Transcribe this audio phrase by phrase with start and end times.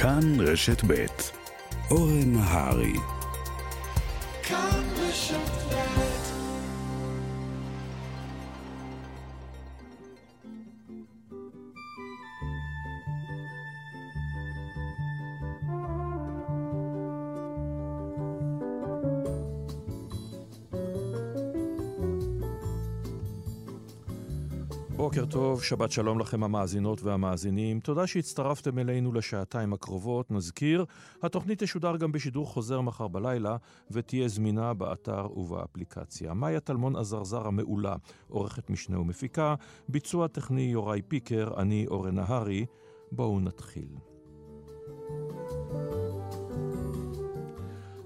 [0.00, 1.06] כאן רשת ב'
[1.90, 2.92] אורן נהרי
[4.42, 5.65] כאן רשת
[25.66, 27.80] שבת שלום לכם המאזינות והמאזינים.
[27.80, 30.30] תודה שהצטרפתם אלינו לשעתיים הקרובות.
[30.30, 30.84] נזכיר,
[31.22, 33.56] התוכנית תשודר גם בשידור חוזר מחר בלילה,
[33.90, 36.34] ותהיה זמינה באתר ובאפליקציה.
[36.34, 37.96] מאיה טלמון עזרזר המעולה,
[38.28, 39.54] עורכת משנה ומפיקה,
[39.88, 42.66] ביצוע טכני יוראי פיקר, אני אורן נהרי.
[43.12, 43.88] בואו נתחיל.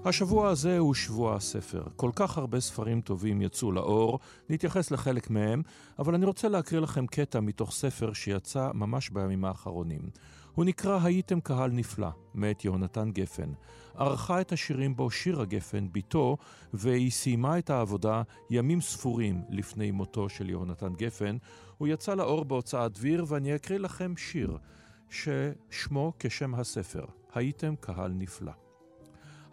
[0.05, 1.83] השבוע הזה הוא שבוע הספר.
[1.95, 4.19] כל כך הרבה ספרים טובים יצאו לאור,
[4.49, 5.61] נתייחס לחלק מהם,
[5.99, 10.01] אבל אני רוצה להקריא לכם קטע מתוך ספר שיצא ממש בימים האחרונים.
[10.55, 13.53] הוא נקרא "הייתם קהל נפלא", מאת יהונתן גפן.
[13.95, 16.37] ערכה את השירים בו שירה גפן, בתו,
[16.73, 21.37] והיא סיימה את העבודה ימים ספורים לפני מותו של יהונתן גפן.
[21.77, 24.57] הוא יצא לאור בהוצאת דביר, ואני אקריא לכם שיר
[25.09, 28.60] ששמו כשם הספר, "הייתם קהל נפלא".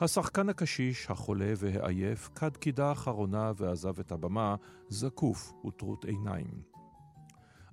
[0.01, 4.55] השחקן הקשיש, החולה והעייף, כד קידה אחרונה ועזב את הבמה,
[4.89, 6.63] זקוף וטרוט עיניים.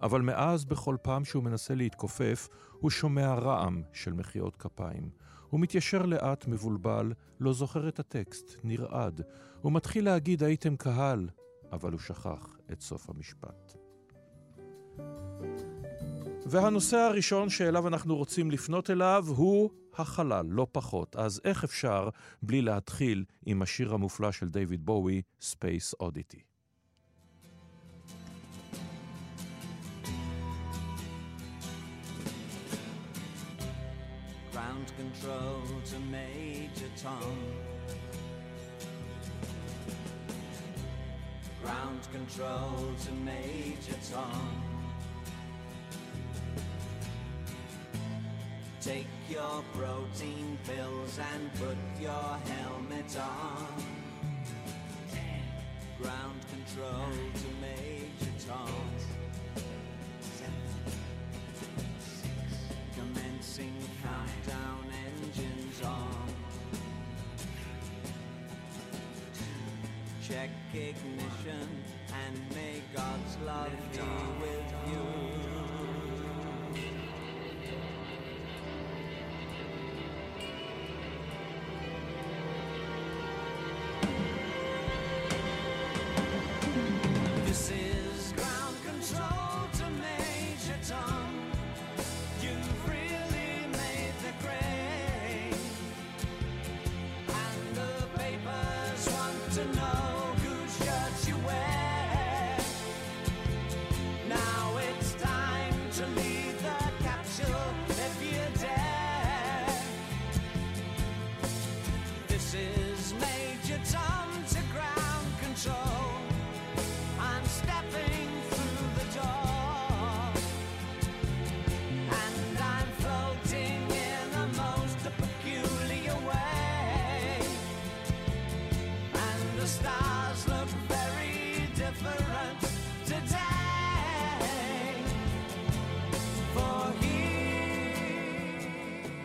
[0.02, 5.10] אבל מאז, בכל פעם שהוא מנסה להתכופף, הוא שומע רעם של מחיאות כפיים.
[5.50, 9.22] הוא מתיישר לאט, מבולבל, לא זוכר את הטקסט, נרעד.
[9.62, 11.30] הוא מתחיל להגיד הייתם קהל,
[11.72, 13.74] אבל הוא שכח את סוף המשפט.
[16.46, 21.16] והנושא הראשון שאליו אנחנו רוצים לפנות אליו הוא החלל, לא פחות.
[21.16, 22.10] אז איך אפשר
[22.42, 26.42] בלי להתחיל עם השיר המופלא של דיוויד בואי, Space Oddity?
[34.54, 37.36] Ground control to Major Tom.
[41.62, 44.75] Ground control to Major Tom.
[48.86, 53.68] Take your protein pills and put your helmet on.
[56.00, 58.70] Ground control to Major Tom.
[62.96, 66.28] Commencing countdown engines on.
[70.28, 71.70] Check ignition
[72.24, 75.55] and may God's love be with you.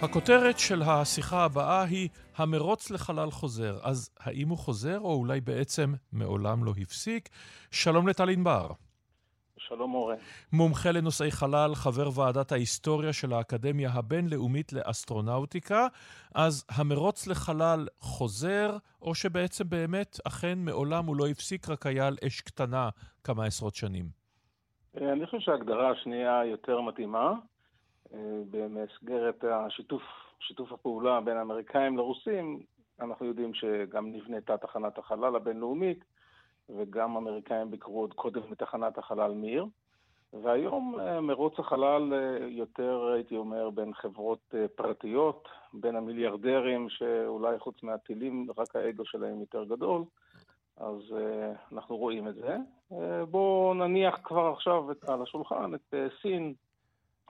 [0.02, 3.78] הכותרת של השיחה הבאה היא המרוץ לחלל חוזר.
[3.82, 7.28] אז האם הוא חוזר, או אולי בעצם מעולם לא הפסיק?
[7.70, 8.68] שלום לטל ענבר.
[9.56, 10.16] שלום אורן.
[10.52, 15.86] מומחה לנושאי חלל, חבר ועדת ההיסטוריה של האקדמיה הבינלאומית לאסטרונאוטיקה.
[16.34, 22.16] אז המרוץ לחלל חוזר, או שבעצם באמת, אכן מעולם הוא לא הפסיק, רק היה על
[22.26, 22.88] אש קטנה
[23.24, 24.04] כמה עשרות שנים?
[24.96, 27.32] אני חושב שההגדרה השנייה יותר מתאימה.
[28.50, 30.02] במסגרת השיתוף,
[30.40, 32.62] שיתוף הפעולה בין האמריקאים לרוסים,
[33.00, 36.04] אנחנו יודעים שגם נבנתה תחנת החלל הבינלאומית,
[36.68, 39.66] וגם האמריקאים ביקרו עוד קודם בתחנת החלל מיר.
[40.32, 47.58] והיום אה, מרוץ החלל אה, יותר, הייתי אומר, בין חברות אה, פרטיות, בין המיליארדרים, שאולי
[47.58, 50.04] חוץ מהטילים, רק האגו שלהם יותר גדול,
[50.76, 51.14] אז
[51.72, 52.56] אנחנו רואים את זה.
[53.30, 56.54] בואו נניח כבר עכשיו על השולחן את סין,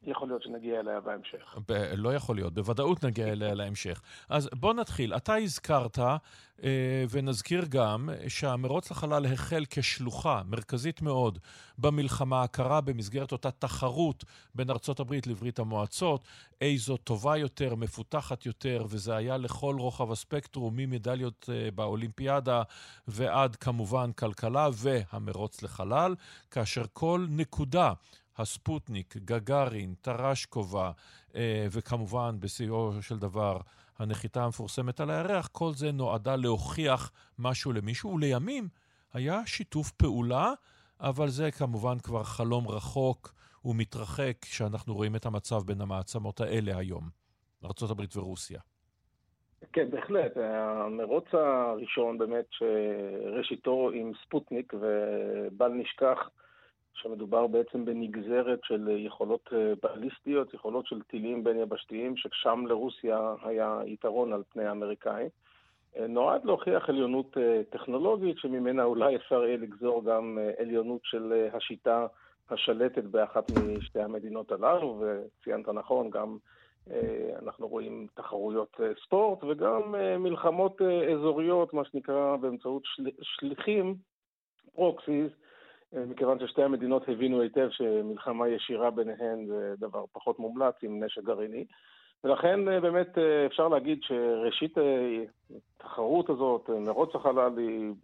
[0.06, 1.58] יכול להיות שנגיע אליה בהמשך.
[1.68, 4.00] ב- לא יכול להיות, בוודאות נגיע אליה להמשך.
[4.28, 5.14] אז בוא נתחיל.
[5.14, 11.38] אתה הזכרת, אה, ונזכיר גם, שהמרוץ לחלל החל כשלוחה מרכזית מאוד
[11.78, 14.24] במלחמה הקרה במסגרת אותה תחרות
[14.54, 16.24] בין ארצות הברית לברית המועצות,
[16.60, 22.62] איזו טובה יותר, מפותחת יותר, וזה היה לכל רוחב הספקטרום, ממדליות אה, באולימפיאדה
[23.08, 26.14] ועד כמובן כלכלה והמרוץ לחלל,
[26.50, 27.92] כאשר כל נקודה
[28.38, 30.90] הספוטניק, גגארין, טרשקובה,
[31.34, 33.58] אה, וכמובן, בשיאו של דבר,
[33.98, 38.68] הנחיתה המפורסמת על הירח, כל זה נועדה להוכיח משהו למישהו, ולימים
[39.12, 40.52] היה שיתוף פעולה,
[41.00, 43.34] אבל זה כמובן כבר חלום רחוק
[43.64, 47.08] ומתרחק כשאנחנו רואים את המצב בין המעצמות האלה היום,
[47.64, 48.60] ארה"ב ורוסיה.
[49.72, 50.36] כן, בהחלט.
[50.36, 56.18] המרוץ הראשון באמת, שראשיתו עם ספוטניק, ובל נשכח
[57.02, 63.80] שמדובר בעצם בנגזרת של יכולות אה, בליסטיות, יכולות של טילים בין יבשתיים, ששם לרוסיה היה
[63.86, 65.28] יתרון על פני האמריקאים.
[65.96, 72.06] אה, נועד להוכיח עליונות אה, טכנולוגית, שממנה אולי אפשר יהיה לגזור גם עליונות של השיטה
[72.50, 76.36] השלטת באחת משתי המדינות הללו, וציינת נכון, גם
[77.42, 80.82] אנחנו רואים תחרויות ספורט וגם מלחמות
[81.14, 83.08] אזוריות, מה שנקרא באמצעות של...
[83.22, 83.94] שליחים,
[84.74, 85.49] proxies, אה,
[85.92, 91.64] מכיוון ששתי המדינות הבינו היטב שמלחמה ישירה ביניהן זה דבר פחות מומלץ עם נשק גרעיני.
[92.24, 94.78] ולכן אה, באמת אה, אפשר להגיד שראשית
[95.76, 97.52] התחרות הזאת, מרוץ החלל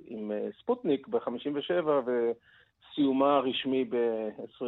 [0.06, 1.88] עם ספוטניק ב-57'
[2.96, 4.64] סיומה הרשמי ב-20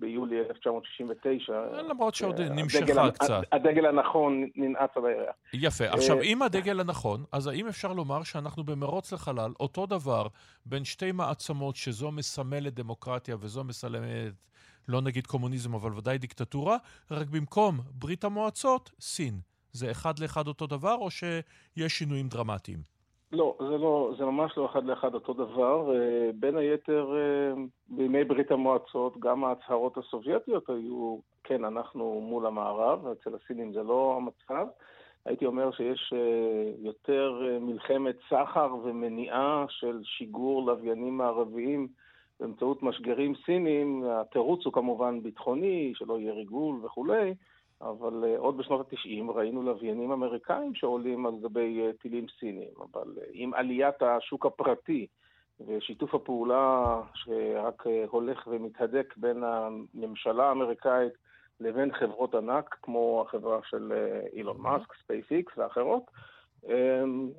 [0.00, 1.52] ביולי 1969.
[1.88, 3.42] למרות שעוד נמשכה קצת.
[3.52, 5.34] הדגל הנכון ננעץ על הירח.
[5.52, 5.84] יפה.
[5.84, 10.26] עכשיו, אם הדגל הנכון, אז האם אפשר לומר שאנחנו במרוץ לחלל, אותו דבר
[10.66, 14.02] בין שתי מעצמות שזו מסמלת דמוקרטיה וזו מסמלת,
[14.88, 16.76] לא נגיד קומוניזם, אבל ודאי דיקטטורה,
[17.10, 19.40] רק במקום ברית המועצות, סין.
[19.72, 22.78] זה אחד לאחד אותו דבר, או שיש שינויים דרמטיים?
[23.32, 25.94] לא, זה לא, זה ממש לא אחד לאחד אותו דבר.
[25.94, 33.06] אה, בין היתר, אה, בימי ברית המועצות, גם ההצהרות הסובייטיות היו, כן, אנחנו מול המערב,
[33.06, 34.66] אצל הסינים זה לא המצב.
[35.24, 41.88] הייתי אומר שיש אה, יותר מלחמת סחר ומניעה של שיגור לוויינים מערביים
[42.40, 44.04] באמצעות משגרים סינים.
[44.10, 47.34] התירוץ הוא כמובן ביטחוני, שלא יהיה ריגול וכולי.
[47.82, 53.14] אבל אה, עוד בשנות ה-90 ראינו לוויינים אמריקאים שעולים על גבי אה, טילים סינים, אבל
[53.16, 55.06] אה, עם עליית השוק הפרטי
[55.66, 61.12] ושיתוף הפעולה שרק אה, הולך ומתהדק בין הממשלה האמריקאית
[61.60, 63.92] לבין חברות ענק, כמו החברה של
[64.32, 66.10] אילון מאסק, ספייס-איקס ואחרות,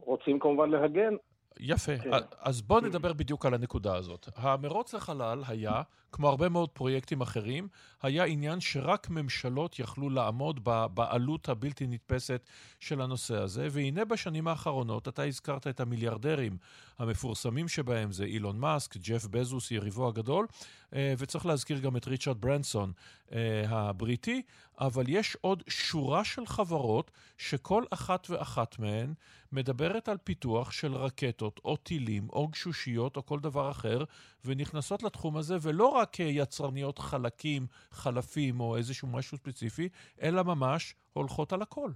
[0.05, 1.15] רוצים כמובן להגן
[1.59, 1.97] יפה.
[1.97, 2.09] כן.
[2.41, 4.27] אז בואו נדבר בדיוק על הנקודה הזאת.
[4.35, 5.81] המרוץ לחלל היה,
[6.13, 7.68] כמו הרבה מאוד פרויקטים אחרים,
[8.01, 10.63] היה עניין שרק ממשלות יכלו לעמוד
[10.94, 12.50] בעלות הבלתי נתפסת
[12.80, 16.57] של הנושא הזה, והנה בשנים האחרונות, אתה הזכרת את המיליארדרים
[17.00, 20.48] המפורסמים שבהם, זה אילון מאסק, ג'ף בזוס, יריבו הגדול,
[20.95, 22.92] אה, וצריך להזכיר גם את ריצ'רד ברנסון
[23.33, 24.42] אה, הבריטי,
[24.80, 29.13] אבל יש עוד שורה של חברות שכל אחת ואחת מהן
[29.51, 34.04] מדברת על פיתוח של רקטות או טילים או גשושיות או כל דבר אחר,
[34.45, 39.89] ונכנסות לתחום הזה, ולא רק כיצרניות חלקים, חלפים או איזשהו משהו ספציפי,
[40.21, 41.89] אלא ממש הולכות על הכל.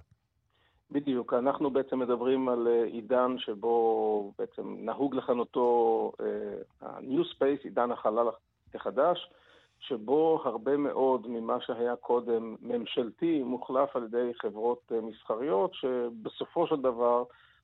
[0.92, 6.12] בדיוק, אנחנו בעצם מדברים על אה, עידן שבו בעצם נהוג לכנותו
[6.82, 8.28] ה-New Space, עידן החלל
[8.76, 9.30] החדש,
[9.80, 16.82] שבו הרבה מאוד ממה שהיה קודם ממשלתי מוחלף על ידי חברות אה, מסחריות, שבסופו של
[16.82, 17.24] דבר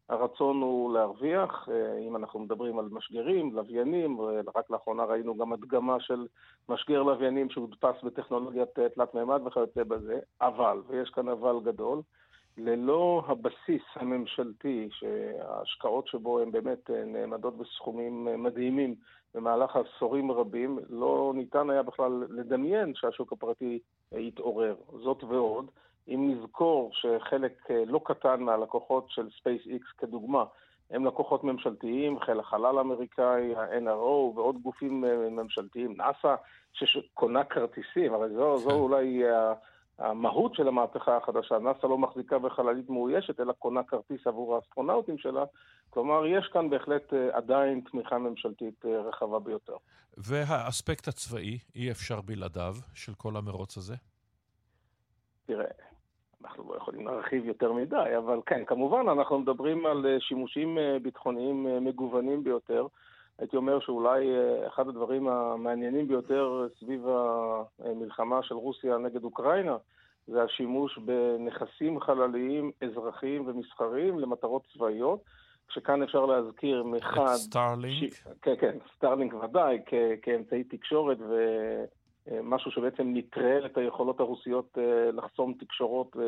[0.10, 1.70] הרצון הוא להרוויח.
[1.72, 4.18] אה, אם אנחנו מדברים על משגרים, לוויינים,
[4.56, 6.28] רק לאחרונה ראינו גם הדגמה של
[6.70, 12.02] משגר לוויינים שהודפס בטכנולוגיית אה, תלת מימד וכיוצא בזה, אבל, ויש כאן אבל גדול,
[12.58, 18.96] ללא הבסיס הממשלתי, שההשקעות שבו הן באמת נעמדות בסכומים מדהימים
[19.36, 23.80] במהלך עשורים רבים, לא ניתן היה בכלל לדמיין שהשוק הפרטי
[24.12, 24.76] יתעורר.
[25.04, 25.66] זאת ועוד,
[26.08, 30.44] אם נזכור שחלק אה, לא קטן מהלקוחות של SpaceX כדוגמה,
[30.92, 36.36] הם לקוחות ממשלתיים, חיל החלל האמריקאי, ה-NRO ועוד גופים אה, ממשלתיים, נאס"א,
[36.74, 38.76] שקונה כרטיסים, הרי זו, זו כן.
[38.76, 39.24] אולי
[40.00, 41.60] המהות של המהפכה החדשה.
[41.60, 45.44] נאס"א לא מחזיקה בחללית מאוישת, אלא קונה כרטיס עבור האסטרונאוטים שלה.
[45.90, 49.76] כלומר, יש כאן בהחלט אה, עדיין תמיכה ממשלתית רחבה ביותר.
[50.18, 53.96] והאספקט הצבאי, אי אפשר בלעדיו, של כל המרוץ הזה?
[55.46, 55.66] תראה,
[56.44, 60.98] אנחנו לא יכולים להרחיב יותר מדי, אבל כן, כמובן אנחנו מדברים על אה, שימושים אה,
[61.02, 62.88] ביטחוניים אה, מגוונים ביותר.
[63.40, 64.26] הייתי אומר שאולי
[64.68, 67.08] אחד הדברים המעניינים ביותר סביב
[67.80, 69.78] המלחמה של רוסיה נגד אוקראינה
[70.28, 75.20] זה השימוש בנכסים חלליים אזרחיים ומסחריים למטרות צבאיות,
[75.70, 77.22] שכאן אפשר להזכיר מחד...
[77.22, 78.14] את סטארלינק?
[78.14, 78.24] ש...
[78.42, 79.94] כן, כן, סטארלינק ודאי, כ...
[80.22, 81.18] כאמצעי תקשורת
[82.28, 86.24] ומשהו שבעצם נטרל את היכולות הרוסיות אה, לחסום תקשורות אה,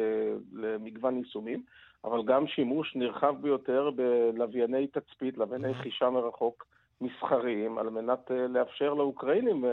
[0.54, 1.64] למגוון יישומים,
[2.04, 5.74] אבל גם שימוש נרחב ביותר בלווייני תצפית, לווייני.
[5.74, 6.66] חישה מרחוק
[7.02, 9.66] מסחריים, על מנת אה, לאפשר לאוקראינים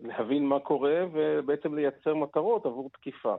[0.00, 3.34] להבין מה קורה ובעצם לייצר מטרות עבור תקיפה.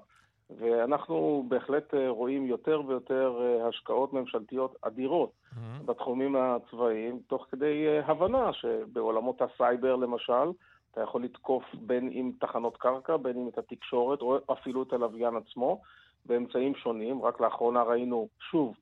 [0.60, 5.84] ואנחנו בהחלט רואים יותר ויותר השקעות ממשלתיות אדירות mm-hmm.
[5.86, 10.52] בתחומים הצבאיים, תוך כדי הבנה שבעולמות הסייבר למשל,
[10.92, 15.36] אתה יכול לתקוף בין אם תחנות קרקע, בין אם את התקשורת, או אפילו את הלוויין
[15.36, 15.82] עצמו,
[16.26, 17.24] באמצעים שונים.
[17.24, 18.76] רק לאחרונה ראינו, שוב,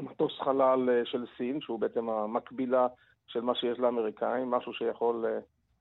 [0.00, 2.86] מטוס חלל של סין, שהוא בעצם המקבילה
[3.26, 5.24] של מה שיש לאמריקאים, משהו שיכול,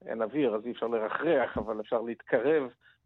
[0.06, 2.64] אין אוויר, אז אי אפשר לרחרח, אבל אפשר להתקרב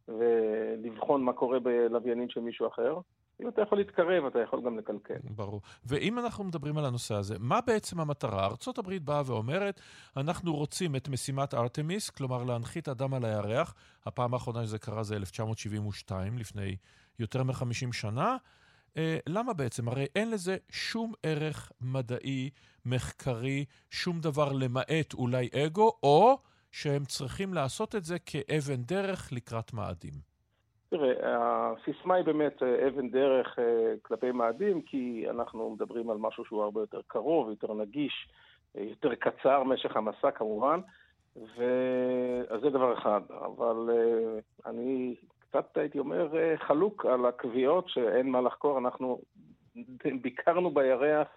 [0.08, 2.98] ולבחון מה קורה בלוויינים של מישהו אחר.
[3.42, 5.20] אם אתה יכול להתקרב, אתה יכול גם לקלקל.
[5.24, 5.62] ברור.
[5.86, 8.46] ואם אנחנו מדברים על הנושא הזה, מה בעצם המטרה?
[8.46, 9.82] ארה"ב באה ואומרת,
[10.18, 13.76] אנחנו רוצים את משימת ארתמיס, כלומר להנחית אדם על הירח.
[14.06, 16.76] הפעם האחרונה שזה קרה זה 1972, לפני
[17.20, 18.38] יותר מ-50 שנה.
[18.98, 19.88] אה, למה בעצם?
[19.88, 22.50] הרי אין לזה שום ערך מדעי,
[22.86, 26.38] מחקרי, שום דבר למעט אולי אגו, או...
[26.74, 30.33] שהם צריכים לעשות את זה כאבן דרך לקראת מאדים?
[30.94, 36.46] תראה, הסיסמה היא באמת אה, אבן דרך אה, כלפי מאדים, כי אנחנו מדברים על משהו
[36.46, 38.28] שהוא הרבה יותר קרוב, יותר נגיש,
[38.78, 40.80] אה, יותר קצר, משך המסע כמובן,
[41.36, 41.64] ו...
[42.50, 43.22] אז זה דבר אחד.
[43.30, 43.90] אבל
[44.66, 48.78] אני קצת הייתי אומר חלוק על הקביעות שאין מה לחקור.
[48.78, 49.22] אנחנו
[50.22, 51.28] ביקרנו בירח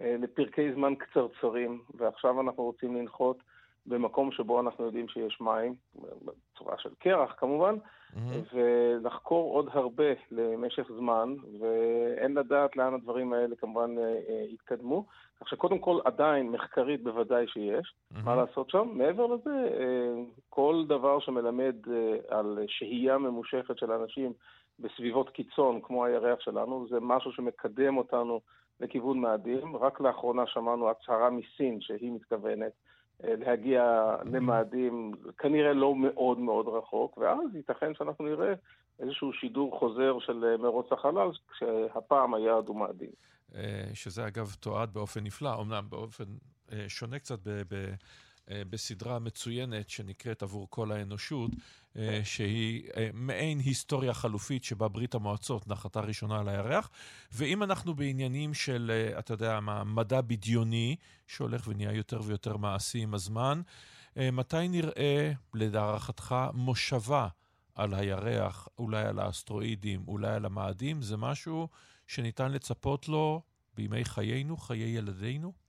[0.00, 3.42] לפרקי זמן קצרצרים, ועכשיו אנחנו רוצים לנחות
[3.88, 8.54] במקום שבו אנחנו יודעים שיש מים, בצורה של קרח כמובן, mm-hmm.
[8.54, 15.04] ולחקור עוד הרבה למשך זמן, ואין לדעת לאן הדברים האלה כמובן אה, אה, יתקדמו.
[15.40, 18.20] כך שקודם כל עדיין מחקרית בוודאי שיש, mm-hmm.
[18.24, 18.88] מה לעשות שם.
[18.92, 21.76] מעבר לזה, אה, כל דבר שמלמד
[22.28, 24.32] על שהייה ממושכת של אנשים
[24.78, 28.40] בסביבות קיצון, כמו הירח שלנו, זה משהו שמקדם אותנו
[28.80, 29.76] לכיוון מאדים.
[29.76, 32.72] רק לאחרונה שמענו הצהרה מסין שהיא מתכוונת
[33.24, 38.54] להגיע למאדים כנראה לא מאוד מאוד רחוק, ואז ייתכן שאנחנו נראה
[39.00, 43.10] איזשהו שידור חוזר של אה, מרוץ החלל, כשהפעם היעד הוא מאדים.
[43.54, 46.24] אה, שזה אגב תועד באופן נפלא, אמנם באופן
[46.88, 47.38] שונה קצת.
[47.46, 47.74] ב...
[48.50, 51.50] אה, בסדרה מצוינת שנקראת עבור כל האנושות,
[51.96, 56.90] אה, שהיא אה, מעין היסטוריה חלופית שבה ברית המועצות נחתה ראשונה על הירח.
[57.32, 63.60] ואם אנחנו בעניינים של, אתה יודע, מדע בדיוני, שהולך ונהיה יותר ויותר מעשי עם הזמן,
[64.16, 67.28] מתי נראה, לדערכתך, מושבה
[67.74, 71.02] על הירח, אולי על האסטרואידים, אולי על המאדים?
[71.02, 71.68] זה משהו
[72.06, 73.42] שניתן לצפות לו
[73.74, 75.67] בימי חיינו, חיי ילדינו?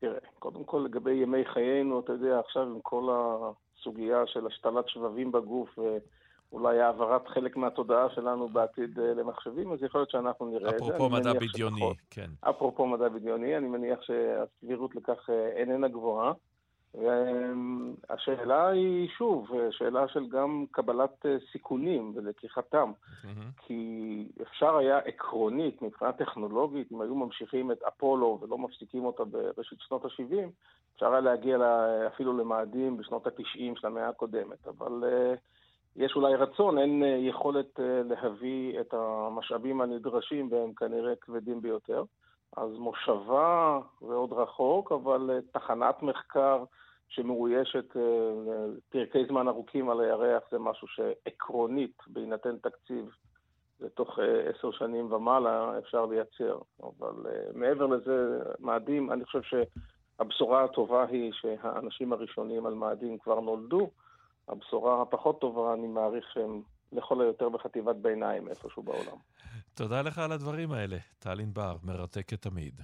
[0.00, 5.32] תראה, קודם כל לגבי ימי חיינו, אתה יודע, עכשיו עם כל הסוגיה של השתלת שבבים
[5.32, 5.78] בגוף
[6.52, 10.86] ואולי העברת חלק מהתודעה שלנו בעתיד אה, למחשבים, אז יכול להיות שאנחנו נראה את זה.
[10.86, 11.96] אפרופו מדע בדיוני, שפחות.
[12.10, 12.30] כן.
[12.40, 16.32] אפרופו מדע בדיוני, אני מניח שהסבירות לכך אה, איננה גבוהה.
[16.94, 22.92] והשאלה היא, שוב, שאלה של גם קבלת אה, סיכונים ולקיחתם.
[22.92, 23.26] Mm-hmm.
[23.66, 29.78] כי אפשר היה עקרונית, מבחינה טכנולוגית, אם היו ממשיכים את אפולו ולא מפסיקים אותה בראשית
[29.80, 30.50] שנות ה-70,
[30.94, 34.68] אפשר היה להגיע לה, אפילו למאדים בשנות ה-90 של המאה הקודמת.
[34.68, 35.38] אבל uh,
[35.96, 42.04] יש אולי רצון, אין uh, יכולת להביא את המשאבים הנדרשים, והם כנראה כבדים ביותר.
[42.56, 46.64] אז מושבה זה עוד רחוק, אבל uh, תחנת מחקר
[47.08, 48.00] שמאוישת uh,
[48.88, 53.10] פרקי זמן ארוכים על הירח זה משהו שעקרונית, בהינתן תקציב,
[53.80, 54.22] לתוך uh,
[54.54, 56.58] עשר שנים ומעלה אפשר לייצר.
[56.82, 63.90] אבל מעבר לזה, מאדים, אני חושב שהבשורה הטובה היא שהאנשים הראשונים על מאדים כבר נולדו.
[64.48, 66.62] הבשורה הפחות טובה, אני מעריך שהם
[66.92, 69.16] לכל היותר בחטיבת ביניים איפשהו בעולם.
[69.74, 72.80] תודה לך על הדברים האלה, טל ענבר, מרתקת תמיד.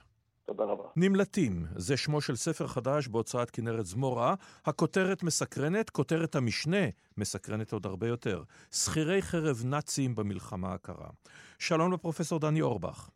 [0.46, 0.84] תודה רבה.
[0.96, 4.34] נמלטים, זה שמו של ספר חדש בהוצאת כנרת זמורה.
[4.64, 6.86] הכותרת מסקרנת, כותרת המשנה
[7.16, 8.42] מסקרנת עוד הרבה יותר.
[8.72, 11.08] שכירי חרב נאצים במלחמה הקרה.
[11.58, 13.08] שלום לפרופסור דני אורבך.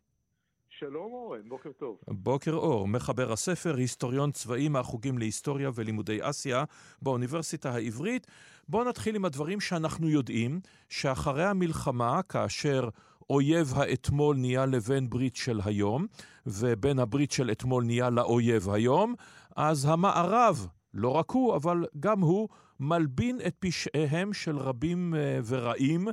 [0.81, 1.97] שלום אורן, בוקר טוב.
[2.07, 6.63] בוקר אור, מחבר הספר, היסטוריון צבאי מהחוגים להיסטוריה ולימודי אסיה
[7.01, 8.27] באוניברסיטה העברית.
[8.69, 10.59] בואו נתחיל עם הדברים שאנחנו יודעים,
[10.89, 12.89] שאחרי המלחמה, כאשר
[13.29, 16.07] אויב האתמול נהיה לבן ברית של היום,
[16.45, 19.15] ובן הברית של אתמול נהיה לאויב היום,
[19.55, 26.07] אז המערב, לא רק הוא, אבל גם הוא, מלבין את פשעיהם של רבים אה, ורעים,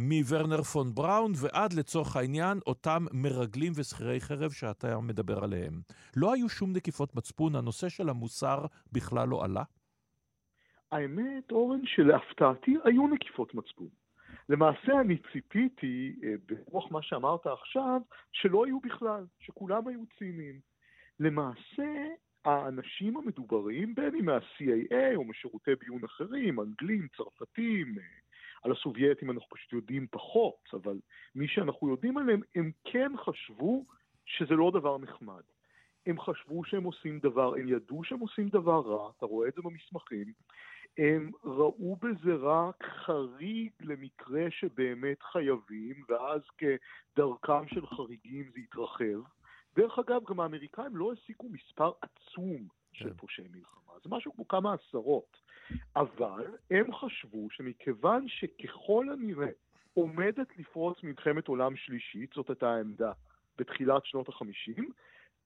[0.00, 5.80] מוורנר פון בראון ועד לצורך העניין אותם מרגלים ושכירי חרב שאתה מדבר עליהם.
[6.16, 9.62] לא היו שום נקיפות מצפון, הנושא של המוסר בכלל לא עלה?
[10.92, 13.88] האמת, אורן, שלהפתעתי היו נקיפות מצפון.
[14.48, 18.00] למעשה אני ציפיתי, אה, ברוח מה שאמרת עכשיו,
[18.32, 20.60] שלא היו בכלל, שכולם היו ציניים.
[21.20, 22.06] למעשה,
[22.44, 28.04] האנשים המדוברים, בין אם מה-CIA או משירותי ביון אחרים, אנגלים, צרפתים, אה,
[28.62, 31.00] על הסובייטים אנחנו פשוט יודעים פחות, אבל
[31.34, 33.84] מי שאנחנו יודעים עליהם, הם כן חשבו
[34.26, 35.42] שזה לא דבר נחמד.
[36.06, 39.62] הם חשבו שהם עושים דבר, הם ידעו שהם עושים דבר רע, אתה רואה את זה
[39.62, 40.32] במסמכים,
[40.98, 49.22] הם ראו בזה רק חריג למקרה שבאמת חייבים, ואז כדרכם של חריגים זה יתרחב.
[49.76, 53.16] דרך אגב, גם האמריקאים לא העסיקו מספר עצום של כן.
[53.16, 55.36] פושעי מלחמה, זה משהו כמו כמה עשרות.
[55.96, 59.50] אבל הם חשבו שמכיוון שככל הנראה
[59.94, 63.12] עומדת לפרוץ מלחמת עולם שלישית, זאת הייתה העמדה
[63.58, 64.90] בתחילת שנות החמישים,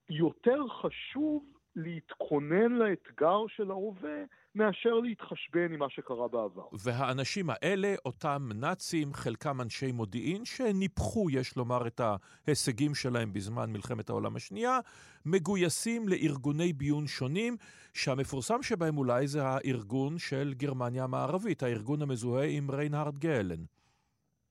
[0.09, 4.23] יותר חשוב להתכונן לאתגר של ההווה
[4.55, 6.67] מאשר להתחשבן עם מה שקרה בעבר.
[6.73, 12.01] והאנשים האלה, אותם נאצים, חלקם אנשי מודיעין, שניפחו, יש לומר, את
[12.47, 14.79] ההישגים שלהם בזמן מלחמת העולם השנייה,
[15.25, 17.57] מגויסים לארגוני ביון שונים,
[17.93, 23.63] שהמפורסם שבהם אולי זה הארגון של גרמניה המערבית, הארגון המזוהה עם ריינהרד גלן.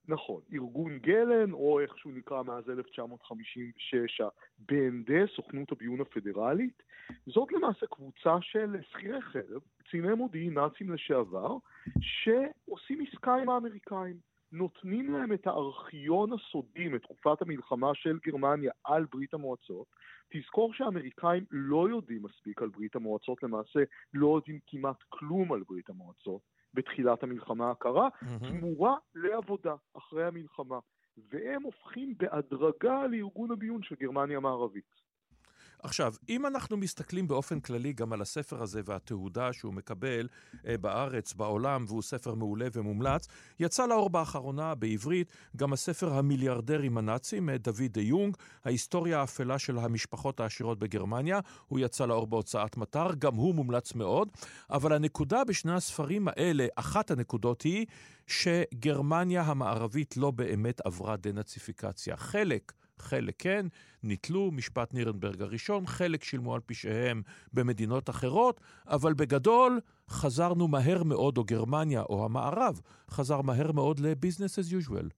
[0.08, 6.82] נכון, ארגון גלן, או איך שהוא נקרא מאז 1956, ה-BND, סוכנות הביון הפדרלית,
[7.26, 11.56] זאת למעשה קבוצה של שכירי חרב, קציני מודיעין נאצים לשעבר,
[12.00, 14.16] שעושים עסקה עם האמריקאים.
[14.52, 19.86] נותנים להם את הארכיון הסודי מתקופת המלחמה של גרמניה על ברית המועצות.
[20.32, 23.80] תזכור שהאמריקאים לא יודעים מספיק על ברית המועצות, למעשה
[24.14, 26.42] לא יודעים כמעט כלום על ברית המועצות.
[26.74, 28.48] בתחילת המלחמה הקרה, mm-hmm.
[28.48, 30.78] תמורה לעבודה אחרי המלחמה.
[31.30, 35.01] והם הופכים בהדרגה לארגון הביון של גרמניה המערבית.
[35.82, 40.28] עכשיו, אם אנחנו מסתכלים באופן כללי גם על הספר הזה והתהודה שהוא מקבל
[40.66, 43.28] אה, בארץ, בעולם, והוא ספר מעולה ומומלץ,
[43.60, 49.78] יצא לאור באחרונה בעברית גם הספר המיליארדרים הנאצים, מאת דוד דה יונג, ההיסטוריה האפלה של
[49.78, 51.40] המשפחות העשירות בגרמניה.
[51.68, 54.28] הוא יצא לאור בהוצאת מטר, גם הוא מומלץ מאוד.
[54.70, 57.86] אבל הנקודה בשני הספרים האלה, אחת הנקודות היא
[58.26, 62.16] שגרמניה המערבית לא באמת עברה דנאציפיקציה.
[62.16, 63.66] חלק חלק כן,
[64.02, 71.38] ניטלו משפט נירנברג הראשון, חלק שילמו על פשעיהם במדינות אחרות, אבל בגדול חזרנו מהר מאוד,
[71.38, 75.08] או גרמניה או המערב, חזר מהר מאוד ל-business as usual.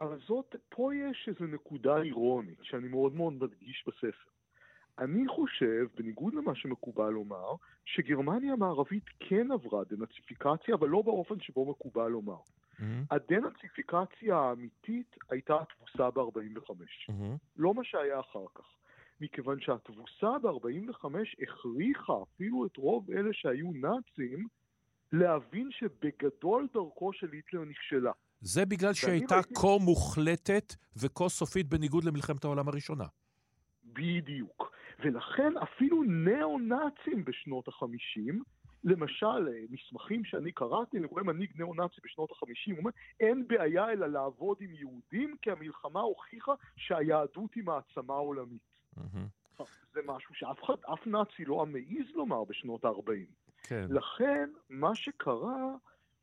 [0.00, 4.30] אבל זאת, פה יש איזו נקודה אירונית שאני מאוד מאוד מדגיש בספר.
[4.98, 11.70] אני חושב, בניגוד למה שמקובל לומר, שגרמניה המערבית כן עברה דנאציפיקציה, אבל לא באופן שבו
[11.70, 12.40] מקובל לומר.
[12.80, 13.14] Mm-hmm.
[13.14, 16.70] הדנאציפיקציה האמיתית הייתה התבוסה ב-45.
[16.70, 17.38] Mm-hmm.
[17.56, 18.64] לא מה שהיה אחר כך.
[19.20, 21.04] מכיוון שהתבוסה ב-45
[21.42, 24.46] הכריחה אפילו את רוב אלה שהיו נאצים
[25.12, 28.12] להבין שבגדול דרכו של היטלר נכשלה.
[28.40, 29.54] זה בגלל שהייתה הייתי...
[29.54, 33.04] כה מוחלטת וכה סופית בניגוד למלחמת העולם הראשונה.
[33.84, 34.72] בדיוק.
[35.04, 38.42] ולכן אפילו ניאו-נאצים בשנות החמישים
[38.84, 42.90] למשל, אה, מסמכים שאני קראתי, אני רואה מנהיג ניאו-נאצי בשנות ה-50, הוא אומר,
[43.20, 48.62] אין בעיה אלא לעבוד עם יהודים, כי המלחמה הוכיחה שהיהדות היא מעצמה עולמית.
[48.98, 49.64] Mm-hmm.
[49.94, 53.34] זה משהו שאף אחד, אף נאצי לא המעז לומר בשנות ה-40.
[53.62, 53.86] כן.
[53.90, 55.74] לכן, מה שקרה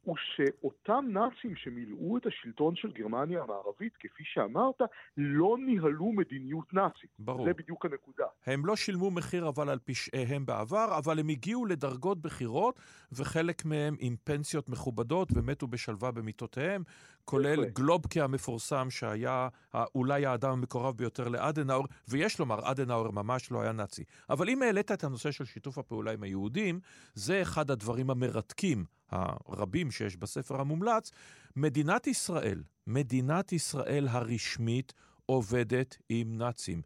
[0.08, 4.82] הוא שאותם נאצים שמילאו את השלטון של גרמניה המערבית, כפי שאמרת,
[5.18, 7.10] לא ניהלו מדיניות נאצית.
[7.20, 7.46] ברור.
[7.46, 8.26] זה בדיוק הנקודה.
[8.46, 12.80] הם לא שילמו מחיר אבל על פשעיהם בעבר, אבל הם הגיעו לדרגות בכירות,
[13.12, 16.84] וחלק מהם עם פנסיות מכובדות ומתו בשלווה במיטותיהם,
[17.26, 19.48] כולל גלובקה המפורסם שהיה
[19.96, 24.04] אולי האדם המקורב ביותר לאדנאור, ויש לומר, אדנאור ממש לא היה נאצי.
[24.30, 26.80] אבל אם העלית את הנושא של שיתוף הפעולה עם היהודים,
[27.14, 31.12] זה אחד הדברים המרתקים הרבים שיש בספר המומלץ,
[31.56, 34.94] מדינת ישראל, מדינת ישראל הרשמית,
[35.26, 36.82] עובדת עם נאצים.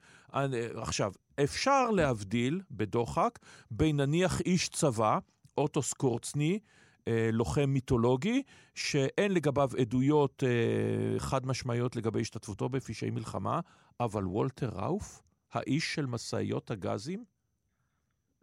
[0.76, 1.12] עכשיו,
[1.44, 3.40] אפשר להבדיל בדוחק
[3.72, 5.20] בין נניח איש צבא,
[5.58, 6.60] אוטו סקורצני,
[7.08, 8.44] אה, לוחם מיתולוגי,
[8.76, 13.60] שאין לגביו עדויות אה, חד משמעיות לגבי השתתפותו בפשעי מלחמה,
[14.00, 15.22] אבל וולטר ראוף,
[15.54, 17.24] האיש של משאיות הגזים,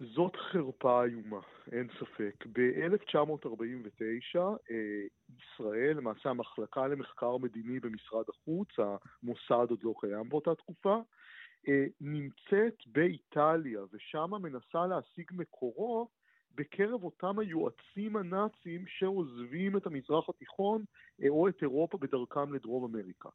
[0.01, 1.41] זאת חרפה איומה,
[1.73, 2.47] אין ספק.
[2.53, 4.39] ב-1949
[4.71, 5.03] אה,
[5.39, 11.01] ישראל, למעשה המחלקה למחקר מדיני במשרד החוץ, המוסד עוד לא קיים באותה תקופה,
[11.69, 16.09] אה, נמצאת באיטליה, ושם מנסה להשיג מקורות
[16.55, 20.85] בקרב אותם היועצים הנאצים שעוזבים את המזרח התיכון
[21.23, 23.29] אה, או את אירופה בדרכם לדרום אמריקה.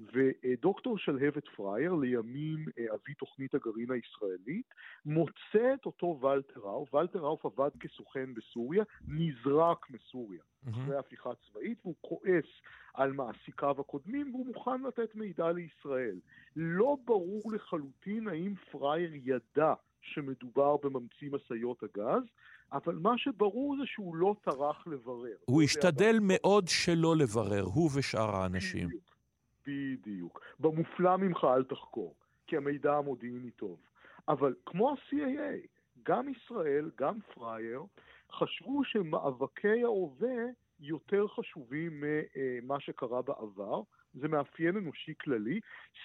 [0.00, 4.74] ודוקטור שלהבת פרייר, לימים אה, אבי תוכנית הגרעין הישראלית,
[5.06, 10.70] מוצא את אותו ולטר ראוף, ולטר ראוף עבד כסוכן בסוריה, נזרק מסוריה mm-hmm.
[10.70, 12.46] אחרי הפיכה צבאית, והוא כועס
[12.94, 16.16] על מעסיקיו הקודמים, והוא מוכן לתת מידע לישראל.
[16.56, 22.22] לא ברור לחלוטין האם פרייר ידע שמדובר בממציא משאיות הגז,
[22.72, 25.36] אבל מה שברור זה שהוא לא טרח לברר.
[25.44, 28.88] הוא השתדל מאוד שלא לברר, הוא ושאר האנשים.
[28.88, 29.17] בדיוק.
[29.68, 30.40] בדיוק.
[30.60, 32.14] במופלא ממך אל תחקור,
[32.46, 33.80] כי המידע המודיעיני טוב.
[34.28, 35.66] אבל כמו ה-CAA,
[36.02, 37.82] גם ישראל, גם פרייר,
[38.32, 40.44] חשבו שמאבקי ההווה
[40.80, 43.82] יותר חשובים ממה שקרה בעבר.
[44.14, 45.60] זה מאפיין אנושי כללי.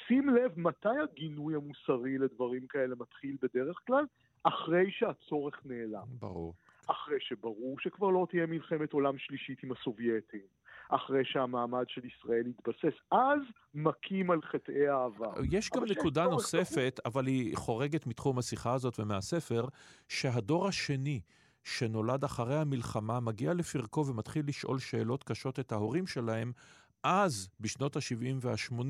[0.07, 4.05] שים לב מתי הגינוי המוסרי לדברים כאלה מתחיל בדרך כלל?
[4.43, 6.07] אחרי שהצורך נעלם.
[6.19, 6.53] ברור.
[6.87, 10.62] אחרי שברור שכבר לא תהיה מלחמת עולם שלישית עם הסובייטים.
[10.95, 12.97] אחרי שהמעמד של ישראל יתבסס.
[13.11, 13.39] אז
[13.73, 15.33] מכים על חטאי העבר.
[15.51, 17.11] יש גם נקודה נוספת, כפור.
[17.11, 19.65] אבל היא חורגת מתחום השיחה הזאת ומהספר,
[20.07, 21.21] שהדור השני...
[21.63, 26.51] שנולד אחרי המלחמה, מגיע לפרקו ומתחיל לשאול שאלות קשות את ההורים שלהם,
[27.03, 28.83] אז, בשנות ה-70 וה-80,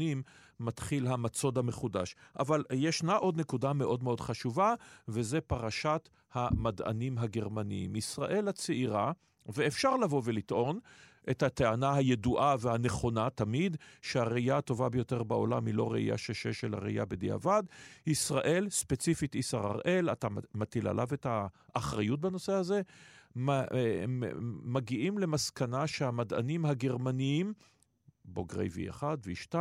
[0.60, 2.16] מתחיל המצוד המחודש.
[2.40, 4.74] אבל ישנה עוד נקודה מאוד מאוד חשובה,
[5.08, 7.96] וזה פרשת המדענים הגרמניים.
[7.96, 9.12] ישראל הצעירה,
[9.46, 10.80] ואפשר לבוא ולטעון
[11.30, 17.06] את הטענה הידועה והנכונה תמיד, שהראייה הטובה ביותר בעולם היא לא ראייה שש, אלא ראייה
[17.06, 17.64] בדיעבד.
[18.08, 22.82] ישראל, ספציפית איסר הראל, אתה מטיל עליו את האחריות בנושא הזה,
[23.50, 24.06] אה,
[24.64, 27.54] מגיעים למסקנה שהמדענים הגרמניים,
[28.26, 29.56] בוגרי V1, V2,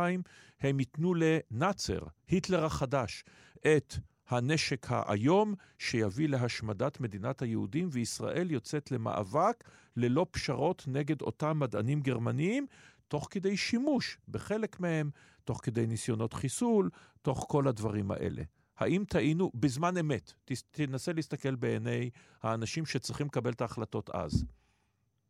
[0.61, 3.23] הם ייתנו לנאצר, היטלר החדש,
[3.59, 3.95] את
[4.33, 9.63] הנשק האיום שיביא להשמדת מדינת היהודים, וישראל יוצאת למאבק
[9.95, 12.65] ללא פשרות נגד אותם מדענים גרמניים,
[13.07, 15.09] תוך כדי שימוש בחלק מהם,
[15.43, 16.89] תוך כדי ניסיונות חיסול,
[17.21, 18.43] תוך כל הדברים האלה.
[18.77, 20.33] האם טעינו בזמן אמת?
[20.71, 22.09] תנסה להסתכל בעיני
[22.41, 24.45] האנשים שצריכים לקבל את ההחלטות אז.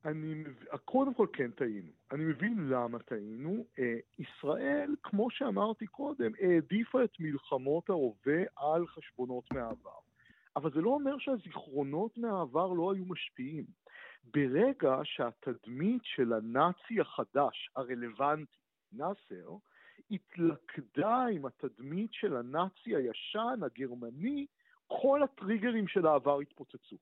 [0.06, 0.44] אני,
[0.86, 1.92] קודם כל כן טעינו.
[2.12, 3.66] אני מבין למה טעינו.
[3.80, 10.00] אה, ישראל, כמו שאמרתי קודם, העדיפה את מלחמות ההווה על חשבונות מהעבר.
[10.56, 13.66] אבל זה לא אומר שהזיכרונות מהעבר לא היו משפיעים.
[14.24, 18.58] ברגע שהתדמית של הנאצי החדש, הרלוונטי,
[18.92, 19.56] נאסר,
[20.12, 24.46] התלכדה עם התדמית של הנאצי הישן, הגרמני,
[24.88, 26.98] כל הטריגרים של העבר התפוצצו.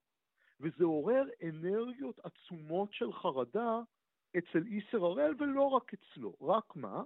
[0.61, 3.79] וזה עורר אנרגיות עצומות של חרדה
[4.37, 6.35] אצל איסר הראל, ולא רק אצלו.
[6.41, 7.03] רק מה?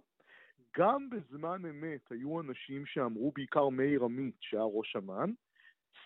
[0.77, 5.31] גם בזמן אמת היו אנשים שאמרו, בעיקר מאיר עמית, שהיה ראש אמ"ן,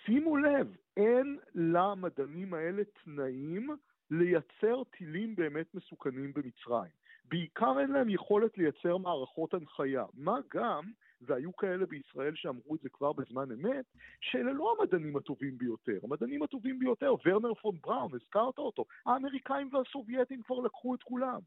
[0.06, 3.70] שימו לב, אין למדענים האלה תנאים
[4.12, 6.92] לייצר טילים באמת מסוכנים במצרים.
[7.26, 10.06] בעיקר אין להם יכולת לייצר מערכות הנחיה.
[10.14, 13.86] מה גם, והיו כאלה בישראל שאמרו את זה כבר בזמן אמת,
[14.22, 16.00] שאלה לא המדענים הטובים ביותר.
[16.04, 21.40] המדענים הטובים ביותר, ורנר פון בראון, הזכרת אותו, האמריקאים והסובייטים כבר לקחו את כולם.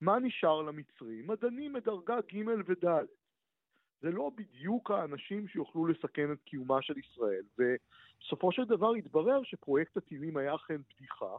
[0.00, 1.26] מה נשאר למצרים?
[1.26, 3.06] מדענים מדרגה ג' וד'.
[4.00, 7.42] זה לא בדיוק האנשים שיוכלו לסכן את קיומה של ישראל.
[7.58, 11.36] ובסופו של דבר התברר שפרויקט הטילים היה אכן בדיחה,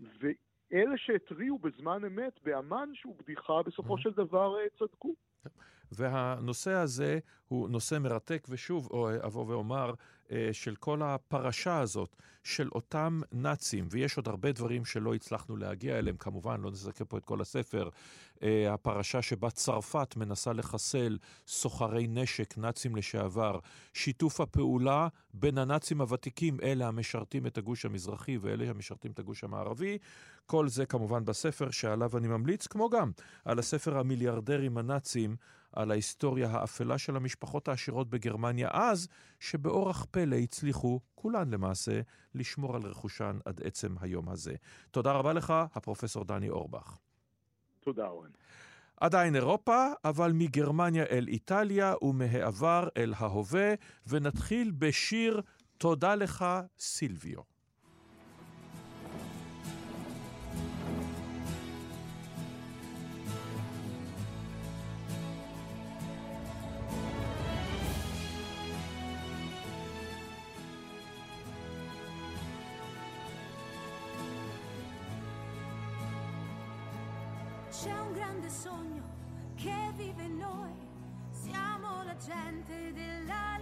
[0.00, 5.14] ואלה שהתריעו בזמן אמת באמ"ן שהוא בדיחה, בסופו של דבר אה, צדקו.
[5.92, 8.88] והנושא הזה הוא נושא מרתק, ושוב
[9.24, 9.94] אבוא ואומר,
[10.32, 15.98] אה, של כל הפרשה הזאת, של אותם נאצים, ויש עוד הרבה דברים שלא הצלחנו להגיע
[15.98, 17.88] אליהם, כמובן, לא נזכה פה את כל הספר,
[18.42, 23.58] אה, הפרשה שבה צרפת מנסה לחסל סוחרי נשק, נאצים לשעבר,
[23.94, 29.98] שיתוף הפעולה בין הנאצים הוותיקים, אלה המשרתים את הגוש המזרחי ואלה המשרתים את הגוש המערבי,
[30.46, 33.10] כל זה כמובן בספר שעליו אני ממליץ, כמו גם
[33.44, 35.35] על הספר המיליארדרים הנאצים,
[35.72, 39.08] על ההיסטוריה האפלה של המשפחות העשירות בגרמניה אז,
[39.40, 42.00] שבאורח פלא הצליחו, כולן למעשה,
[42.34, 44.54] לשמור על רכושן עד עצם היום הזה.
[44.90, 46.96] תודה רבה לך, הפרופסור דני אורבך.
[47.80, 48.30] תודה, אורן.
[48.96, 53.74] עדיין אירופה, אבל מגרמניה אל איטליה ומהעבר אל ההווה,
[54.06, 55.42] ונתחיל בשיר
[55.78, 56.44] "תודה לך,
[56.78, 57.55] סילביו".
[77.82, 79.02] C'è un grande sogno
[79.54, 80.72] che vive in noi.
[81.30, 83.55] Siamo la gente della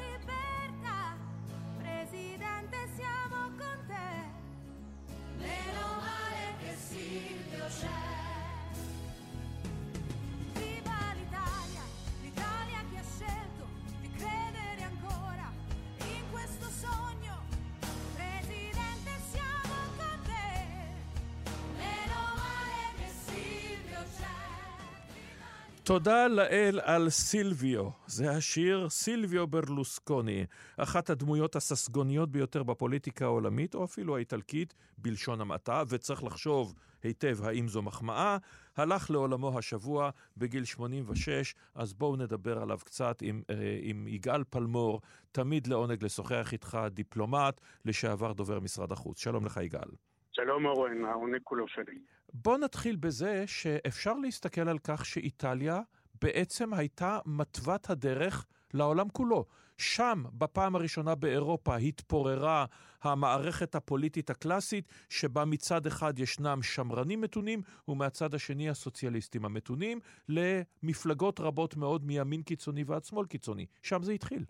[25.87, 27.89] תודה לאל על סילביו.
[28.07, 35.83] זה השיר סילביו ברלוסקוני, אחת הדמויות הססגוניות ביותר בפוליטיקה העולמית, או אפילו האיטלקית, בלשון המעטה,
[35.89, 38.37] וצריך לחשוב היטב האם זו מחמאה.
[38.77, 45.01] הלך לעולמו השבוע בגיל 86, אז בואו נדבר עליו קצת עם, אה, עם יגאל פלמור,
[45.33, 49.19] תמיד לעונג לשוחח איתך, דיפלומט, לשעבר דובר משרד החוץ.
[49.19, 49.89] שלום לך יגאל.
[50.33, 51.99] שלום אורן, העונג כולו שלי.
[52.35, 55.81] בוא נתחיל בזה שאפשר להסתכל על כך שאיטליה
[56.23, 59.45] בעצם הייתה מתוות הדרך לעולם כולו.
[59.79, 62.65] שם, בפעם הראשונה באירופה, התפוררה
[63.03, 71.77] המערכת הפוליטית הקלאסית, שבה מצד אחד ישנם שמרנים מתונים, ומהצד השני הסוציאליסטים המתונים, למפלגות רבות
[71.77, 73.67] מאוד מימין קיצוני ועד שמאל קיצוני.
[73.83, 74.45] שם זה התחיל.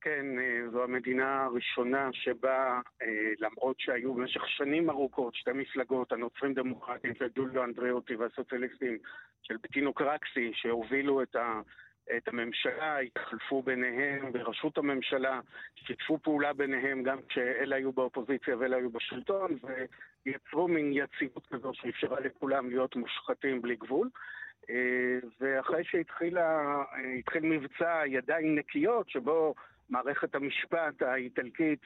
[0.00, 6.54] כן, אה, זו המדינה הראשונה שבה, אה, למרות שהיו במשך שנים ארוכות שתי מפלגות, הנוצרים
[6.54, 8.98] דמוקרטים של דולו אנדריאוטי והסוציאליסטים
[9.42, 11.60] של בטינו קרקסי, שהובילו את, ה,
[12.16, 15.40] את הממשלה, התחלפו ביניהם בראשות הממשלה,
[15.74, 19.58] שיתפו פעולה ביניהם גם כשאלה היו באופוזיציה ואלה היו בשלטון,
[20.26, 24.08] ויצרו מין יציבות כזו שאפשרה לכולם להיות מושחתים בלי גבול.
[24.70, 26.38] אה, ואחרי שהתחיל
[27.42, 29.54] מבצע ידיים נקיות, שבו
[29.90, 31.80] מערכת המשפט האיטלקית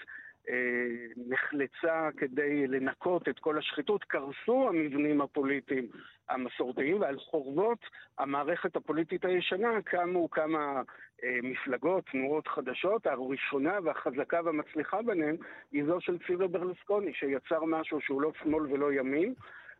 [0.48, 5.86] אה, נחלצה כדי לנקות את כל השחיתות, קרסו המבנים הפוליטיים
[6.28, 7.78] המסורתיים, ועל חורבות
[8.18, 10.82] המערכת הפוליטית הישנה קמו כמה
[11.24, 13.06] אה, מפלגות, תנועות חדשות.
[13.06, 15.36] הראשונה והחזקה והמצליחה ביניהן
[15.72, 19.34] היא זו של ציווה ברלוסקוני, שיצר משהו שהוא לא שמאל ולא ימין.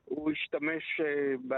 [0.04, 1.56] הוא השתמש uh,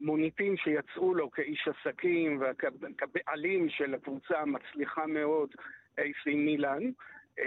[0.00, 5.50] במוניטין שיצאו לו כאיש עסקים וכבעלים של הקבוצה המצליחה מאוד,
[6.00, 7.42] AC מילאן, uh,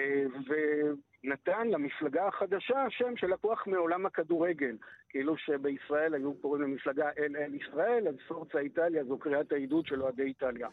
[1.24, 4.76] ונתן למפלגה החדשה שם שלקוח מעולם הכדורגל.
[5.10, 10.02] כאילו שבישראל היו קוראים למפלגה אל אל ישראל, אז פורצה איטליה זו קריאת העידוד של
[10.02, 10.68] אוהדי איטליה.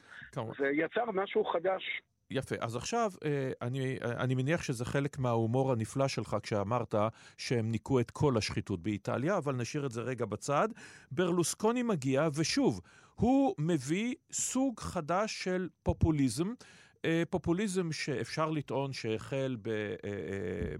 [0.59, 2.55] זה יצר משהו חדש יפה.
[2.61, 6.95] אז עכשיו, אה, אני, אני מניח שזה חלק מההומור הנפלא שלך כשאמרת
[7.39, 10.69] שהם ניקו את כל השחיתות באיטליה, אבל נשאיר את זה רגע בצד.
[11.11, 12.81] ברלוסקוני מגיע, ושוב,
[13.15, 16.53] הוא מביא סוג חדש של פופוליזם.
[17.04, 19.74] אה, פופוליזם שאפשר לטעון שהחל ב, אה,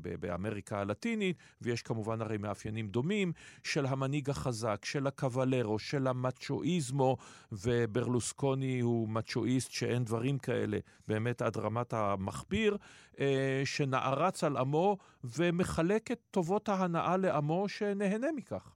[0.03, 3.33] ב, באמריקה הלטינית, ויש כמובן הרי מאפיינים דומים,
[3.65, 7.17] של המנהיג החזק, של הקוולרו, של המצ'ואיזמו,
[7.53, 12.77] וברלוסקוני הוא מצ'ואיסט שאין דברים כאלה, באמת עד רמת המחפיר,
[13.21, 18.75] אה, שנערץ על עמו ומחלק את טובות ההנאה לעמו שנהנה מכך.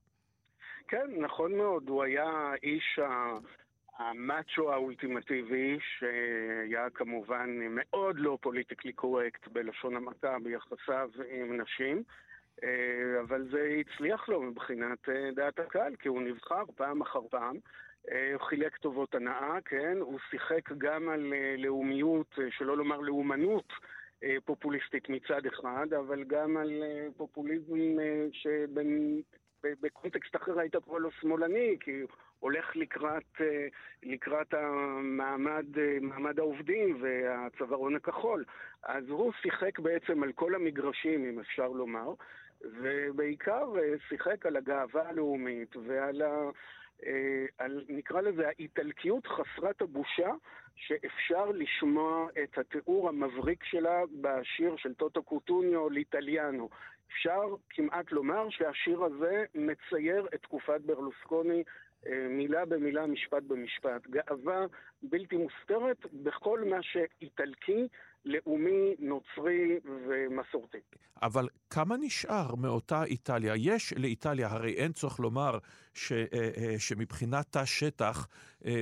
[0.87, 1.89] כן, נכון מאוד.
[1.89, 3.37] הוא היה איש ה...
[3.97, 12.03] המאצ'ו האולטימטיבי, שהיה כמובן מאוד לא פוליטיקלי קורקט בלשון המעטה ביחסיו עם נשים,
[12.63, 17.57] אה, אבל זה הצליח לו מבחינת אה, דעת הקהל, כי הוא נבחר פעם אחר פעם.
[18.11, 19.97] אה, הוא חילק טובות הנאה, כן?
[19.99, 23.73] הוא שיחק גם על לאומיות, שלא לומר לאומנות.
[24.45, 26.83] פופוליסטית מצד אחד, אבל גם על
[27.17, 27.77] פופוליזם
[29.61, 31.91] שבקונטקסט אחר היית קורא לו שמאלני, כי
[32.41, 33.67] הולך לקראת, אה,
[34.03, 38.43] לקראת המעמד, אה, מעמד העובדים והצווארון הכחול.
[38.83, 42.13] אז הוא שיחק בעצם על כל המגרשים, אם אפשר לומר,
[42.61, 46.49] ובעיקר אה, שיחק על הגאווה הלאומית ועל ה...
[47.57, 50.29] על, נקרא לזה, האיטלקיות חסרת הבושה
[50.75, 56.69] שאפשר לשמוע את התיאור המבריק שלה בשיר של טוטו קוטוניו ליטליאנו.
[57.11, 61.63] אפשר כמעט לומר שהשיר הזה מצייר את תקופת ברלוסקוני
[62.29, 64.07] מילה במילה, משפט במשפט.
[64.09, 64.65] גאווה
[65.03, 67.87] בלתי מוסתרת בכל מה שאיטלקי,
[68.25, 70.77] לאומי, נוצרי ומסורתי.
[71.21, 73.53] אבל כמה נשאר מאותה איטליה?
[73.55, 75.57] יש לאיטליה, הרי אין צורך לומר
[75.93, 78.27] ש, אה, אה, שמבחינת תא שטח,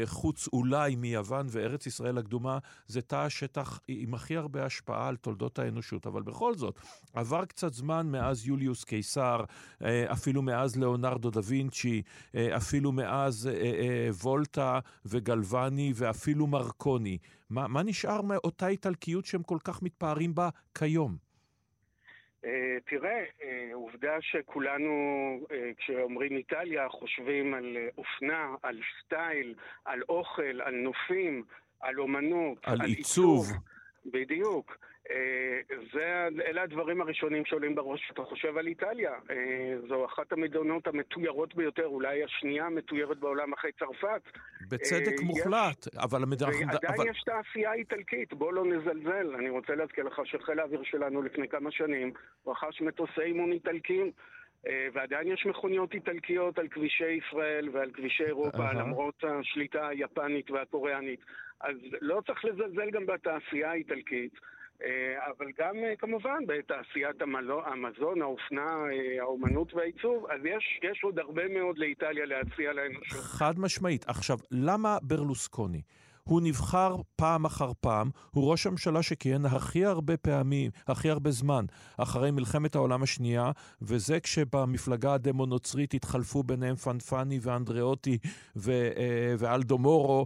[0.05, 5.59] חוץ אולי מיוון וארץ ישראל הקדומה, זה תא השטח עם הכי הרבה השפעה על תולדות
[5.59, 6.07] האנושות.
[6.07, 6.79] אבל בכל זאת,
[7.13, 9.43] עבר קצת זמן מאז יוליוס קיסר,
[10.11, 12.01] אפילו מאז ליאונרדו דה וינצ'י,
[12.35, 13.49] אפילו מאז
[14.21, 17.17] וולטה וגלווני ואפילו מרקוני.
[17.49, 21.28] מה, מה נשאר מאותה איטלקיות שהם כל כך מתפארים בה כיום?
[22.45, 24.93] אה, תראה, אה, עובדה שכולנו,
[25.51, 31.43] אה, כשאומרים איטליה, חושבים על אופנה, על סטייל, על אוכל, על נופים,
[31.79, 33.47] על אומנות, על עיצוב.
[34.05, 34.77] בדיוק.
[35.11, 39.11] אה, זה, אלה הדברים הראשונים שעולים בראש כשאתה חושב על איטליה.
[39.11, 44.21] אה, זו אחת המדינות המתוירות ביותר, אולי השנייה המתוירת בעולם אחרי צרפת.
[44.69, 46.51] בצדק אה, מוחלט, אבל המדינה...
[46.51, 47.09] ועדיין אבל...
[47.09, 49.35] יש תעשייה איטלקית, בוא לא נזלזל.
[49.35, 52.13] אני רוצה להזכיר לך שחיל האוויר שלנו לפני כמה שנים
[52.47, 54.11] רכש מטוסי אימון איטלקיים.
[54.67, 58.73] אה, ועדיין יש מכוניות איטלקיות על כבישי ישראל ועל כבישי אירופה, אהה.
[58.73, 61.19] למרות השליטה היפנית והקוריאנית.
[61.61, 64.33] אז לא צריך לזלזל גם בתעשייה האיטלקית.
[64.83, 67.21] אה, אבל גם אה, כמובן בתעשיית
[67.65, 73.19] המזון, האופנה, אה, האומנות והעיצוב, אז יש, יש עוד הרבה מאוד לאיטליה להציע לאנושות.
[73.19, 74.05] חד משמעית.
[74.07, 75.81] עכשיו, למה ברלוסקוני?
[76.23, 81.65] הוא נבחר פעם אחר פעם, הוא ראש הממשלה שכיהן הכי הרבה פעמים, הכי הרבה זמן,
[81.97, 88.17] אחרי מלחמת העולם השנייה, וזה כשבמפלגה הדמו-נוצרית התחלפו ביניהם פנפני ואנדריאוטי
[88.55, 88.89] ו-
[89.39, 90.25] ואלדו מורו,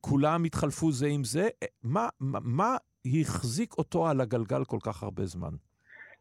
[0.00, 1.48] כולם התחלפו זה עם זה.
[1.82, 5.54] מה, מה החזיק אותו על הגלגל כל כך הרבה זמן?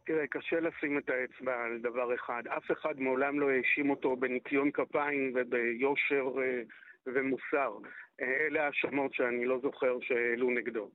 [0.06, 2.44] תראה, קשה לשים את האצבע על דבר אחד.
[2.48, 6.62] אף אחד מעולם לא האשים אותו בניקיון כפיים וביושר אה,
[7.06, 7.78] ומוסר.
[8.22, 10.90] אלה האשמות שאני לא זוכר שהעלו נגדו.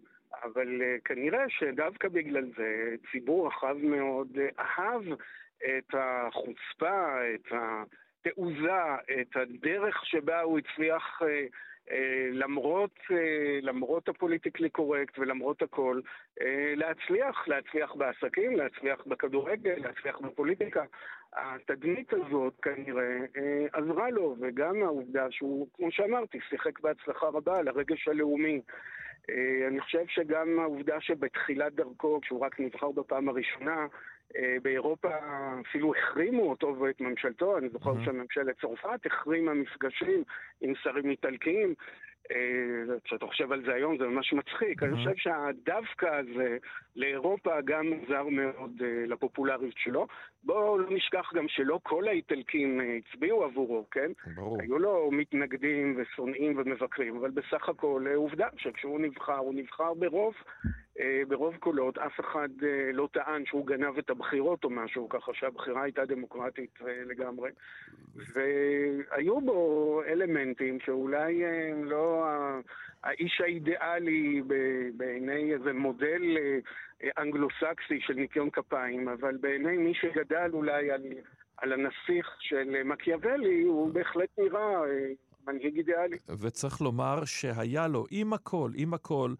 [0.44, 5.02] אבל אה, כנראה שדווקא בגלל זה ציבור רחב מאוד אה, אהב
[5.78, 8.82] את החוצפה, את התעוזה,
[9.20, 11.20] את הדרך שבה הוא הצליח
[12.32, 16.00] למרות, אה, למרות הפוליטיקלי קורקט ולמרות הכל,
[16.42, 20.84] אה, להצליח, להצליח בעסקים, להצליח בכדורגל, להצליח בפוליטיקה.
[21.36, 27.68] התדמית הזאת כנראה אה, עזרה לו, וגם העובדה שהוא, כמו שאמרתי, שיחק בהצלחה רבה על
[27.68, 28.60] הרגש הלאומי.
[29.30, 33.86] אה, אני חושב שגם העובדה שבתחילת דרכו, כשהוא רק נבחר בפעם הראשונה, אה,
[34.62, 35.08] באירופה
[35.68, 38.04] אפילו החרימו אותו ואת ממשלתו, אני זוכר Mhm.
[38.04, 40.22] שממשלת צרפת החרימה מפגשים
[40.60, 41.74] עם שרים איטלקיים.
[42.30, 42.36] אה,
[43.04, 44.82] כשאתה חושב על זה היום זה ממש מצחיק.
[44.82, 44.96] אני Mhm.
[44.96, 46.56] חושב שהדווקא הזה
[46.96, 50.06] לאירופה גם עזר מאוד אה, לפופולריות שלו.
[50.44, 54.12] בואו לא נשכח גם שלא כל האיטלקים אה, הצביעו עבורו, כן?
[54.36, 54.58] ברור.
[54.60, 60.34] היו לו מתנגדים ושונאים ומבקרים, אבל בסך הכל אה, עובדה שכשהוא נבחר, הוא נבחר ברוב,
[61.28, 62.48] ברוב קולות, אף אחד
[62.92, 67.50] לא טען שהוא גנב את הבחירות או משהו, ככה שהבחירה הייתה דמוקרטית לגמרי.
[68.14, 71.42] והיו בו אלמנטים שאולי
[71.84, 72.26] לא
[73.04, 74.42] האיש האידיאלי
[74.96, 76.58] בעיני איזה מודל אה,
[77.18, 81.02] אנגלו-סקסי של ניקיון כפיים, אבל בעיני מי שגדל אולי על,
[81.56, 85.08] על הנסיך של מקיאוולי, הוא בהחלט נראה אה,
[85.46, 86.16] מנהיג אידיאלי.
[86.40, 89.34] וצריך לומר שהיה לו, עם הכל, עם הכל,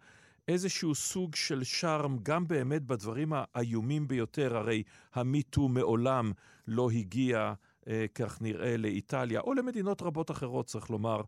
[0.47, 6.31] איזשהו סוג של שרם, גם באמת בדברים האיומים ביותר, הרי המיטו מעולם
[6.67, 7.53] לא הגיע,
[7.87, 11.21] אה, כך נראה, לאיטליה, או למדינות רבות אחרות, צריך לומר,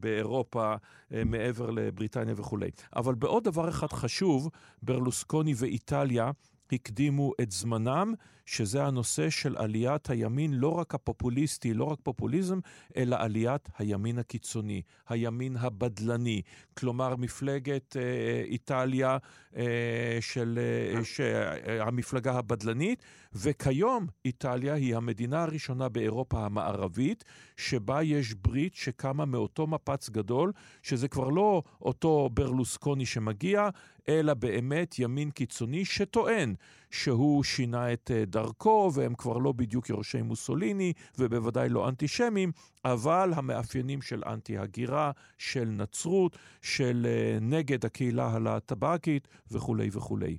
[0.00, 0.74] באירופה,
[1.14, 2.70] אה, מעבר לבריטניה וכולי.
[2.96, 4.50] אבל בעוד דבר אחד חשוב,
[4.82, 6.30] ברלוסקוני ואיטליה
[6.72, 8.14] הקדימו את זמנם,
[8.50, 12.58] שזה הנושא של עליית הימין, לא רק הפופוליסטי, לא רק פופוליזם,
[12.96, 16.42] אלא עליית הימין הקיצוני, הימין הבדלני.
[16.74, 19.18] כלומר, מפלגת אה, איטליה
[19.56, 23.02] אה, של אה, ש, אה, המפלגה הבדלנית,
[23.34, 27.24] וכיום איטליה היא המדינה הראשונה באירופה המערבית,
[27.56, 33.68] שבה יש ברית שקמה מאותו מפץ גדול, שזה כבר לא אותו ברלוסקוני שמגיע,
[34.08, 36.54] אלא באמת ימין קיצוני שטוען
[36.90, 42.52] שהוא שינה את אה, דרכו, והם כבר לא בדיוק יורשי מוסוליני, ובוודאי לא אנטישמים,
[42.84, 50.36] אבל המאפיינים של אנטי-הגירה, של נצרות, של אה, נגד הקהילה הלהט"בקית וכולי וכולי.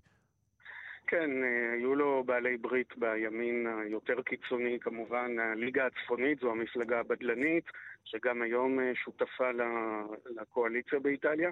[1.12, 7.64] כן, אה, היו לו בעלי ברית בימין היותר קיצוני, כמובן הליגה הצפונית, זו המפלגה הבדלנית,
[8.06, 9.50] שגם היום אה, שותפה
[10.26, 11.50] לקואליציה באיטליה,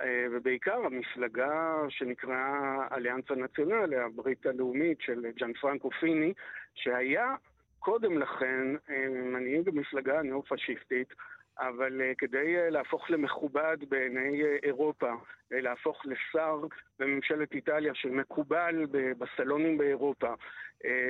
[0.00, 6.32] אה, ובעיקר המפלגה שנקראה אליאנצה נציונל, הברית הלאומית של ג'אן פרנקו פיני,
[6.74, 7.34] שהיה
[7.78, 8.66] קודם לכן
[9.10, 11.14] מנהיג המפלגה הניאו-פשיסטית,
[11.58, 15.12] אבל uh, כדי uh, להפוך למכובד בעיני uh, אירופה,
[15.50, 16.60] להפוך לשר
[16.98, 18.86] בממשלת איטליה שמקובל
[19.18, 20.34] בסלונים באירופה,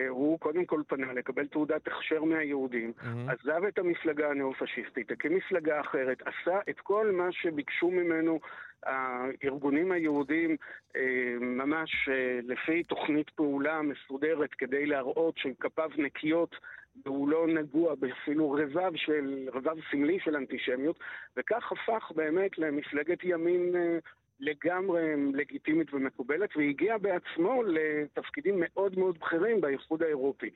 [0.09, 2.93] הוא קודם כל פנה לקבל תעודת הכשר מהיהודים,
[3.29, 8.41] עזב את המפלגה הניאו-פשיסטית, הקים מפלגה אחרת, עשה את כל מה שביקשו ממנו
[8.87, 10.57] הארגונים היהודים
[10.97, 16.57] אה, ממש אה, לפי תוכנית פעולה מסודרת כדי להראות שכפיו נקיות
[17.05, 20.99] והוא לא נגוע באפילו רבב של, רבב סמלי של אנטישמיות,
[21.37, 23.99] וכך הפך באמת למפלגת ימין אה,
[24.41, 30.51] לגמרי לגיטימית ומקובלת, והגיע בעצמו לתפקידים מאוד מאוד בכירים באיחוד האירופי.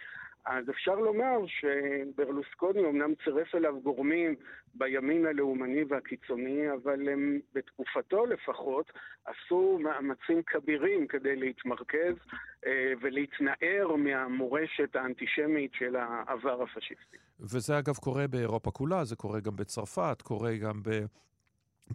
[0.47, 4.35] אז אפשר לומר שברלוסקוני אמנם צירף אליו גורמים
[4.75, 8.93] בימין הלאומני והקיצוני, אבל הם בתקופתו לפחות
[9.25, 12.15] עשו מאמצים כבירים כדי להתמרכז
[12.67, 17.17] אה, ולהתנער מהמורשת האנטישמית של העבר הפשיסטי.
[17.41, 20.83] וזה אגב קורה באירופה כולה, זה קורה גם בצרפת, קורה גם.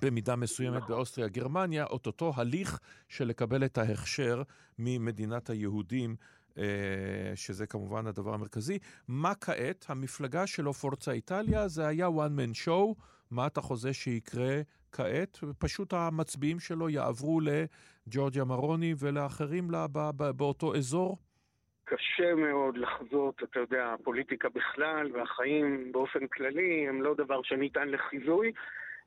[0.02, 0.84] במידה מסוימת.
[0.88, 2.80] באוסטריה, גרמניה, אוטוטו הליך
[3.10, 4.42] של לקבל את ההכשר
[4.80, 6.16] ממדינת היהודים
[6.58, 6.64] אה,
[7.36, 8.80] שזה כמובן הדבר המרכזי.
[9.08, 9.86] מה כעת?
[9.90, 13.02] המפלגה שלו, פורצה איטליה, זה היה one man show.
[13.32, 14.62] מה אתה חוזה שיקרה
[14.92, 15.40] כעת?
[15.60, 19.68] פשוט המצביעים שלו יעברו לג'ורג'יה מרוני ולאחרים
[20.36, 21.18] באותו אזור?
[21.84, 28.52] קשה מאוד לחזות, אתה יודע, הפוליטיקה בכלל והחיים באופן כללי הם לא דבר שניתן לחיזוי.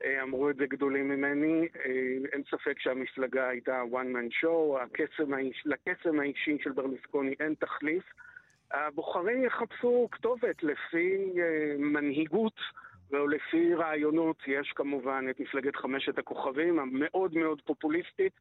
[0.04, 1.68] אה, אמרו את זה גדולים ממני.
[1.76, 1.90] אה,
[2.32, 5.32] אין ספק שהמפלגה הייתה one man show, הקסם
[5.64, 8.04] לקסם האישי של ברלוסקוני אין תחליף.
[8.70, 12.60] הבוחרים יחפשו כתובת לפי אה, מנהיגות
[13.12, 14.36] או לפי רעיונות.
[14.46, 18.32] יש כמובן את מפלגת חמשת הכוכבים, המאוד מאוד פופוליסטית.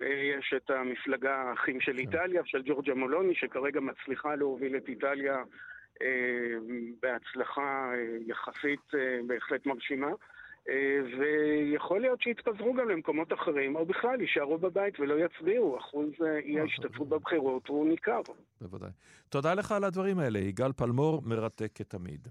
[0.00, 1.98] יש את המפלגה האחים של כן.
[1.98, 5.42] איטליה, של ג'ורג'ה מולוני, שכרגע מצליחה להוביל את איטליה
[7.02, 7.90] בהצלחה
[8.26, 8.80] יחסית
[9.26, 10.10] בהחלט מרשימה.
[10.68, 15.78] אה, ויכול להיות שיתפזרו גם למקומות אחרים, או בכלל יישארו בבית ולא יצביעו.
[15.78, 18.20] אחוז אה, אי ההשתתפות בבחירות הוא ניכר.
[18.60, 18.90] בוודאי.
[19.28, 20.38] תודה לך על הדברים האלה.
[20.38, 22.28] יגאל פלמור, מרתק כתמיד.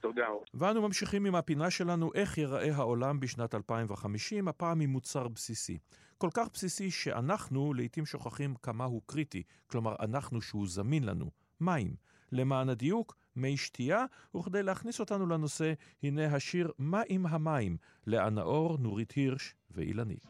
[0.00, 0.26] תודה.
[0.54, 5.78] ואנו ממשיכים עם הפינה שלנו, איך ייראה העולם בשנת 2050, הפעם עם מוצר בסיסי.
[6.18, 11.30] כל כך בסיסי שאנחנו לעיתים שוכחים כמה הוא קריטי, כלומר אנחנו שהוא זמין לנו,
[11.60, 11.94] מים.
[12.32, 14.04] למען הדיוק, מי שתייה,
[14.36, 15.72] וכדי להכניס אותנו לנושא,
[16.02, 17.76] הנה השיר "מה עם המים"
[18.06, 20.26] לאה נאור, נורית הירש ואילנית.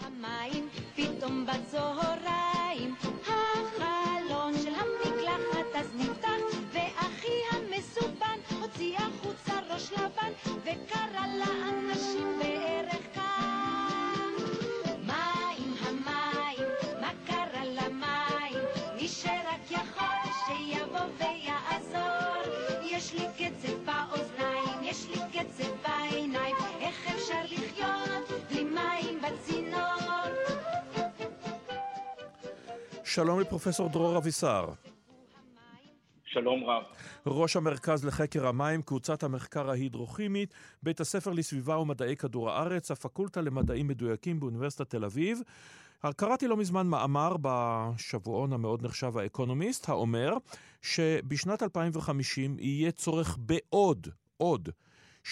[0.00, 0.68] המים,
[3.26, 4.72] החלון של
[8.60, 12.55] הוציא החוצה ראש לבן, וקרא לאנשים
[33.16, 34.68] שלום לפרופסור דרור אבישר.
[36.24, 36.82] שלום רב.
[37.26, 43.88] ראש המרכז לחקר המים, קבוצת המחקר ההידרוכימית, בית הספר לסביבה ומדעי כדור הארץ, הפקולטה למדעים
[43.88, 45.40] מדויקים באוניברסיטת תל אביב.
[46.16, 50.32] קראתי לא מזמן מאמר בשבועון המאוד נחשב האקונומיסט, האומר
[50.82, 54.68] שבשנת 2050 יהיה צורך בעוד, עוד,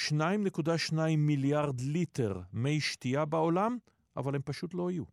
[0.09, 3.77] 2.2 מיליארד ליטר מי שתייה בעולם,
[4.17, 5.05] אבל הם פשוט לא יהיו.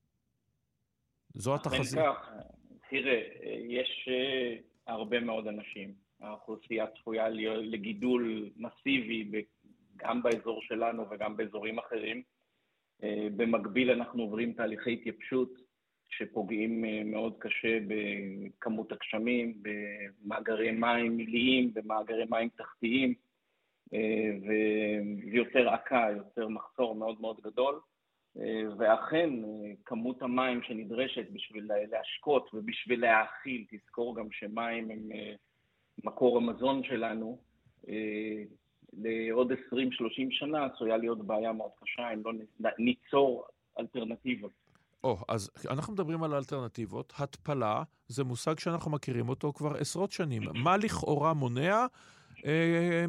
[1.34, 2.00] זו התחזית.
[2.92, 3.22] תראה,
[3.68, 4.56] יש אה,
[4.88, 5.94] הרבה מאוד אנשים.
[6.22, 7.30] האוכלוסייה צפויה
[7.60, 9.46] לגידול מסיבי
[9.98, 12.24] גם באזור שלנו וגם באזורים אחרים.
[13.04, 15.50] אה, במקביל אנחנו עוברים תהליכי התייבשות
[16.10, 23.14] שפוגעים אה, מאוד קשה בכמות הגשמים, במאגרי מים מיליים, במאגרי מים תחתיים,
[25.32, 27.80] ויותר עקה, יוצר מחסור מאוד מאוד גדול.
[28.40, 35.34] אה, ואכן אה, כמות המים שנדרשת בשביל להשקות ובשביל להאכיל, תזכור גם שמים הם אה,
[36.04, 37.38] מקור המזון שלנו,
[38.94, 39.56] לעוד 20-30
[40.30, 42.32] שנה עשויה להיות בעיה מאוד קשה אם לא
[42.80, 43.46] ניצור
[43.80, 44.52] אלטרנטיבות.
[45.04, 47.14] או, oh, אז אנחנו מדברים על אלטרנטיבות.
[47.18, 50.42] התפלה זה מושג שאנחנו מכירים אותו כבר עשרות שנים.
[50.64, 51.86] מה לכאורה מונע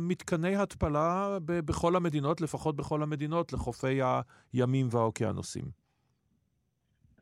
[0.01, 4.01] מתקני התפלה ב- בכל המדינות, לפחות בכל המדינות, לחופי
[4.53, 5.65] הימים והאוקיינוסים?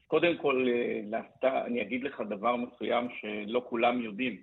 [0.07, 4.37] קודם כל, אה, להפתע, אני אגיד לך דבר מסוים שלא כולם יודעים.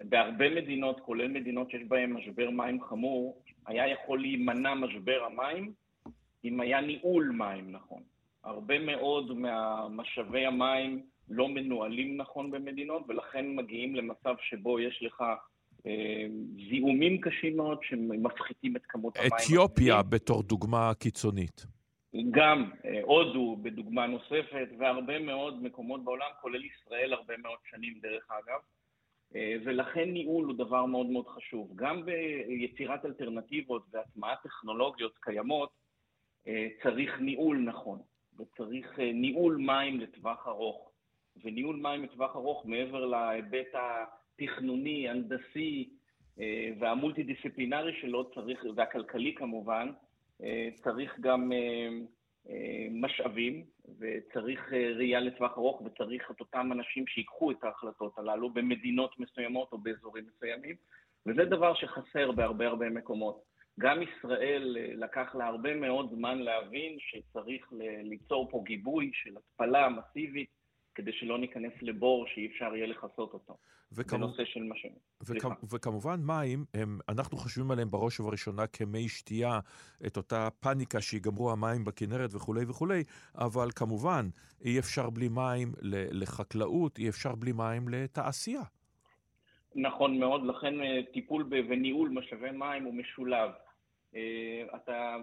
[0.00, 5.72] בהרבה מדינות, כולל מדינות שיש בהן משבר מים חמור, היה יכול להימנע משבר המים
[6.44, 8.02] אם היה ניהול מים נכון.
[8.44, 15.34] הרבה מאוד מהמשאבי המים לא מנוהלים נכון במדינות, ולכן מגיעים למצב שבו יש לך אה,
[16.68, 19.30] זיהומים קשים מאוד שמפחיתים את כמות המים.
[19.36, 21.66] אתיופיה בתור דוגמה קיצונית.
[22.30, 28.30] גם אה, הודו בדוגמה נוספת, והרבה מאוד מקומות בעולם, כולל ישראל הרבה מאוד שנים דרך
[28.30, 28.60] אגב.
[29.34, 31.72] אה, ולכן ניהול הוא דבר מאוד מאוד חשוב.
[31.74, 35.84] גם ביצירת אלטרנטיבות והטמעת טכנולוגיות קיימות,
[36.82, 37.98] צריך ניהול נכון,
[38.38, 40.90] וצריך ניהול מים לטווח ארוך.
[41.44, 44.04] וניהול מים לטווח ארוך, מעבר להיבט ה...
[44.38, 45.88] התכנוני, הנדסי
[46.40, 49.90] אה, והמולטי-דיסציפלינרי שלו צריך, והכלכלי כמובן,
[50.42, 51.88] אה, צריך גם אה,
[52.90, 53.64] משאבים,
[53.98, 59.78] וצריך ראייה לטווח ארוך, וצריך את אותם אנשים שיקחו את ההחלטות הללו במדינות מסוימות או
[59.78, 60.76] באזורים מסוימים,
[61.26, 63.42] וזה דבר שחסר בהרבה הרבה מקומות.
[63.80, 67.72] גם ישראל לקח לה הרבה מאוד זמן להבין שצריך
[68.02, 70.48] ליצור פה גיבוי של התפלה מסיבית,
[70.94, 73.56] כדי שלא ניכנס לבור שאי אפשר יהיה לכסות אותו.
[73.92, 74.18] וכמו...
[74.18, 74.98] בנושא של משאבים.
[75.22, 75.72] וכ...
[75.72, 79.60] וכמובן מים, הם, אנחנו חושבים עליהם בראש ובראשונה כמי שתייה,
[80.06, 84.28] את אותה פאניקה שיגמרו המים בכנרת וכולי וכולי, אבל כמובן
[84.64, 85.72] אי אפשר בלי מים
[86.12, 88.62] לחקלאות, אי אפשר בלי מים לתעשייה.
[89.74, 93.50] נכון מאוד, לכן אה, טיפול וניהול משאבי מים הוא משולב.
[94.14, 95.16] אה, אתה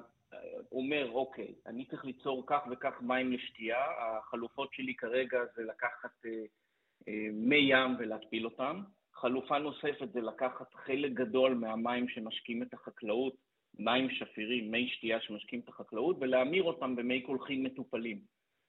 [0.72, 6.32] אומר, אוקיי, אני צריך ליצור כך וכך מים לשתייה, החלופות שלי כרגע זה לקחת אה,
[7.08, 8.82] אה, מי ים ולהתפיל אותם.
[9.14, 13.36] חלופה נוספת זה לקחת חלק גדול מהמים שמשקים את החקלאות,
[13.80, 18.20] מים שפירים, מי שתייה שמשקים את החקלאות, ולהמיר אותם במי קולחין מטופלים.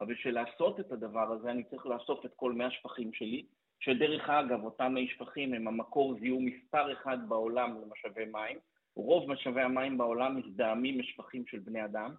[0.01, 3.47] אבל בשביל לעשות את הדבר הזה אני צריך לאסוף את כל מי השפכים שלי,
[3.81, 8.59] שדרך אגב, אותם מי שפכים הם המקור זיהום מספר אחד בעולם למשאבי מים,
[8.97, 12.15] רוב משאבי המים בעולם מזדהמים משפכים של בני אדם,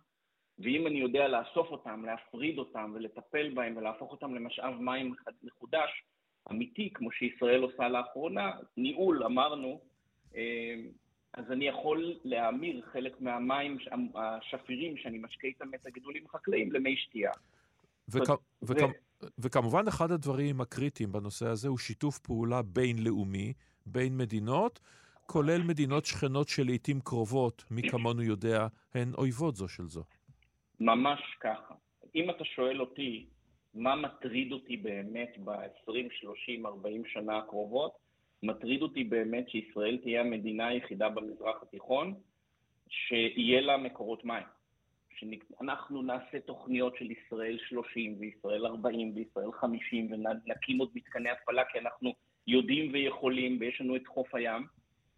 [0.59, 5.13] ואם אני יודע לאסוף אותם, להפריד אותם ולטפל בהם ולהפוך אותם למשאב מים
[5.43, 6.03] מחודש,
[6.51, 9.81] אמיתי, כמו שישראל עושה לאחרונה, ניהול, אמרנו,
[10.35, 10.75] אה,
[11.33, 13.77] אז אני יכול להמיר חלק מהמים
[14.15, 17.31] השפירים שאני משקה איתם את הגידולים החקלאיים למי שתייה.
[18.09, 18.29] וכ-
[18.63, 23.53] וכ- ו- וכמובן אחד הדברים הקריטיים בנושא הזה הוא שיתוף פעולה בינלאומי,
[23.85, 24.79] בין מדינות,
[25.25, 30.03] כולל מדינות שכנות שלעיתים קרובות, מי כמונו יודע, הן אויבות זו של זו.
[30.79, 31.73] ממש ככה.
[32.15, 33.25] אם אתה שואל אותי
[33.73, 37.91] מה מטריד אותי באמת ב-20, 30, 40 שנה הקרובות,
[38.43, 42.13] מטריד אותי באמת שישראל תהיה המדינה היחידה במזרח התיכון
[42.89, 44.43] שיהיה לה מקורות מים.
[45.15, 51.79] שאנחנו נעשה תוכניות של ישראל 30 וישראל 40 וישראל 50 ונקים עוד מתקני התפלה כי
[51.79, 52.13] אנחנו
[52.47, 54.65] יודעים ויכולים ויש לנו את חוף הים.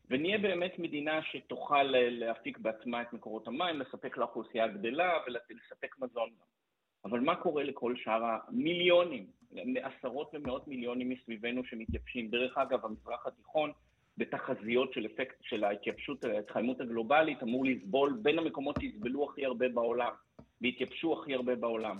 [0.10, 6.46] ונהיה באמת מדינה שתוכל להפיק בעצמה את מקורות המים, לספק לאוכלוסייה הגדלה ולספק מזון גם.
[7.06, 9.26] אבל מה קורה לכל שאר המיליונים,
[9.82, 12.28] עשרות ומאות מיליונים מסביבנו שמתייבשים?
[12.30, 13.72] דרך אגב, המזרח התיכון,
[14.18, 20.12] בתחזיות של אפקט של ההתייבשות, ההתחממות הגלובלית, אמור לסבול בין המקומות שיסבלו הכי הרבה בעולם,
[20.62, 21.98] והתייבשו הכי הרבה בעולם.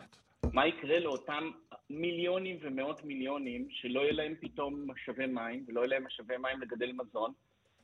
[0.54, 1.52] מה יקרה לאותם
[1.90, 6.92] מיליונים ומאות מיליונים שלא יהיה להם פתאום משאבי מים, ולא יהיה להם משאבי מים לגדל
[6.92, 7.34] מזון,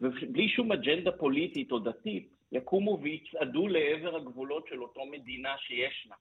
[0.02, 6.16] ובלי שום אג'נדה פוליטית או דתית, יקומו ויצעדו לעבר הגבולות של אותו מדינה שיש לה.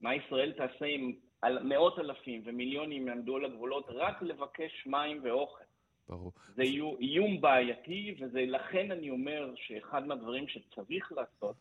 [0.00, 5.64] מה ישראל תעשה עם מאות אלפים ומיליונים יעמדו על הגבולות רק לבקש מים ואוכל?
[6.08, 6.32] ברור.
[6.54, 6.62] זה
[7.00, 11.56] איום בעייתי, ולכן אני אומר שאחד מהדברים שצריך לעשות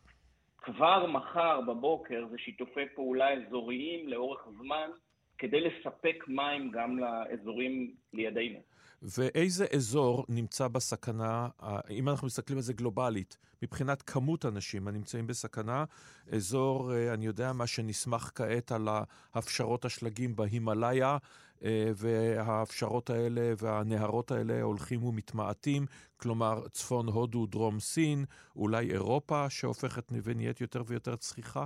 [0.57, 4.89] כבר מחר בבוקר זה שיתופי פעולה אזוריים לאורך זמן
[5.37, 8.59] כדי לספק מים גם לאזורים לידינו.
[9.01, 11.47] ואיזה אזור נמצא בסכנה,
[11.89, 15.85] אם אנחנו מסתכלים על זה גלובלית, מבחינת כמות אנשים הנמצאים בסכנה,
[16.31, 18.87] אזור, אה, אני יודע מה, שנסמך כעת על
[19.33, 21.17] ההפשרות השלגים בהימאליה,
[21.63, 25.85] אה, וההפשרות האלה והנהרות האלה הולכים ומתמעטים,
[26.17, 28.25] כלומר צפון הודו, דרום סין,
[28.55, 31.65] אולי אירופה שהופכת ונהיית יותר ויותר צחיחה?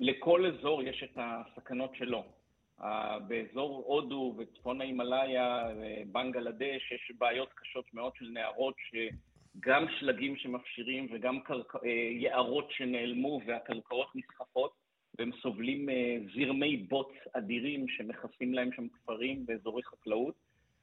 [0.00, 2.35] לכל אזור יש את הסכנות שלו.
[3.28, 11.40] באזור הודו וצפון ההימאליה ובנגלדש יש בעיות קשות מאוד של נהרות שגם שלגים שמפשירים וגם
[11.40, 11.76] קרק...
[11.76, 14.72] אה, יערות שנעלמו והקרקעות נסחפות
[15.18, 20.34] והם סובלים אה, זרמי בוץ אדירים שמכסים להם שם כפרים ואזורי חקלאות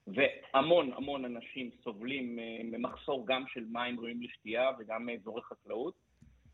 [0.08, 5.94] והמון המון אנשים סובלים אה, ממחסור גם של מים ראויים לשתייה וגם מאזורי חקלאות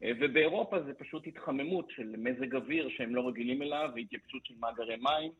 [0.01, 5.31] ובאירופה זה פשוט התחממות של מזג אוויר שהם לא רגילים אליו, והתייבשות של מאגרי מים,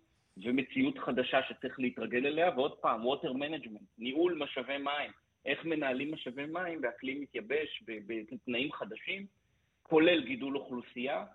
[0.43, 5.11] ומציאות חדשה שצריך להתרגל אליה, ועוד פעם, water management, ניהול משאבי מים,
[5.45, 9.25] איך מנהלים משאבי מים באקלים מתייבש, בתנאים חדשים,
[9.83, 11.25] כולל גידול אוכלוסייה.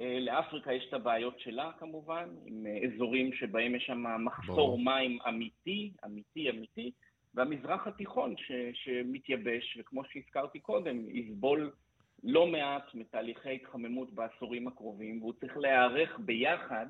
[0.00, 5.18] אה, לאפריקה יש את הבעיות שלה כמובן, עם אה, אזורים שבהם יש שם מחסור מים
[5.28, 6.90] אמיתי, אמיתי, אמיתי,
[7.34, 11.70] והמזרח התיכון ש, שמתייבש, וכמו שהזכרתי קודם, יסבול
[12.24, 16.86] לא מעט מתהליכי התחממות בעשורים הקרובים, והוא צריך להיערך ביחד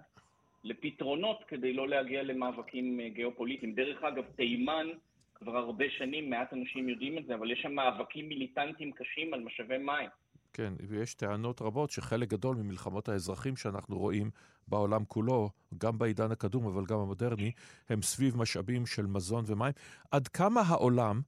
[0.65, 3.75] לפתרונות כדי לא להגיע למאבקים אה, גיאופוליטיים.
[3.75, 4.87] דרך אגב, תימן
[5.35, 9.41] כבר הרבה שנים, מעט אנשים יודעים את זה, אבל יש שם מאבקים מיליטנטיים קשים על
[9.41, 10.09] משאבי מים.
[10.53, 14.31] כן, ויש טענות רבות שחלק גדול ממלחמות האזרחים שאנחנו רואים
[14.69, 17.53] בעולם כולו, גם בעידן הקדום אבל גם המודרני,
[17.89, 19.73] הם סביב משאבים של מזון ומים.
[20.11, 21.21] עד כמה העולם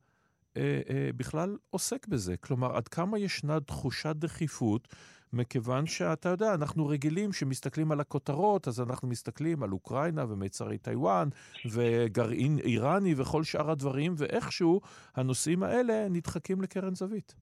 [0.56, 2.36] אה, אה, בכלל עוסק בזה.
[2.36, 4.88] כלומר, עד כמה ישנה תחושת דחיפות
[5.32, 11.28] מכיוון שאתה יודע, אנחנו רגילים שמסתכלים על הכותרות, אז אנחנו מסתכלים על אוקראינה ומיצרי טיוואן
[11.72, 14.80] וגרעין איראני וכל שאר הדברים, ואיכשהו
[15.16, 17.34] הנושאים האלה נדחקים לקרן זווית.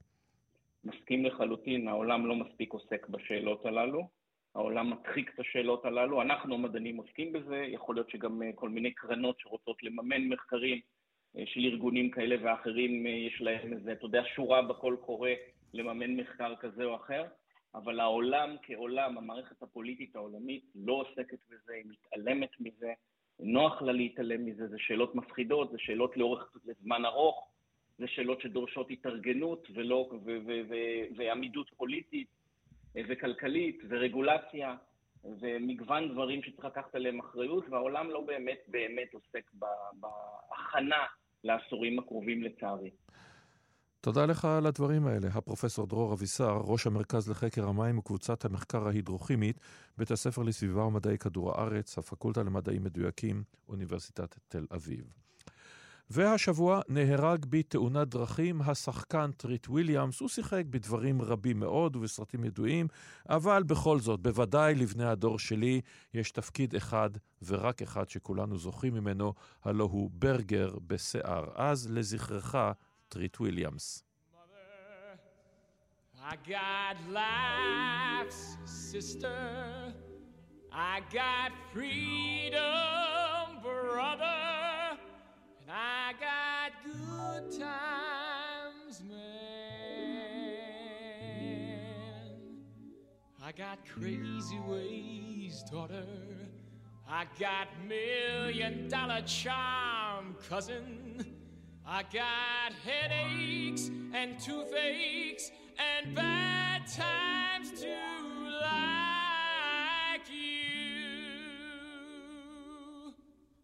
[0.85, 4.09] מסכים לחלוטין, העולם לא מספיק עוסק בשאלות הללו.
[4.55, 6.23] העולם מדחיק את השאלות הללו.
[6.23, 10.81] אנחנו המדענים עוסקים בזה, יכול להיות שגם אה, כל מיני קרנות שרוצות לממן מחקרים
[11.45, 15.31] של ארגונים כאלה ואחרים, אה, יש להם איזה, אתה יודע, שורה בקול קורא
[15.75, 17.25] לממן מחקר כזה או אחר,
[17.75, 22.93] אבל העולם כעולם, המערכת הפוליטית העולמית לא עוסקת בזה, היא מתעלמת מזה,
[23.41, 27.49] נוח לה להתעלם מזה, זה שאלות מפחידות, זה שאלות לאורך זמן ארוך,
[27.99, 30.75] זה שאלות שדורשות התארגנות ולא, ו, ו, ו,
[31.17, 32.29] ועמידות פוליטית
[32.95, 34.77] וכלכלית ורגולציה
[35.25, 39.51] ומגוון דברים שצריך לקחת עליהם אחריות, והעולם לא באמת באמת עוסק
[40.01, 41.05] בהכנה
[41.45, 42.91] לעשורים הקרובים לצערי.
[44.01, 45.29] תודה לך על הדברים האלה.
[45.29, 49.61] הפרופסור דרור אבישר, ראש המרכז לחקר המים וקבוצת המחקר ההידרוכימית,
[49.99, 55.26] בית הספר לסביבה ומדעי כדור הארץ, הפקולטה למדעים מדויקים, אוניברסיטת תל אביב.
[56.11, 60.21] והשבוע נהרג בתאונת דרכים השחקן טריט וויליאמס.
[60.21, 62.89] הוא שיחק בדברים רבים מאוד ובסרטים ידועים,
[63.29, 65.81] אבל בכל זאת, בוודאי לבני הדור שלי
[66.15, 67.11] יש תפקיד אחד
[67.43, 69.35] ורק אחד שכולנו זוכרים ממנו,
[69.65, 71.45] הלא הוא ברגר בשיער.
[71.55, 72.55] אז לזכרך,
[73.09, 74.03] טריט וויליאמס.
[76.29, 79.95] I got laughs, sister.
[80.73, 84.56] I got freedom, brother.
[85.69, 89.17] I got good times, man.
[93.43, 96.07] I got crazy ways, daughter.
[97.09, 101.35] I got million dollar charm, cousin.
[101.85, 107.89] I got headaches and toothaches and bad times too.
[108.61, 109.16] Like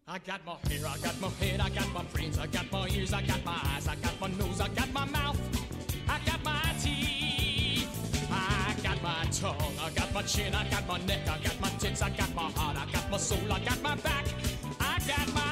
[0.05, 2.89] I got my hair, I got my head, I got my brains, I got my
[2.89, 5.39] ears, I got my eyes, I got my nose, I got my mouth,
[6.09, 10.97] I got my teeth, I got my tongue, I got my chin, I got my
[11.05, 13.81] neck, I got my tits, I got my heart, I got my soul, I got
[13.81, 14.25] my back,
[14.81, 15.42] I got my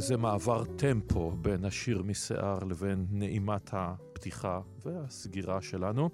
[0.00, 6.10] איזה מעבר טמפו בין השיר משיער לבין נעימת הפתיחה והסגירה שלנו.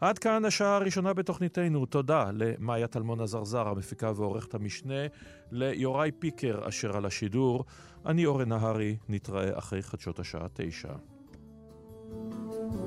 [0.00, 1.86] עד כאן השעה הראשונה בתוכניתנו.
[1.86, 5.06] תודה למאיה טלמון עזרזר, המפיקה ועורכת המשנה,
[5.50, 7.64] ליוראי פיקר אשר על השידור.
[8.06, 10.92] אני אורן נהרי, נתראה אחרי חדשות השעה תשע.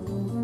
[0.07, 0.36] אומרים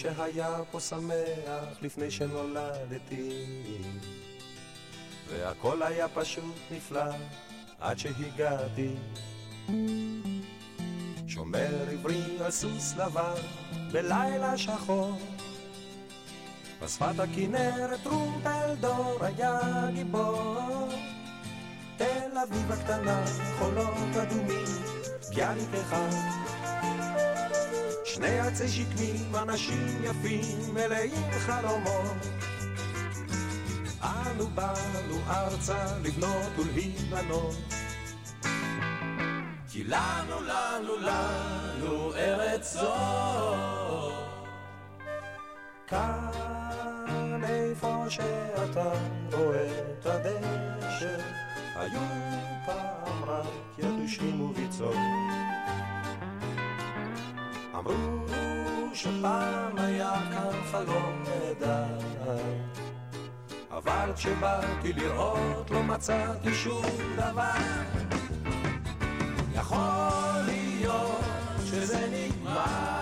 [0.00, 3.44] שהיה פה שמח לפני שנולדתי.
[5.28, 7.12] והכל היה פשוט נפלא
[7.80, 8.94] עד שהגעתי.
[11.26, 13.42] שומר עברי על סוס לבן
[13.92, 15.18] בלילה שחור.
[16.82, 19.60] בשפת הכנרת טרומפלדור היה
[19.94, 20.88] גיבור.
[21.96, 23.24] תל אביב הקטנה,
[23.58, 24.64] חולות אדומים,
[25.34, 26.39] ביאליק אחד
[28.60, 32.16] עצי שקמים, אנשים יפים, מלאים חלומות
[34.02, 37.56] אנו באנו ארצה לבנות ולהיבנות.
[39.68, 42.94] כי לנו, לנו, לנו ארץ זו.
[45.86, 48.92] כאן איפה שאתה
[49.32, 51.16] רואה את הדשא
[51.76, 52.00] היו
[52.66, 53.46] פעם רק
[53.78, 54.96] יתושים וביצות.
[57.74, 58.39] אמרו
[58.94, 61.98] שפעם היה כאן חלום נהדר.
[63.70, 66.84] אבל כשבאתי לראות לא מצאתי שום
[67.16, 67.50] דבר.
[69.54, 71.24] יכול להיות
[71.64, 72.99] שזה נגמר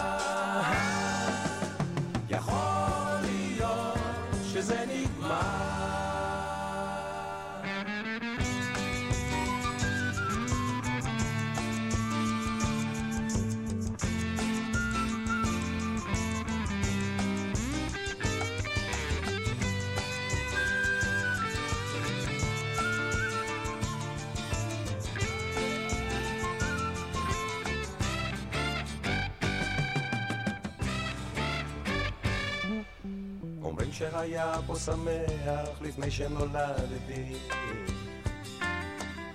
[33.99, 37.37] שהיה פה שמח לפני שנולדתי.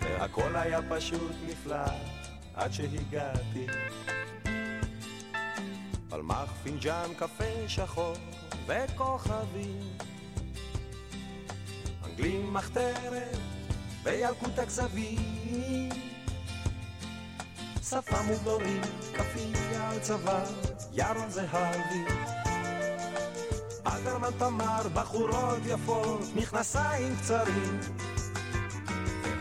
[0.02, 1.86] והכל היה פשוט נפלא
[2.54, 3.68] עד שהגעתי.
[6.10, 8.14] פלמח פינג'אן קפה שחור
[8.66, 9.98] וכוכבים
[12.06, 13.38] אנגלים מחתרת
[14.04, 15.90] וילקוט הכזבים.
[17.84, 18.82] שפם ובלורים,
[19.14, 20.00] כפייה על
[20.94, 22.43] ירון זהבי
[24.06, 27.80] אלתרמן תמר, בחורות יפות, מכנסיים קצרים.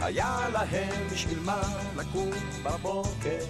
[0.00, 1.62] היה להם בשביל מה
[1.96, 2.30] לקום
[2.62, 3.44] בבוקר.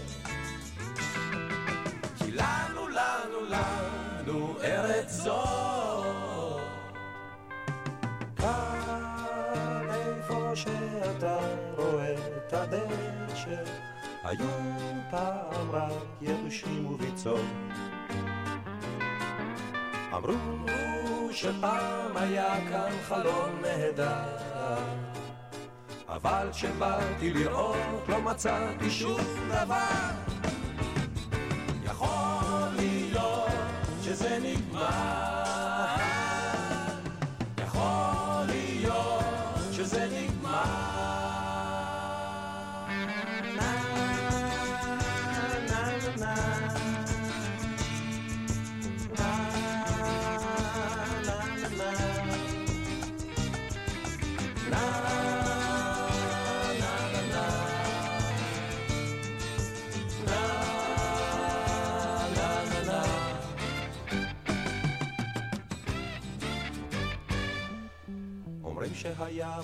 [2.18, 5.44] כי לנו, לנו, לנו ארץ זו.
[8.36, 11.38] כאן איפה שאתה
[11.76, 13.62] רואה את הדשא,
[14.24, 14.48] היו
[15.10, 15.92] פעם רק
[16.22, 17.40] יבשים וביצות.
[20.12, 20.91] אמרו
[21.32, 24.82] שפעם היה כאן חלום נהדר.
[26.08, 30.41] אבל כשבאתי לראות לא מצאתי שום דבר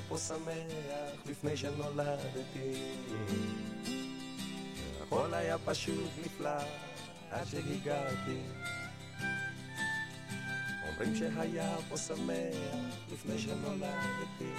[0.09, 2.73] פה שמח לפני שנולדתי.
[5.03, 6.51] הכל היה פשוט נפלא
[7.31, 8.41] עד שהגעתי.
[10.89, 12.57] אומרים שהיה פה שמח
[13.13, 14.53] לפני שנולדתי.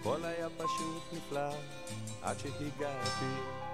[0.00, 1.50] הכל היה פשוט נפלא
[2.22, 3.65] עד שהגעתי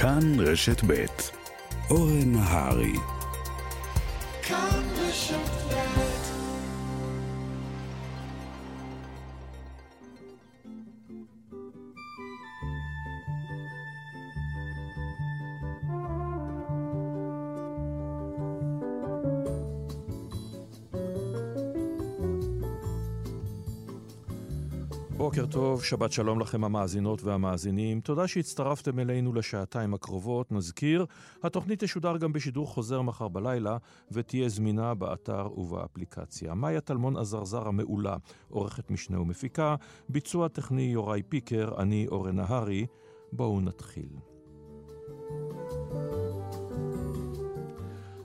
[0.00, 1.04] כאן רשת ב'
[1.90, 2.92] אורן נהרי
[25.80, 28.00] טוב, שבת שלום לכם המאזינות והמאזינים.
[28.00, 30.52] תודה שהצטרפתם אלינו לשעתיים הקרובות.
[30.52, 31.06] נזכיר,
[31.42, 33.76] התוכנית תשודר גם בשידור חוזר מחר בלילה,
[34.10, 36.54] ותהיה זמינה באתר ובאפליקציה.
[36.54, 38.16] מאיה טלמון עזרזר המעולה,
[38.48, 39.76] עורכת משנה ומפיקה,
[40.08, 42.86] ביצוע טכני יוראי פיקר, אני אורן נהרי.
[43.32, 44.08] בואו נתחיל.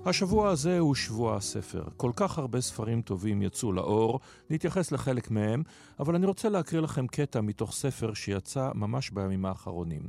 [0.06, 1.84] השבוע הזה הוא שבוע הספר.
[1.98, 5.64] כל כך הרבה ספרים טובים יצאו לאור, נתייחס לחלק מהם,
[6.00, 10.02] אבל אני רוצה להקריא לכם קטע מתוך ספר שיצא ממש בימים האחרונים.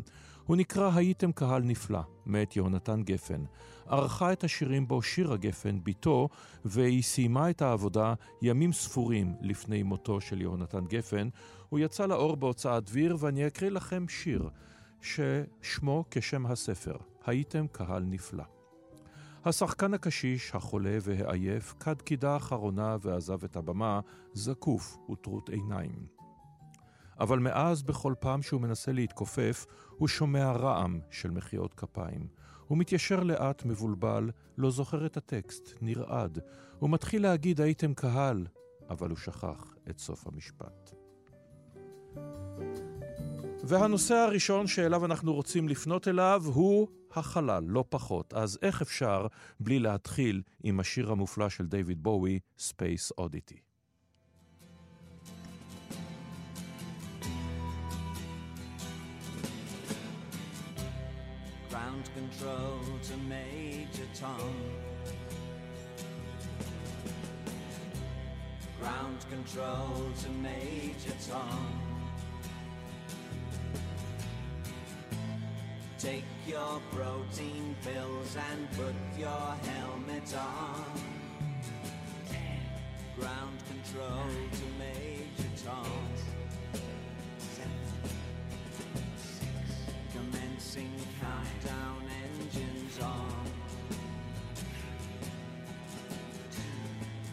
[0.46, 3.44] הוא נקרא "הייתם קהל נפלא", מאת יהונתן גפן.
[3.86, 6.28] ערכה את השירים בו שירה גפן, בתו,
[6.64, 11.28] והיא סיימה את העבודה ימים ספורים לפני מותו של יהונתן גפן.
[11.68, 14.48] הוא יצא לאור בהוצאת דביר, ואני אקריא לכם שיר
[15.02, 18.55] ששמו כשם הספר, "הייתם קהל נפלא".
[19.46, 24.00] השחקן הקשיש, החולה והעייף, כד קידה אחרונה ועזב את הבמה,
[24.32, 26.06] זקוף וטרוט עיניים.
[27.20, 32.26] אבל מאז, בכל פעם שהוא מנסה להתכופף, הוא שומע רעם של מחיאות כפיים.
[32.66, 36.38] הוא מתיישר לאט, מבולבל, לא זוכר את הטקסט, נרעד.
[36.78, 38.46] הוא מתחיל להגיד הייתם קהל,
[38.90, 40.94] אבל הוא שכח את סוף המשפט.
[43.64, 46.88] והנושא הראשון שאליו אנחנו רוצים לפנות אליו הוא
[47.18, 48.34] החלל, לא פחות.
[48.34, 49.26] אז איך אפשר
[49.60, 53.66] בלי להתחיל עם השיר המופלא של דיוויד בואי, Space Oddity?
[61.70, 64.54] Ground control to Major Tom.
[68.80, 71.95] Ground control to Major Tom.
[75.98, 80.84] Take your protein pills and put your helmet on.
[83.18, 85.86] Ground control to Major Tom.
[90.12, 93.46] Commencing countdown engines on.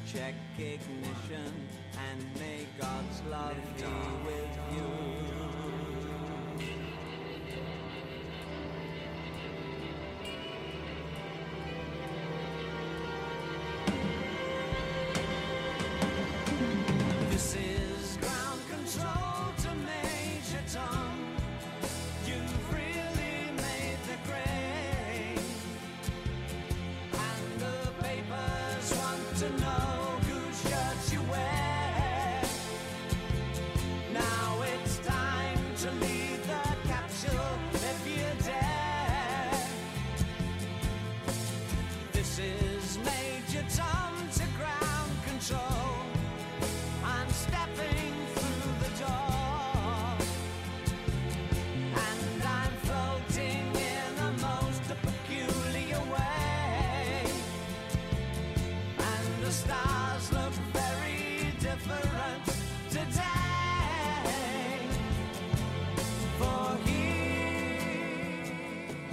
[0.07, 1.53] Check ignition
[1.97, 3.83] and may God's love be
[4.25, 5.32] with you.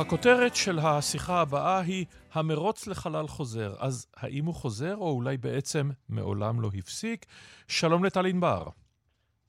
[0.01, 3.74] הכותרת של השיחה הבאה היא המרוץ לחלל חוזר.
[3.78, 7.26] אז האם הוא חוזר, או אולי בעצם מעולם לא הפסיק?
[7.68, 8.64] שלום לטל ענבר.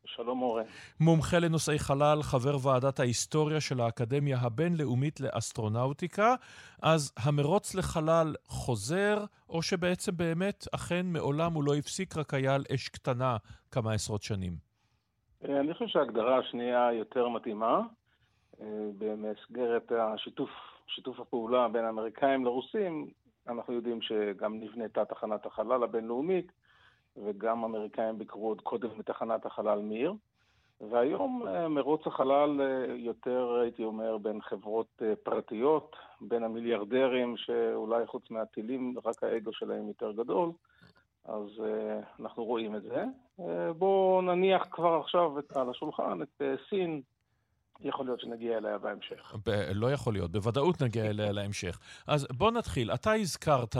[0.05, 0.63] שלום אורן.
[0.99, 6.35] מומחה לנושאי חלל, חבר ועדת ההיסטוריה של האקדמיה הבינלאומית לאסטרונאוטיקה.
[6.81, 12.63] אז המרוץ לחלל חוזר, או שבעצם באמת, אכן מעולם הוא לא הפסיק, רק היה על
[12.75, 13.37] אש קטנה
[13.71, 14.53] כמה עשרות שנים?
[15.43, 17.81] אני חושב שההגדרה השנייה יותר מתאימה.
[18.61, 20.49] אה, במסגרת השיתוף,
[20.87, 23.07] שיתוף הפעולה בין האמריקאים לרוסים,
[23.47, 26.51] אנחנו יודעים שגם נבנתה תחנת החלל הבינלאומית,
[27.17, 30.13] וגם האמריקאים ביקרו עוד קודם בתחנת החלל מיר.
[30.91, 38.31] והיום אה, מרוץ החלל אה, יותר, הייתי אומר, בין חברות פרטיות, בין המיליארדרים, שאולי חוץ
[38.31, 40.51] מהטילים, רק האגו שלהם יותר גדול,
[41.25, 41.63] אז
[42.19, 43.03] אנחנו רואים את זה.
[43.77, 47.01] בואו נניח כבר עכשיו על השולחן את סין,
[47.83, 49.35] יכול להיות שנגיע אליה בהמשך.
[49.45, 51.79] ב- לא יכול להיות, בוודאות נגיע אליה להמשך.
[52.07, 52.91] אז בוא נתחיל.
[52.91, 53.75] אתה הזכרת,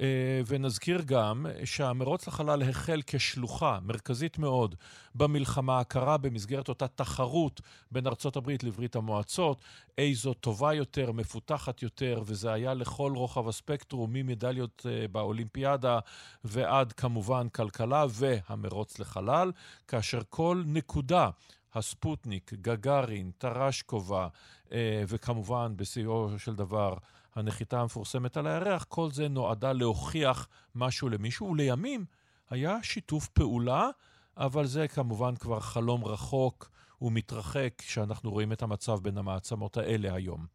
[0.00, 4.74] אה, ונזכיר גם, שהמרוץ לחלל החל כשלוחה מרכזית מאוד
[5.14, 7.60] במלחמה הקרה במסגרת אותה תחרות
[7.90, 9.60] בין ארצות הברית לברית המועצות,
[9.98, 15.98] איזו טובה יותר, מפותחת יותר, וזה היה לכל רוחב הספקטרום, ממדליות אה, באולימפיאדה
[16.44, 19.52] ועד כמובן כלכלה והמרוץ לחלל,
[19.88, 21.30] כאשר כל נקודה
[21.74, 24.28] הספוטניק, גגארין, טרשקובה,
[24.72, 26.94] אה, וכמובן, בשיאו של דבר,
[27.34, 32.04] הנחיתה המפורסמת על הירח, כל זה נועדה להוכיח משהו למישהו, ולימים
[32.50, 33.90] היה שיתוף פעולה,
[34.36, 36.70] אבל זה כמובן כבר חלום רחוק
[37.02, 40.46] ומתרחק כשאנחנו רואים את המצב בין המעצמות האלה היום,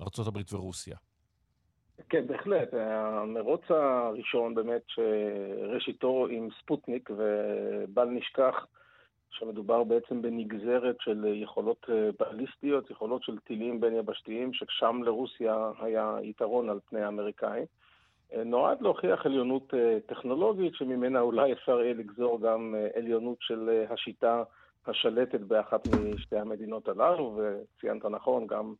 [0.00, 0.96] ארה"ב ורוסיה.
[2.08, 2.74] כן, בהחלט.
[2.74, 8.66] המרוץ הראשון באמת שראשיתו עם ספוטניק, ובל נשכח
[9.30, 11.86] שמדובר בעצם בנגזרת של יכולות
[12.20, 17.64] בליסטיות, יכולות של טילים בין יבשתיים, ששם לרוסיה היה יתרון על פני האמריקאים.
[18.44, 19.74] נועד להוכיח עליונות
[20.06, 24.42] טכנולוגית, שממנה אולי אפשר יהיה לגזור גם עליונות של השיטה
[24.86, 28.74] השלטת באחת משתי המדינות הללו, וציינת נכון, גם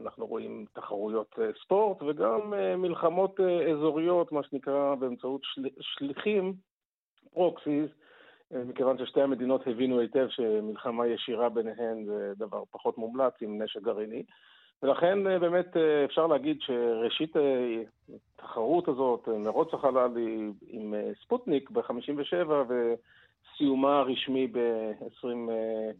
[0.00, 3.40] אנחנו רואים תחרויות ספורט וגם מלחמות
[3.72, 5.62] אזוריות, מה שנקרא באמצעות של...
[5.80, 6.54] שליחים,
[7.34, 7.90] proxies,
[8.52, 14.22] מכיוון ששתי המדינות הבינו היטב שמלחמה ישירה ביניהן זה דבר פחות מומלץ עם נשק גרעיני.
[14.82, 17.36] ולכן באמת אפשר להגיד שראשית
[18.38, 20.10] התחרות הזאת, מרוץ החלל
[20.68, 20.94] עם
[21.24, 22.50] ספוטניק ב-57'
[23.58, 25.26] סיומה הרשמי ב-20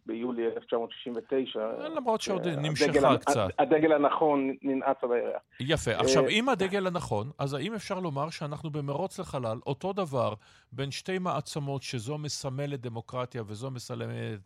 [0.06, 1.60] ביולי 1969.
[1.94, 3.48] למרות שעוד נמשכה קצת.
[3.58, 5.42] הדגל הנכון ננעץ על הירח.
[5.60, 5.90] יפה.
[5.90, 10.34] עכשיו, עם הדגל הנכון, אז האם אפשר לומר שאנחנו במרוץ לחלל, אותו דבר
[10.72, 14.40] בין שתי מעצמות שזו מסמלת דמוקרטיה וזו מסמלת,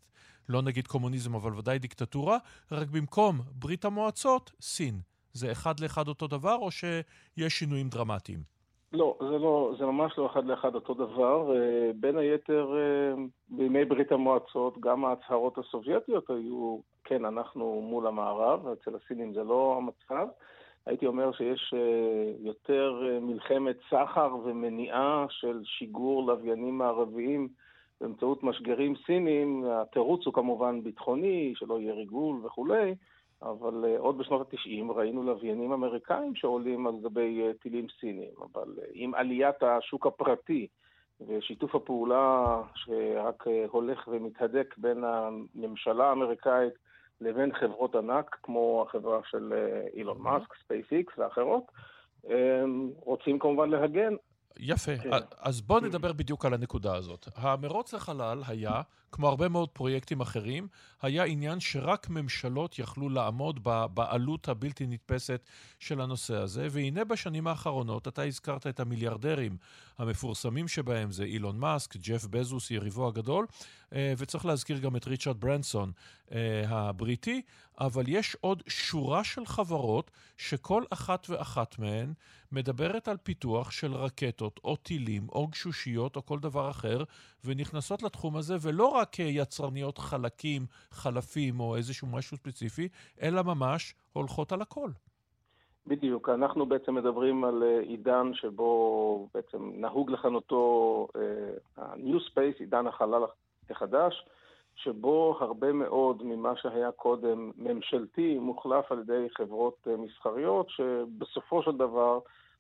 [0.49, 2.39] לא נגיד קומוניזם, אבל ודאי דיקטטורה,
[2.73, 5.01] רק במקום ברית המועצות, סין.
[5.33, 8.56] זה אחד לאחד אותו דבר, או שיש שינויים דרמטיים?
[8.97, 11.53] לא, זה לא, זה ממש לא אחד לאחד אותו דבר.
[12.01, 12.75] בין היתר,
[13.49, 19.77] בימי ברית המועצות, גם ההצהרות הסובייטיות היו, כן, אנחנו מול המערב, אצל הסינים זה לא
[19.77, 20.29] המצב.
[20.87, 21.75] הייתי אומר שיש
[22.41, 27.49] יותר מלחמת סחר ומניעה של שיגור לוויינים מערביים
[28.01, 29.65] באמצעות משגרים סינים.
[29.71, 32.95] התירוץ הוא כמובן ביטחוני, שלא יהיה ריגול וכולי.
[33.43, 39.63] אבל עוד בשנות ה-90 ראינו לוויינים אמריקאים שעולים על גבי טילים סינים, אבל עם עליית
[39.63, 40.67] השוק הפרטי
[41.29, 46.73] ושיתוף הפעולה שרק הולך ומתהדק בין הממשלה האמריקאית
[47.21, 49.53] לבין חברות ענק, כמו החברה של
[49.95, 51.65] אילון מאסק, ספייס-איקס ואחרות,
[53.05, 54.15] רוצים כמובן להגן
[54.59, 54.97] יפה.
[54.97, 55.11] כן.
[55.41, 57.29] אז בואו נדבר בדיוק על הנקודה הזאת.
[57.37, 58.83] המרוץ לחלל היה,
[59.17, 60.69] כמו הרבה מאוד פרויקטים אחרים,
[61.03, 63.65] היה עניין שרק ממשלות יכלו לעמוד
[63.95, 65.41] בעלות הבלתי נתפסת
[65.79, 69.57] של הנושא הזה, והנה בשנים האחרונות, אתה הזכרת את המיליארדרים
[69.99, 73.47] המפורסמים שבהם, זה אילון מאסק, ג'ף בזוס, יריבו הגדול,
[73.93, 75.93] אה, וצריך להזכיר גם את ריצ'רד ברנסון
[76.33, 77.43] אה, הבריטי,
[77.81, 82.13] אבל יש עוד שורה של חברות שכל אחת ואחת מהן
[82.53, 87.05] מדברת על פיתוח של רקטות או טילים או גשושיות או כל דבר אחר,
[87.45, 92.89] ונכנסות לתחום הזה, ולא רק יצרניות חלקים, חלפים או איזשהו משהו ספציפי,
[93.23, 94.91] אלא ממש הולכות על הכל.
[95.87, 101.09] בדיוק, אנחנו בעצם מדברים על עידן שבו בעצם נהוג לכנותו
[101.77, 103.23] ה-New Space, עידן החלל
[103.71, 104.27] החדש,
[104.77, 112.19] שבו הרבה מאוד ממה שהיה קודם ממשלתי מוחלף על ידי חברות מסחריות, שבסופו של דבר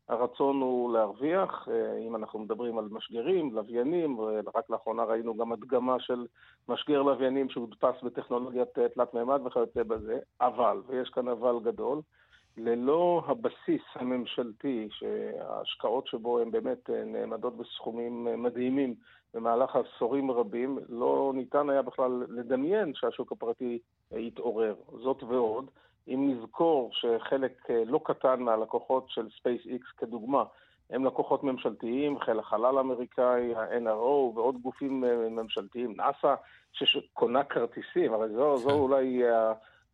[0.09, 1.69] הרצון הוא להרוויח,
[2.07, 6.27] אם אנחנו מדברים על משגרים, לוויינים, ורק לאחרונה ראינו גם הדגמה של
[6.69, 12.01] משגר לוויינים שהודפס בטכנולוגיית תלת מימד וכיוצא בזה, אבל, ויש כאן אבל גדול,
[12.57, 18.95] ללא הבסיס הממשלתי, שההשקעות שבו הן באמת נעמדות בסכומים מדהימים
[19.35, 23.79] במהלך עשורים רבים, לא ניתן היה בכלל לדמיין שהשוק הפרטי
[24.13, 24.75] יתעורר.
[25.03, 25.71] זאת ועוד,
[26.09, 30.45] אם נזכור שחלק לא קטן מהלקוחות של SpaceX כדוגמה,
[30.91, 36.35] הם לקוחות ממשלתיים, חיל החלל האמריקאי, ה-NRO ועוד גופים ממשלתיים, נאס"א,
[36.73, 39.23] שקונה כרטיסים, הרי זו, זו אולי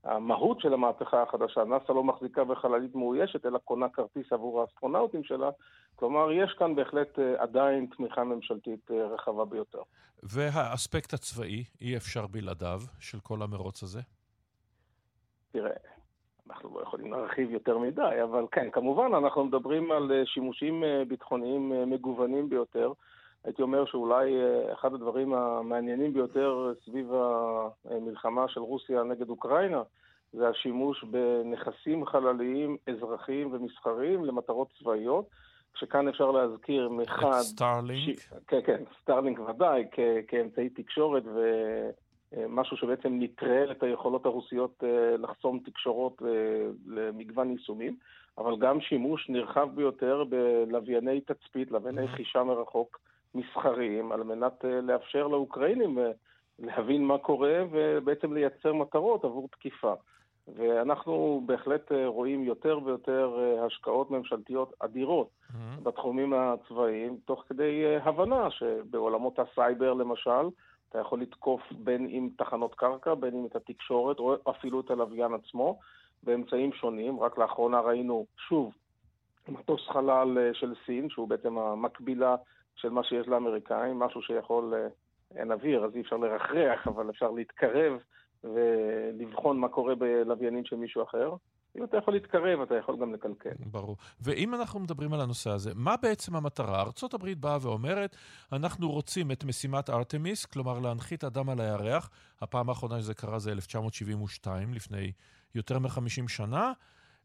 [0.04, 1.64] המהות של המהפכה החדשה.
[1.64, 5.50] נאס"א לא מחזיקה בחללית מאוישת, אלא קונה כרטיס עבור האסטרונאוטים שלה.
[5.96, 9.82] כלומר, יש כאן בהחלט עדיין תמיכה ממשלתית רחבה ביותר.
[10.22, 14.00] והאספקט הצבאי, אי אפשר בלעדיו, של כל המרוץ הזה?
[15.52, 15.76] תראה,
[16.50, 22.48] אנחנו לא יכולים להרחיב יותר מדי, אבל כן, כמובן, אנחנו מדברים על שימושים ביטחוניים מגוונים
[22.48, 22.92] ביותר.
[23.44, 24.32] הייתי אומר שאולי
[24.72, 27.12] אחד הדברים המעניינים ביותר סביב
[27.84, 29.82] המלחמה של רוסיה נגד אוקראינה
[30.32, 35.24] זה השימוש בנכסים חלליים אזרחיים ומסחריים למטרות צבאיות,
[35.74, 37.40] כשכאן אפשר להזכיר מחד...
[37.40, 38.20] סטארלינק?
[38.20, 38.28] ש...
[38.46, 39.98] כן, כן, סטארלינק ודאי, כ...
[40.28, 41.22] כאמצעי תקשורת
[42.32, 44.82] ומשהו שבעצם נטרל את היכולות הרוסיות
[45.18, 46.22] לחסום תקשורות
[46.86, 47.96] למגוון יישומים,
[48.38, 53.00] אבל גם שימוש נרחב ביותר בלווייני תצפית, לווייני חישה מרחוק.
[53.34, 55.98] מסחריים על מנת לאפשר לאוקראינים
[56.58, 59.94] להבין מה קורה ובעצם לייצר מטרות עבור תקיפה.
[60.48, 65.80] ואנחנו בהחלט אה, רואים יותר ויותר אה, השקעות ממשלתיות אדירות Mm-hmm.
[65.82, 70.48] בתחומים הצבאיים, תוך כדי אה, הבנה שבעולמות הסייבר למשל,
[70.92, 75.34] אתה יכול לתקוף בין אם תחנות קרקע, בין אם את התקשורת, או אפילו את הלוויין
[75.34, 75.78] עצמו,
[76.22, 77.20] באמצעים שונים.
[77.20, 78.72] רק לאחרונה ראינו, שוב,
[79.48, 82.36] מטוס חלל אה, של סין, שהוא בעצם המקבילה
[82.74, 84.88] של מה שיש לאמריקאים, משהו שיכול, אה,
[85.38, 87.92] אין אוויר, אז אי אפשר לרחרח, אבל אפשר להתקרב
[88.44, 91.34] ולבחון מה קורה בלוויינים של מישהו אחר.
[91.76, 93.50] אם אתה יכול להתקרב, אתה יכול גם לקלקל.
[93.66, 93.96] ברור.
[94.20, 96.84] ואם אנחנו מדברים על הנושא הזה, מה בעצם המטרה?
[97.12, 98.16] הברית באה ואומרת,
[98.52, 102.10] אנחנו רוצים את משימת ארתמיס, כלומר להנחית אדם על הירח.
[102.40, 105.12] הפעם האחרונה שזה קרה זה 1972, לפני
[105.54, 106.72] יותר מ-50 שנה.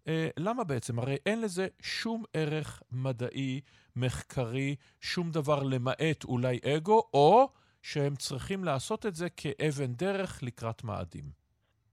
[0.08, 1.00] אה, למה בעצם?
[1.00, 3.62] הרי אין לזה שום ערך מדעי,
[3.95, 7.50] מחקרי, שום דבר למעט אולי אגו, או
[7.82, 11.37] שהם צריכים לעשות את זה כאבן דרך לקראת מאדים.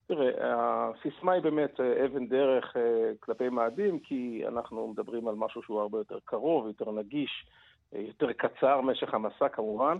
[0.06, 5.62] תראה, הסיסמה היא באמת אה, אבן דרך אה, כלפי מאדים, כי אנחנו מדברים על משהו
[5.62, 7.46] שהוא הרבה יותר קרוב, יותר נגיש,
[7.94, 9.98] אה, יותר קצר, משך המסע כמובן,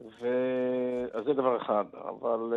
[0.00, 0.26] ו...
[1.12, 1.84] אז זה דבר אחד.
[1.94, 2.54] אבל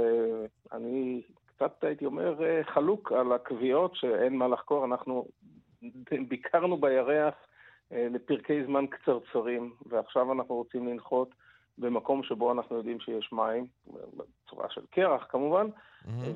[0.71, 4.85] אני קצת הייתי אומר חלוק על הקביעות שאין מה לחקור.
[4.85, 5.25] אנחנו
[6.29, 7.33] ביקרנו בירח
[7.91, 11.29] לפרקי זמן קצרצרים, ועכשיו אנחנו רוצים לנחות
[11.77, 15.67] במקום שבו אנחנו יודעים שיש מים, בצורה של קרח כמובן,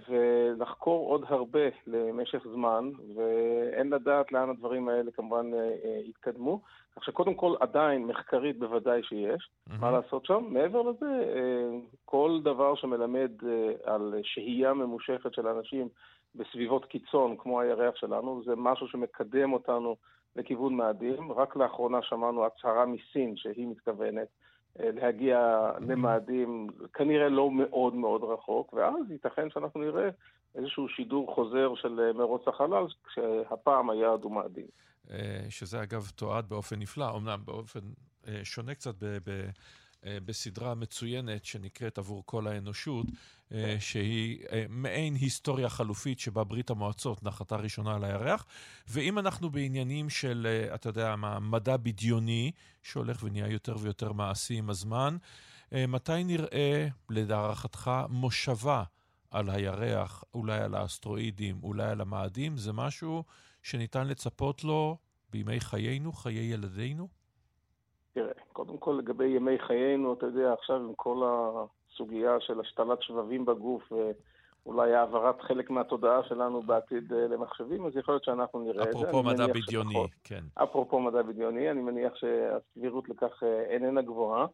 [0.09, 6.61] ולחקור עוד הרבה למשך זמן, ואין לדעת לאן הדברים האלה כמובן אה, אה, יתקדמו.
[6.95, 10.43] כך שקודם כל, עדיין, מחקרית בוודאי שיש, מה לעשות שם.
[10.49, 15.87] מעבר לזה, אה, כל דבר שמלמד אה, על שהייה ממושכת של אנשים
[16.35, 19.95] בסביבות קיצון, כמו הירח שלנו, זה משהו שמקדם אותנו
[20.35, 21.31] לכיוון מאדים.
[21.31, 24.27] רק לאחרונה שמענו הצהרה מסין שהיא מתכוונת
[24.79, 30.09] להגיע למאדים, כנראה לא מאוד מאוד רחוק, ואז ייתכן שאנחנו נראה
[30.55, 34.67] איזשהו שידור חוזר של אה, מרוץ החלל, כשהפעם היעד הוא מאדים.
[35.11, 37.79] אה, שזה אגב תועד באופן נפלא, אמנם באופן
[38.27, 39.49] אה, שונה קצת ב- אה,
[40.03, 43.05] בסדרה מצוינת שנקראת עבור כל האנושות,
[43.51, 48.45] אה, שהיא אה, מעין היסטוריה חלופית שבה ברית המועצות נחתה ראשונה על הירח.
[48.87, 52.51] ואם אנחנו בעניינים של, אה, אתה יודע מדע בדיוני,
[52.83, 55.17] שהולך ונהיה יותר ויותר מעשי עם הזמן,
[55.73, 58.83] אה, מתי נראה, להערכתך, מושבה
[59.31, 62.57] על הירח, אולי על האסטרואידים, אולי על המאדים?
[62.57, 63.23] זה משהו
[63.63, 64.97] שניתן לצפות לו
[65.29, 67.16] בימי חיינו, חיי ילדינו?
[68.17, 73.45] תראה, קודם כל לגבי ימי חיינו, אתה יודע, עכשיו עם כל הסוגיה של השתלת שבבים
[73.45, 73.91] בגוף
[74.65, 78.99] ואולי העברת חלק מהתודעה שלנו בעתיד אה, למחשבים, אז יכול להיות שאנחנו נראה את זה.
[78.99, 80.09] אפרופו מדע בדיוני, שפחות.
[80.23, 80.43] כן.
[80.53, 84.45] אפרופו מדע בדיוני, אני מניח שהסבירות לכך אה, איננה גבוהה.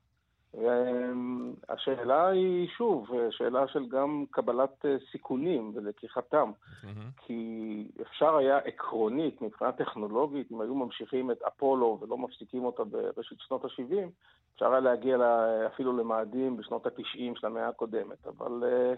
[0.53, 6.51] והשאלה היא, שוב, שאלה של גם קבלת אה, סיכונים ולקיחתם.
[6.83, 7.09] מהמם.
[7.17, 13.37] כי אפשר היה עקרונית, מבחינה טכנולוגית, אם היו ממשיכים את אפולו ולא מפסיקים אותה בראשית
[13.39, 14.09] שנות ה-70,
[14.55, 18.27] אפשר היה להגיע לה, אפילו למאדים בשנות ה-90 של המאה הקודמת.
[18.27, 18.97] אבל uh,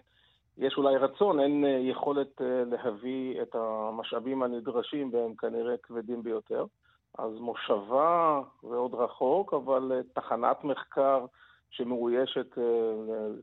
[0.57, 6.65] יש אולי רצון, אין uh, יכולת uh, להביא את המשאבים הנדרשים, והם כנראה כבדים ביותר.
[7.17, 11.25] אז מושבה זה עוד רחוק, אבל תחנת מחקר
[11.69, 12.61] שמאוישת uh,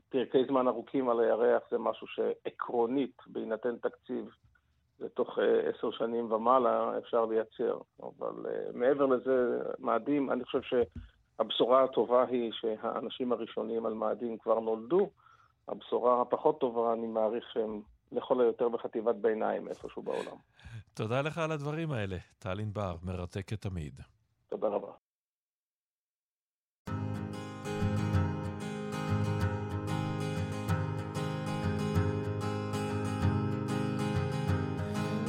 [0.09, 4.25] פרקי זמן ארוכים על הירח זה משהו שעקרונית, בהינתן תקציב,
[4.99, 7.77] לתוך אה, עשר שנים ומעלה אפשר לייצר.
[8.03, 14.59] אבל uh, מעבר לזה, מאדים, אני חושב שהבשורה הטובה היא שהאנשים הראשונים על מאדים כבר
[14.59, 15.09] נולדו.
[15.67, 17.81] הבשורה הפחות טובה, אני מעריך שהם
[18.11, 20.37] לכל היותר בחטיבת ביניים איפשהו בעולם.
[20.93, 22.17] תודה לך על הדברים האלה.
[22.39, 24.01] טל ענבר, מרתקת תמיד.
[24.49, 24.91] תודה רבה.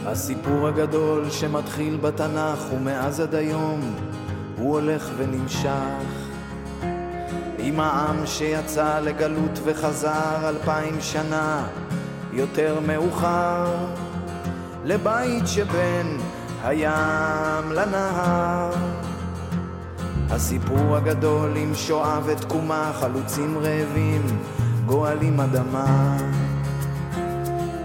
[0.06, 3.81] הסיפור הגדול שמתחיל בתנ"ך ומאז עד היום
[4.59, 6.24] הוא הולך ונמשך.
[7.59, 11.66] עם העם שיצא לגלות וחזר אלפיים שנה
[12.32, 13.66] יותר מאוחר
[14.85, 16.18] לבית שבין
[16.64, 18.70] הים לנהר.
[20.31, 24.22] הסיפור הגדול עם שואה ותקומה חלוצים רעבים
[24.86, 26.16] גואלים אדמה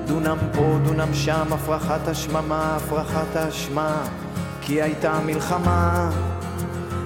[0.10, 4.02] דונם פה, דונם שם, הפרחת השממה, הפרחת האשמה,
[4.61, 6.10] כי הייתה מלחמה,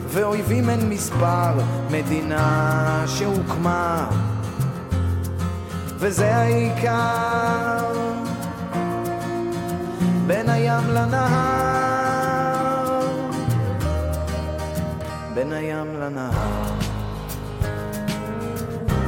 [0.07, 1.53] ואויבים אין מספר,
[1.91, 4.09] מדינה שהוקמה,
[5.97, 7.91] וזה העיקר,
[10.27, 11.23] בין הים לנהר,
[15.33, 16.73] בין הים לנהר.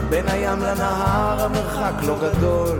[0.09, 2.79] בין הים לנהר המרחק לא גדול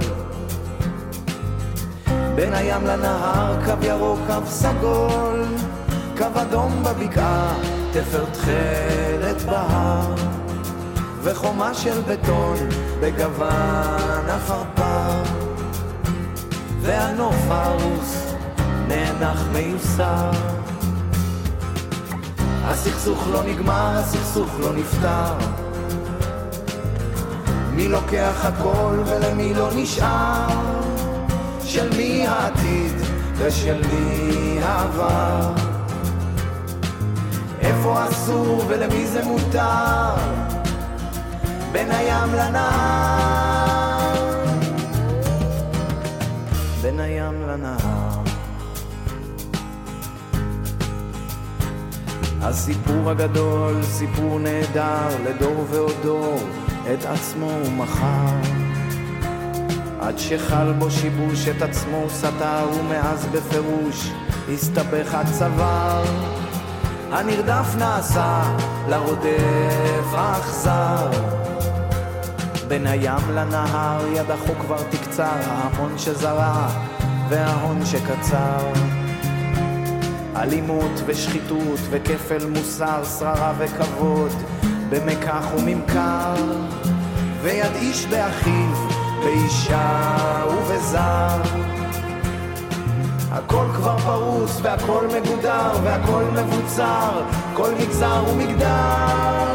[2.35, 5.43] בין הים לנהר, קו ירוק, קו סגול,
[6.17, 7.53] קו אדום בבקעה,
[7.91, 10.15] תפר תכלת בהר,
[11.21, 12.57] וחומה של בטון
[12.99, 15.23] בגוון עפרפר,
[16.81, 18.33] והנוף הרוס
[18.87, 20.31] נאנח מיוסר.
[22.65, 25.33] הסכסוך לא נגמר, הסכסוך לא נפתר.
[27.71, 30.94] מי לוקח הכל ולמי לא נשאר?
[31.75, 32.91] של מי העתיד
[33.37, 35.53] ושל מי העבר?
[37.61, 40.15] איפה אסור ולמי זה מותר?
[41.71, 44.15] בין הים לנהר.
[46.81, 48.21] בין הים לנהר.
[52.41, 56.39] הסיפור הגדול, סיפור נהדר, לדור ועוד דור,
[56.93, 58.54] את עצמו הוא מכר.
[60.05, 64.11] עד שחל בו שיבוש, את עצמו סתר, ומאז בפירוש
[64.53, 66.03] הסתבך הצוואר.
[67.11, 68.43] הנרדף נעשה
[68.89, 71.09] לרודף האכזר.
[72.67, 76.67] בין הים לנהר יד החוק כבר תקצר, ההמון שזרע
[77.29, 78.71] וההון שקצר.
[80.35, 84.31] אלימות ושחיתות וכפל מוסר, שררה וכבוד,
[84.89, 86.35] במקח וממכר,
[87.41, 88.84] ויד איש באחיו,
[89.23, 91.41] באישה ובזר.
[93.31, 97.21] הכל כבר פרוס והכל מגודר והכל מבוצר,
[97.53, 99.53] כל מגזר ומגדר.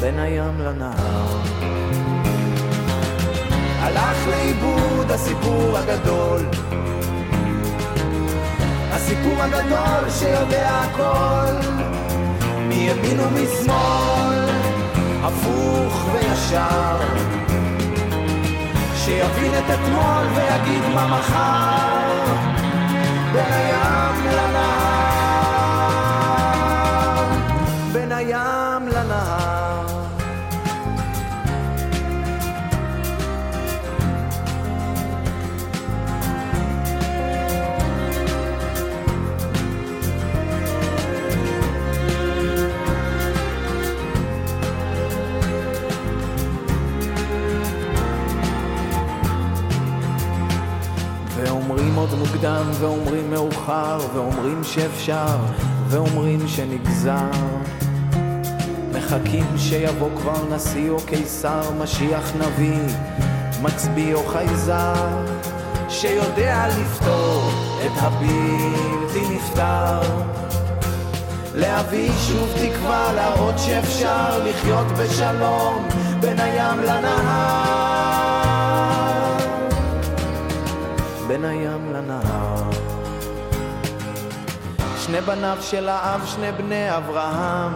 [0.00, 1.36] בין הים לנהר.
[3.80, 6.40] הלך לאיבוד הסיפור הגדול,
[8.90, 11.68] הסיפור הגדול שיודע הכל,
[12.68, 14.15] מימין ומשמאל,
[15.26, 16.98] הפוך וישר.
[18.96, 22.05] שיבין את אתמול ויגיד מה מחר,
[53.36, 55.36] מאוחר, ואומרים שאפשר,
[55.88, 57.30] ואומרים שנגזר.
[58.92, 62.94] מחכים שיבוא כבר נשיא או קיסר, משיח נביא,
[63.62, 65.08] מצביא או חייזר,
[65.88, 67.50] שיודע לפתור
[67.86, 70.00] את הבלתי נפתר.
[71.54, 75.88] להביא שוב תקווה, להראות שאפשר לחיות בשלום
[76.20, 77.76] בין הים לנהר.
[81.28, 81.85] בין הים
[85.06, 87.72] שני בניו של האב, שני בני אברהם.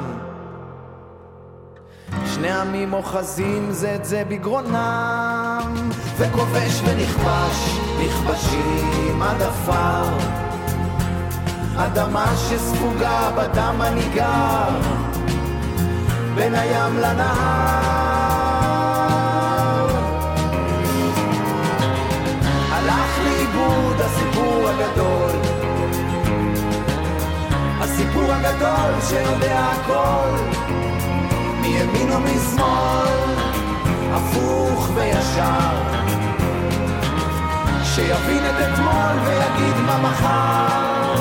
[2.27, 10.05] שני עמים אוחזים זה את זה בגרונם, וכובש ונכבש, נכבשים עד עפר.
[11.77, 14.81] אדמה שספוגה בדם הניגר,
[16.35, 18.01] בין הים לנהר.
[22.73, 24.01] הלך לאיבוד
[28.01, 30.31] הסיפור הגדול שיודע הכל,
[31.60, 33.35] מימין ומשמאל,
[34.12, 36.01] הפוך וישר.
[37.85, 41.14] שיבין את אתמול ויגיד מה מחר,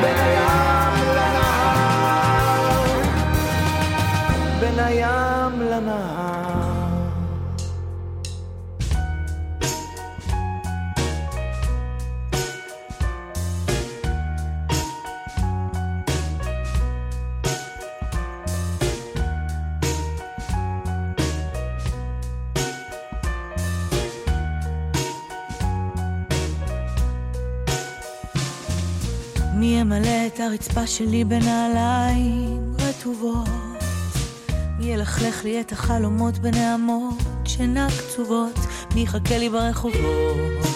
[0.00, 2.84] בין הים לנהר,
[4.60, 5.23] בין הים
[30.44, 33.48] הרצפה שלי בנעליים רטובות?
[34.78, 37.14] מי ילכלך לי את החלומות בנעמות
[37.44, 38.58] שינה קצובות?
[38.94, 40.66] מי יחכה לי ברחובות?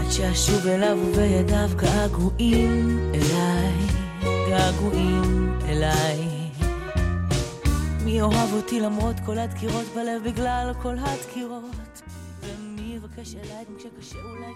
[0.00, 3.74] עד שאשוב אליו ובידיו געגועים אליי,
[4.48, 6.28] געגועים אליי.
[8.04, 12.02] מי יאהב אותי למרות כל הדקירות בלב בגלל כל הדקירות?
[12.40, 14.52] ומי יבקש אליי כשקשה אולי?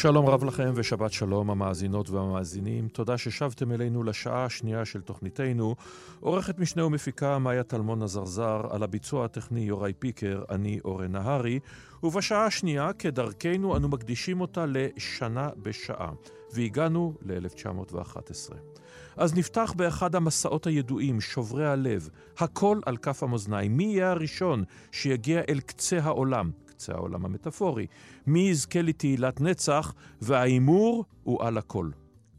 [0.00, 2.88] שלום רב לכם ושבת שלום המאזינות והמאזינים.
[2.88, 5.74] תודה ששבתם אלינו לשעה השנייה של תוכניתנו.
[6.20, 11.60] עורכת משנה ומפיקה מאיה טלמון עזרזר, על הביצוע הטכני יוראי פיקר, אני אורן נהרי,
[12.02, 16.10] ובשעה השנייה, כדרכנו, אנו מקדישים אותה לשנה בשעה,
[16.54, 18.54] והגענו ל-1911.
[19.16, 22.08] אז נפתח באחד המסעות הידועים, שוברי הלב,
[22.38, 23.76] הכל על כף המאזניים.
[23.76, 26.50] מי יהיה הראשון שיגיע אל קצה העולם?
[26.76, 27.86] קצה העולם המטאפורי.
[28.26, 31.90] מי יזכה לתהילת נצח, וההימור הוא על הכל,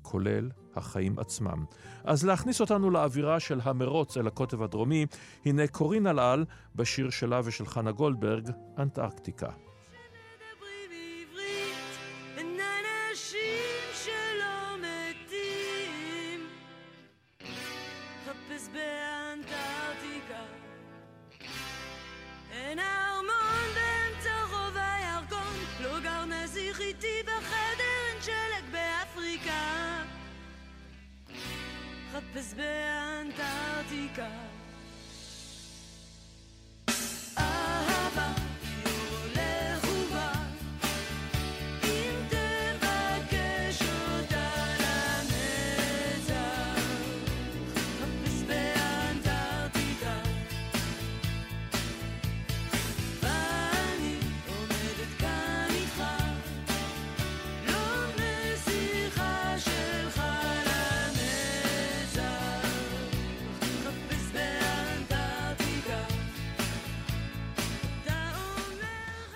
[0.01, 1.65] כולל החיים עצמם.
[2.03, 5.05] אז להכניס אותנו לאווירה של המרוץ אל הקוטב הדרומי,
[5.45, 6.45] הנה קורין אלעל
[6.75, 9.66] בשיר שלה ושל חנה גולדברג, אנטארקטיקה.
[32.53, 34.27] באנטארקטיקה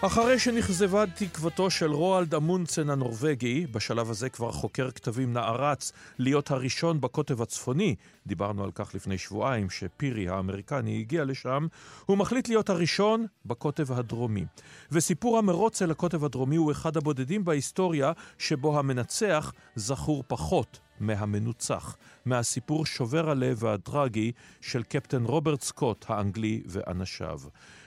[0.06, 7.02] אחרי שנכזבה תקוותו של רואלד אמונצן הנורבגי, בשלב הזה כבר חוקר כתבים נערץ להיות הראשון
[7.02, 7.96] בקוטב הצפוני,
[8.28, 11.68] דיברנו על כך לפני שבועיים שפירי האמריקני הגיע לשם,
[12.06, 14.46] הוא מחליט להיות הראשון בקוטב הדרומי.
[14.92, 21.96] וסיפור המרוץ אל הקוטב הדרומי הוא אחד הבודדים בהיסטוריה שבו המנצח זכור פחות מהמנוצח,
[22.26, 27.40] מהסיפור שובר הלב והטרגי של קפטן רוברט סקוט האנגלי ואנשיו.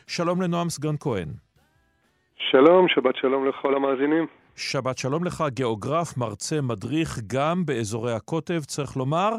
[0.07, 1.44] שלום לנועם סגן כהן.
[2.37, 4.27] שלום, שבת שלום לכל המאזינים.
[4.57, 9.31] שבת שלום לך, גיאוגרף, מרצה, מדריך, גם באזורי הקוטב, צריך לומר.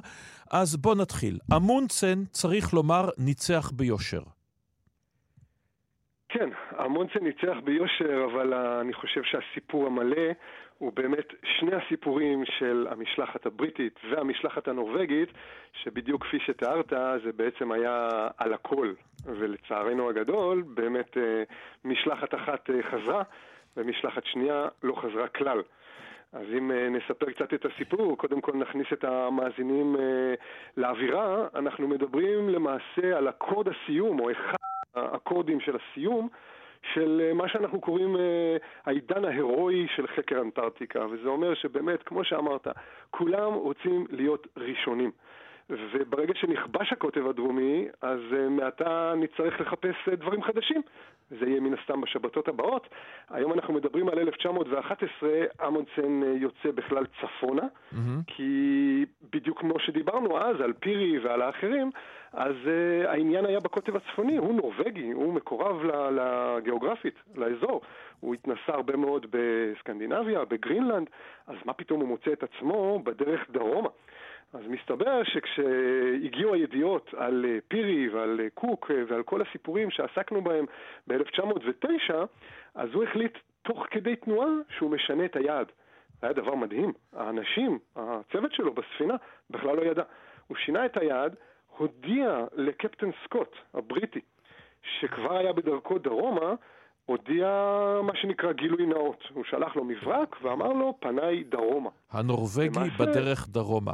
[0.52, 1.38] אז בוא נתחיל.
[1.56, 4.22] אמונצן, צריך לומר, ניצח ביושר.
[6.30, 6.50] כן,
[6.86, 10.28] אמונצן ניצח ביושר, אבל אני חושב שהסיפור המלא
[10.78, 15.30] הוא באמת שני הסיפורים של המשלחת הבריטית והמשלחת הנורבגית,
[15.74, 16.94] שבדיוק כפי שתיארת,
[17.24, 18.94] זה בעצם היה על הכל.
[19.26, 21.44] ולצערנו הגדול, באמת אה,
[21.86, 23.24] משלחת אחת אה, חזרה,
[23.78, 25.62] ומשלחת שנייה לא חזרה כלל.
[26.34, 29.96] אז אם אה, נספר קצת את הסיפור, קודם כל נכניס את המאזינים
[30.78, 34.56] לאווירה, אנחנו מדברים למעשה על אקורד הסיום, או אחד
[34.96, 36.30] האקורדים של הסיום,
[36.94, 42.24] של אה, מה שאנחנו קוראים אה, העידן ההירואי של חקר אנטארקטיקה, וזה אומר שבאמת, כמו
[42.24, 42.68] שאמרת,
[43.12, 45.12] כולם רוצים להיות ראשונים.
[45.70, 50.82] וברגע שנכבש הקוטב הדרומי, אז uh, מעתה נצטרך לחפש uh, דברים חדשים.
[51.30, 52.88] זה יהיה מן הסתם בשבתות הבאות.
[53.30, 55.30] היום אנחנו מדברים על 1911,
[55.68, 57.98] אמונסן uh, יוצא בכלל צפונה, mm-hmm.
[58.28, 61.92] כי בדיוק כמו שדיברנו אז על פירי ועל האחרים,
[62.34, 65.82] אז uh, העניין היה בקוטב הצפוני, הוא נורבגי, הוא מקורב
[66.12, 67.82] לגיאוגרפית, לאזור.
[68.20, 71.08] הוא התנסה הרבה מאוד בסקנדינביה, בגרינלנד,
[71.48, 73.90] אז מה פתאום הוא מוצא את עצמו בדרך דרומה?
[74.54, 80.42] אז מסתבר שכשהגיעו הידיעות על אה, פירי ועל אה, קוק אה, ועל כל הסיפורים שעסקנו
[80.42, 80.66] בהם
[81.08, 82.14] ב-1909,
[82.76, 85.68] אז הוא החליט תוך כדי תנועה שהוא משנה את היעד.
[86.22, 86.94] זה היה דבר מדהים.
[87.14, 89.16] האנשים, הצוות שלו בספינה,
[89.50, 90.04] בכלל לא ידע.
[90.48, 91.36] הוא שינה את היעד,
[91.78, 94.20] הודיע לקפטן סקוט, הבריטי,
[95.00, 96.54] שכבר היה בדרכו דרומה,
[97.06, 97.48] הודיע
[98.04, 99.24] מה שנקרא גילוי נאות.
[99.34, 101.90] הוא שלח לו מברק ואמר לו, פניי דרומה.
[102.12, 103.94] הנורבגי למעשה, בדרך דרומה.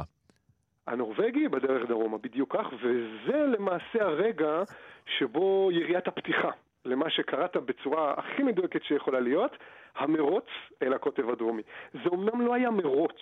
[0.86, 4.62] הנורבגי בדרך דרומה, בדיוק כך, וזה למעשה הרגע
[5.06, 6.50] שבו יריית הפתיחה
[6.84, 9.56] למה שקראת בצורה הכי מדויקת שיכולה להיות,
[9.96, 10.46] המרוץ
[10.82, 11.62] אל הקוטב הדרומי.
[11.92, 13.16] זה אומנם לא היה מרוץ.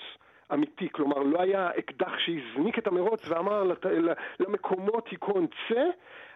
[0.53, 3.73] אמיתי, כלומר לא היה אקדח שהזניק את המרוץ ואמר
[4.41, 5.85] למקומות היכון צא,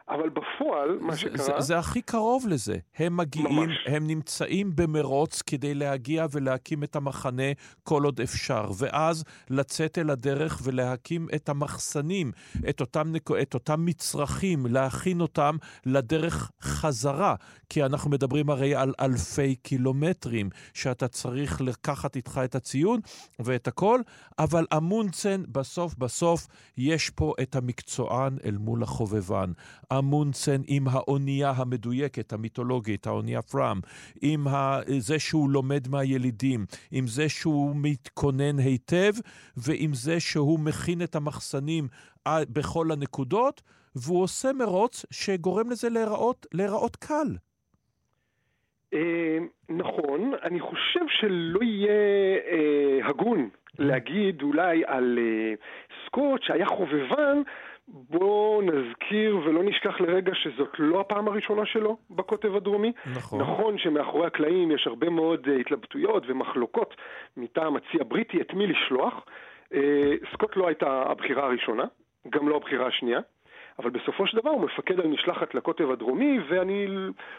[0.08, 1.36] אבל בפועל, מה שקרה...
[1.36, 2.76] זה, זה הכי קרוב לזה.
[2.98, 3.76] הם מגיעים, ממש.
[3.86, 7.52] הם נמצאים במרוץ כדי להגיע ולהקים את המחנה
[7.82, 12.32] כל עוד אפשר, ואז לצאת אל הדרך ולהקים את המחסנים,
[12.68, 13.12] את אותם,
[13.42, 15.56] את אותם מצרכים, להכין אותם
[15.86, 17.34] לדרך חזרה.
[17.68, 23.00] כי אנחנו מדברים הרי על אלפי קילומטרים, שאתה צריך לקחת איתך את הציון
[23.38, 24.00] ואת הכל,
[24.38, 29.52] אבל אמונצן, בסוף בסוף, יש פה את המקצוען אל מול החובבן.
[29.98, 33.80] אמונדסן עם האונייה המדויקת, המיתולוגית, האונייה פראם,
[34.22, 34.78] עם ה...
[34.98, 39.12] זה שהוא לומד מהילידים, עם זה שהוא מתכונן היטב,
[39.56, 41.88] ועם זה שהוא מכין את המחסנים
[42.26, 43.62] אה, בכל הנקודות,
[43.96, 47.36] והוא עושה מרוץ שגורם לזה להיראות, להיראות קל.
[48.94, 49.38] אה,
[49.68, 51.90] נכון, אני חושב שלא יהיה
[52.50, 53.48] אה, הגון
[53.78, 55.18] להגיד אולי על
[56.06, 57.42] סקוט שהיה חובבן,
[57.88, 62.92] בואו נזכיר ולא נשכח לרגע שזאת לא הפעם הראשונה שלו בקוטב הדרומי.
[63.14, 63.40] נכון.
[63.40, 66.94] נכון שמאחורי הקלעים יש הרבה מאוד אה, התלבטויות ומחלוקות
[67.36, 69.24] מטעם הצי הבריטי את מי לשלוח.
[69.74, 71.84] אה, סקוט לא הייתה הבחירה הראשונה,
[72.30, 73.20] גם לא הבחירה השנייה.
[73.78, 76.86] אבל בסופו של דבר הוא מפקד על משלחת לקוטב הדרומי, ואני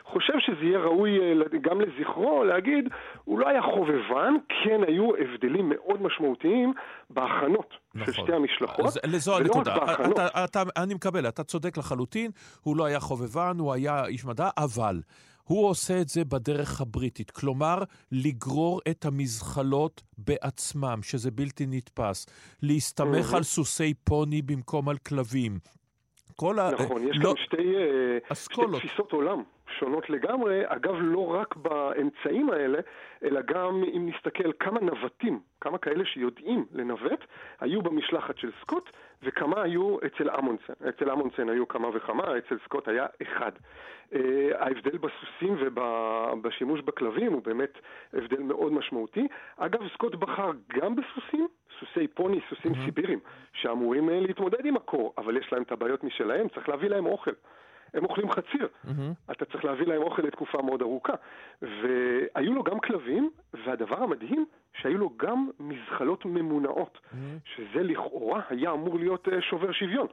[0.04, 2.90] חושב שזה יהיה ראוי אה, גם לזכרו להגיד,
[3.24, 4.34] הוא לא היה חובבן,
[4.64, 6.74] כן היו הבדלים מאוד משמעותיים
[7.10, 8.14] בהכנות נכון.
[8.14, 8.86] של שתי המשלחות.
[8.86, 9.76] אז לזו הנקודה.
[10.12, 12.32] אתה, אתה, אני מקבל, אתה צודק לחלוטין,
[12.62, 15.02] הוא לא היה חובבן, הוא היה איש מדע, אבל
[15.44, 17.32] הוא עושה את זה בדרך הבריטית.
[17.32, 17.78] כלומר,
[18.12, 22.26] לגרור את המזחלות בעצמם, שזה בלתי נתפס.
[22.64, 23.36] להסתמך Mhm.
[23.38, 25.60] על סוסי פוני במקום על כלבים.
[26.36, 26.72] כל ה...
[26.72, 28.18] נכון, יש לא- כאן שתי, אה.
[28.80, 32.80] תפיסות עולם שונות לגמרי, אגב לא רק באמצעים האלה,
[33.24, 37.26] אלא גם אם נסתכל כמה נווטים, כמה כאלה שיודעים לנווט,
[37.60, 38.90] היו במשלחת של סקוט,
[39.24, 40.74] וכמה היו אצל אמונסן.
[40.90, 43.52] אצל אמונסן היו כמה וכמה, אצל סקוט היה אחד.
[44.14, 44.20] אה,
[44.60, 47.78] ההבדל בסוסים ובשימוש בכלבים הוא באמת
[48.14, 49.28] הבדל מאוד משמעותי.
[49.58, 51.48] אגב, סקוט בחר גם בסוסים,
[51.80, 52.86] סוסי פוני, סוסים Mhm.
[52.86, 53.20] סיבירים,
[53.54, 57.32] שאמורים אה, להתמודד עם הקור, אבל יש להם את הבעיות משלהם, צריך להביא להם אוכל.
[57.96, 58.68] הם אוכלים חציר.
[58.84, 59.14] מהמם.
[59.32, 61.14] אתה צריך להביא להם אוכל לתקופה מאוד ארוכה.
[61.62, 64.46] והיו לו גם כלבים, והדבר המדהים,
[64.82, 67.00] שהיו לו גם מזחלות ממונעות,
[67.44, 70.08] שזה לכאורה היה אמור להיות אה, שובר שוויון.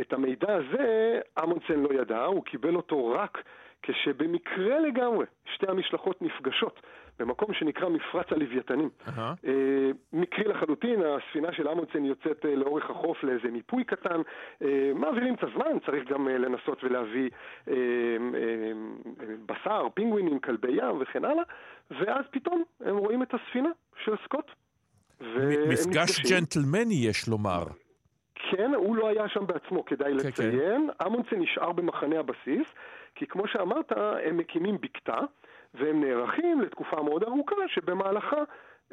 [0.00, 3.42] את המידע הזה אמונסן לא ידע, הוא קיבל אותו רק
[3.82, 6.80] כשבמקרה לגמרי שתי המשלחות נפגשות
[7.20, 8.88] במקום שנקרא מפרץ הלוויתנים.
[9.08, 9.34] אהה.
[9.46, 14.20] אה, מקרי לחלוטין, הספינה של אמונסן יוצאת אה, לאורך החוף לאיזה מיפוי קטן,
[14.62, 17.30] אה, מעבירים את הזמן, צריך גם לנסות ולהביא
[19.46, 21.42] בשר, פינגווינים, כלבי ים וכן הלאה,
[21.90, 23.68] ואז פתאום הם רואים את הספינה
[24.04, 24.50] של סקוט.
[25.68, 26.32] מפגש.
[26.32, 27.64] ג'נטלמני, יש לומר.
[28.50, 30.90] כן, הוא לא היה שם בעצמו, כדאי כן, לציין.
[31.06, 32.74] אמונסן נשאר במחנה הבסיס,
[33.14, 33.92] כי כמו שאמרת,
[34.26, 35.18] הם מקימים בקתה,
[35.74, 38.42] והם נערכים לתקופה מאוד ארוכה, שבמהלכה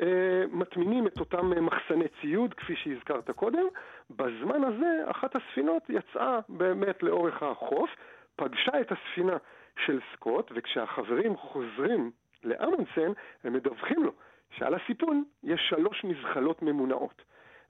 [0.02, 3.66] אה, מטמינים את אותם אה, מחסני ציוד, כפי שהזכרת קודם.
[4.10, 7.90] בזמן הזה, אחת הספינות יצאה באמת לאורך החוף,
[8.36, 9.38] פגשה את הספינה
[9.86, 12.12] של סקוט, וכשהחברים חוזרים
[12.44, 13.12] לאמונסן,
[13.44, 14.12] הם מדווחים לו
[14.52, 17.22] שעל הסיפון יש שלוש מזחלות ממונעות.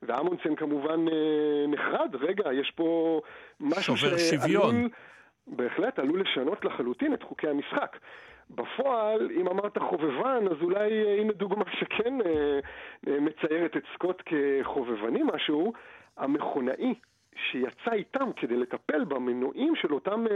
[0.01, 3.21] ואמונסן כמובן אה, נחרד, רגע, יש פה
[3.59, 4.87] משהו שובר שוויון.
[5.47, 7.97] בהחלט עלול לשנות לחלוטין את חוקי המשחק.
[8.49, 12.59] בפועל, אם אמרת חובבן, אז אולי אה, הנה דוגמה שכן אה,
[13.07, 15.73] אה, מציירת את סקוט כחובבני משהו,
[16.17, 16.93] המכונאי
[17.51, 20.33] שיצא איתם כדי לטפל במנועים של אותם אה,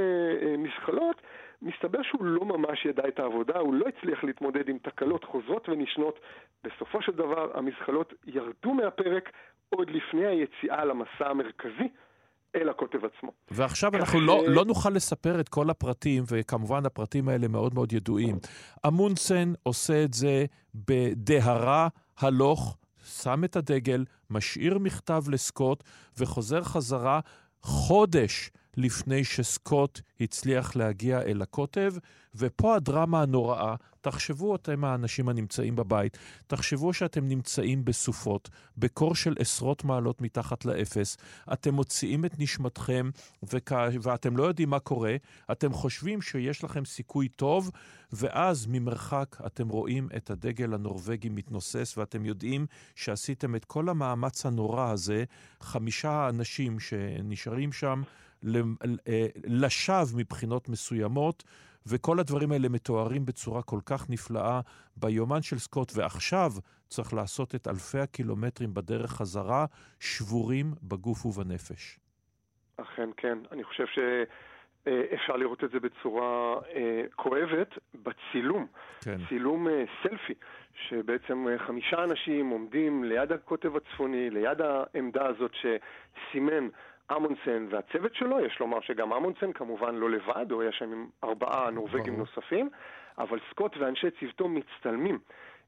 [0.48, 1.22] אה, מזחלות,
[1.62, 6.20] מסתבר שהוא לא ממש ידע את העבודה, הוא לא הצליח להתמודד עם תקלות חוזרות ונשנות.
[6.64, 9.30] בסופו של דבר המזחלות ירדו מהפרק
[9.70, 11.88] עוד לפני היציאה למסע המרכזי
[12.56, 13.32] אל הקוטב עצמו.
[13.52, 17.74] ועכשיו כך אנחנו ש- לא, לא נוכל לספר את כל הפרטים, וכמובן הפרטים האלה מאוד
[17.74, 18.36] מאוד ידועים.
[18.88, 20.46] אמונסן עושה את זה
[20.76, 21.88] בדהרה,
[22.20, 22.78] הלוך,
[23.12, 25.84] שם את הדגל, משאיר מכתב לסקוט,
[26.18, 27.20] וחוזר חזרה
[27.62, 31.94] חודש לפני שסקוט הצליח להגיע אל הקוטב,
[32.36, 33.76] ופה הדרמה הנוראה.
[34.02, 36.18] תחשבו אתם האנשים הנמצאים בבית,
[36.48, 41.18] תחשבו שאתם נמצאים בסופות, בקור של עשרות מעלות מתחת לאפס,
[41.54, 43.10] אתם מוציאים את נשמתכם
[43.44, 43.72] וכ...
[44.02, 45.16] ואתם לא יודעים מה קורה,
[45.52, 47.72] אתם חושבים שיש לכם סיכוי טוב,
[48.14, 52.66] ואז ממרחק אתם רואים את הדגל הנורבגי מתנוסס, ואתם יודעים
[52.96, 55.24] שעשיתם את כל המאמץ הנורא הזה,
[55.62, 58.02] חמישה האנשים שנשארים שם
[59.44, 61.44] לשווא מבחינות מסוימות,
[61.88, 64.60] וכל הדברים האלה מתוארים בצורה כל כך נפלאה
[64.96, 66.52] ביומן של סקוט, ועכשיו
[66.88, 69.66] צריך לעשות את אלפי הקילומטרים בדרך חזרה,
[70.00, 72.00] שבורים בגוף ובנפש.
[72.78, 78.68] אכן כן, אני חושב שאפשר לראות את זה בצורה אה, כואבת בצילום.
[79.04, 79.18] כן.
[79.30, 80.34] צילום אה, סלפי,
[80.74, 86.68] שבעצם אה, חמישה אנשים עומדים ליד הקוטב הצפוני, ליד העמדה הזאת שסימן
[87.12, 91.70] אמונסן והצוות שלו, יש לומר שגם אמונסן כמובן לא לבד, הוא היה שם עם ארבעה
[91.70, 92.18] נורבגים.
[92.18, 92.70] נוספים,
[93.18, 95.20] אבל סקוט ואנשי צוותו מצטלמים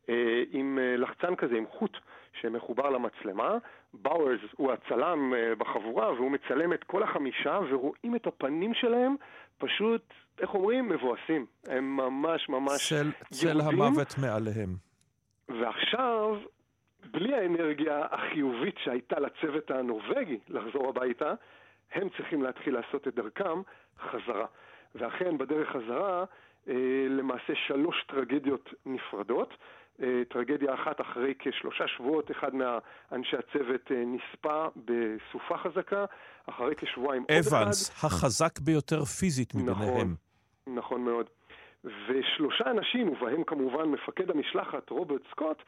[0.10, 1.98] אה, עם אה, לחצן כזה, עם חוט
[2.42, 3.58] שמחובר למצלמה.
[3.94, 9.16] באוורס הוא הצלם אה, בחבורה והוא מצלם את כל החמישה ורואים את הפנים שלהם
[9.58, 10.90] פשוט, איך אומרים?
[10.90, 11.46] מבואסים.
[11.68, 14.76] הם ממש ממש צל, צל המוות מעליהם.
[15.50, 16.38] ועכשיו,
[17.12, 21.34] בלי האנרגיה החיובית שהייתה לצוות הנורבגי לחזור הביתה,
[21.92, 23.62] הם צריכים להתחיל לעשות את דרכם
[24.00, 24.46] חזרה.
[24.96, 26.26] ואכן, בדרך חזרה,
[26.68, 26.74] אה,
[27.10, 29.54] למעשה שלוש טרגדיות נפרדות.
[30.02, 36.06] אה, טרגדיה אחת אחרי כשלושה שבועות, אחד מאנשי הצוות אה, נספה בסופה חזקה,
[36.50, 37.62] אחרי כשבועיים עוד אחד.
[37.62, 39.78] אבנס, החזק ביותר פיזית מביניהם.
[39.78, 40.16] נכון,
[40.76, 41.30] נכון מאוד.
[41.84, 45.64] ושלושה אנשים, ובהם כמובן מפקד המשלחת רוברט סקוט,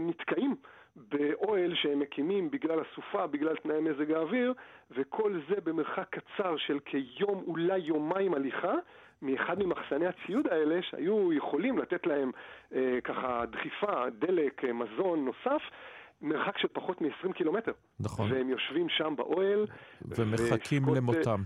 [0.00, 0.54] נתקעים
[0.96, 4.52] באוהל שהם מקימים בגלל הסופה, בגלל תנאי מזג האוויר,
[4.90, 8.74] וכל זה במרחק קצר של כיום, אולי יומיים הליכה,
[9.22, 12.30] מאחד ממחסני הציוד האלה, שהיו יכולים לתת להם
[12.74, 15.62] אה, ככה דחיפה, דלק, אה, מזון נוסף,
[16.22, 17.72] מרחק של פחות מ-20 קילומטר.
[18.00, 18.32] נכון.
[18.32, 19.66] והם יושבים שם באוהל.
[20.02, 21.42] ומחכים וסקוט, למותם.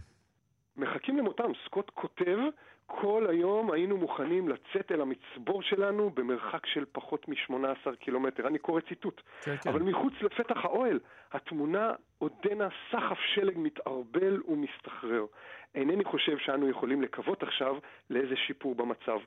[0.77, 1.53] מחכים למותם.
[1.65, 2.39] סקוט כותב,
[2.87, 8.47] כל היום היינו מוכנים לצאת אל המצבור שלנו במרחק של פחות מ-18 קילומטר.
[8.47, 9.21] אני קורא ציטוט.
[9.43, 9.71] כן, כן.
[9.71, 11.01] אבל מחוץ לפתח האוהל,
[11.33, 15.27] התמונה עודנה סחף שלג מתערבל ומסתחרר.
[15.75, 17.77] אינני חושב שאנו יכולים לקוות עכשיו
[18.11, 19.19] לאיזה שיפור במצב.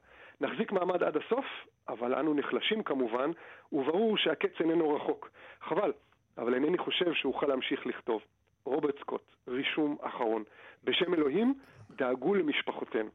[0.41, 1.45] נחזיק מעמד עד הסוף,
[1.89, 3.31] אבל אנו נחלשים כמובן,
[3.71, 5.29] וברור שהקץ איננו רחוק.
[5.61, 5.93] חבל,
[6.37, 8.21] אבל אינני חושב שאוכל להמשיך לכתוב.
[8.65, 10.43] רוברט סקוט, רישום אחרון.
[10.83, 11.53] בשם אלוהים,
[11.89, 13.09] דאגו למשפחותינו.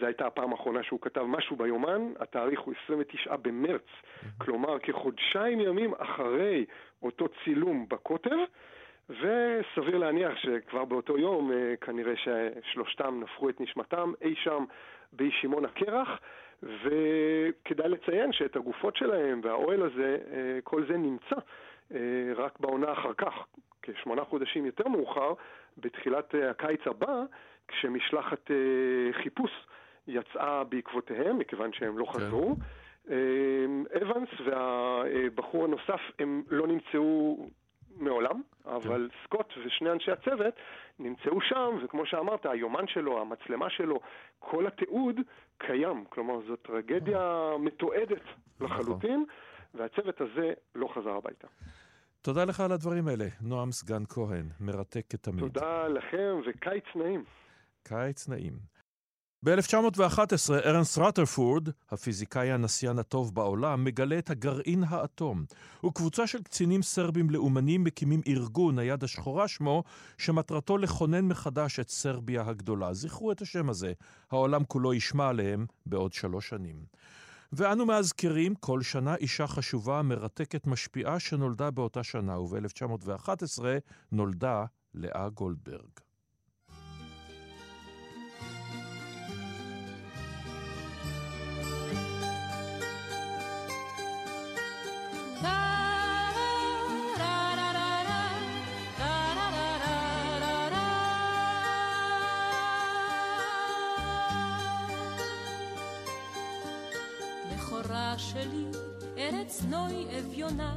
[0.00, 3.86] זו הייתה הפעם האחרונה שהוא כתב משהו ביומן, התאריך הוא 29 במרץ,
[4.38, 6.64] כלומר כחודשיים ימים אחרי
[7.02, 8.36] אותו צילום בקוטב,
[9.10, 14.64] וסביר להניח שכבר באותו יום אה, כנראה ששלושתם נפחו את נשמתם אי שם
[15.12, 16.08] באי שמעון הקרח,
[16.62, 21.36] וכדאי לציין שאת הגופות שלהם והאוהל הזה, אה, כל זה נמצא
[21.94, 21.98] אה,
[22.36, 23.32] רק בעונה אחר כך,
[23.82, 25.32] כשמונה חודשים יותר מאוחר,
[25.78, 27.22] בתחילת הקיץ הבא,
[27.68, 28.50] כשמשלחת
[29.12, 29.50] חיפוש
[30.06, 32.56] יצאה בעקבותיהם, מכיוון שהם לא חזרו.
[34.02, 37.36] אבנס והבחור הנוסף הם לא נמצאו
[37.96, 39.24] מעולם, אבל כן.
[39.24, 40.54] סקוט ושני אנשי הצוות
[40.98, 44.00] נמצאו שם, וכמו שאמרת, היומן שלו, המצלמה שלו,
[44.38, 45.20] כל התיעוד
[45.58, 46.04] קיים.
[46.08, 48.22] כלומר, זו טרגדיה מתועדת
[48.60, 49.24] לחלוטין,
[49.74, 51.46] והצוות הזה לא חזר הביתה.
[52.22, 55.44] תודה לך על הדברים האלה, נועם סגן כהן, מרתק כתמיד.
[55.44, 57.24] תודה לכם, וקיץ נעים.
[57.82, 58.58] קיץ נעים.
[59.42, 65.44] ב-1911 ארנסט רטרפורד, הפיזיקאי הנסיין הטוב בעולם, מגלה את הגרעין האטום.
[65.86, 69.82] וקבוצה של קצינים סרבים לאומנים מקימים ארגון, היד השחורה שמו,
[70.18, 72.92] שמטרתו לכונן מחדש את סרביה הגדולה.
[72.92, 73.92] זכרו את השם הזה,
[74.30, 76.76] העולם כולו ישמע עליהם בעוד שלוש שנים.
[77.52, 83.62] ואנו מאזכרים כל שנה אישה חשובה, מרתקת, משפיעה, שנולדה באותה שנה, וב-1911
[84.12, 84.64] נולדה
[84.94, 86.10] לאה גולדברג.
[108.20, 108.64] שלי,
[109.18, 110.76] ארץ נוי אביונה,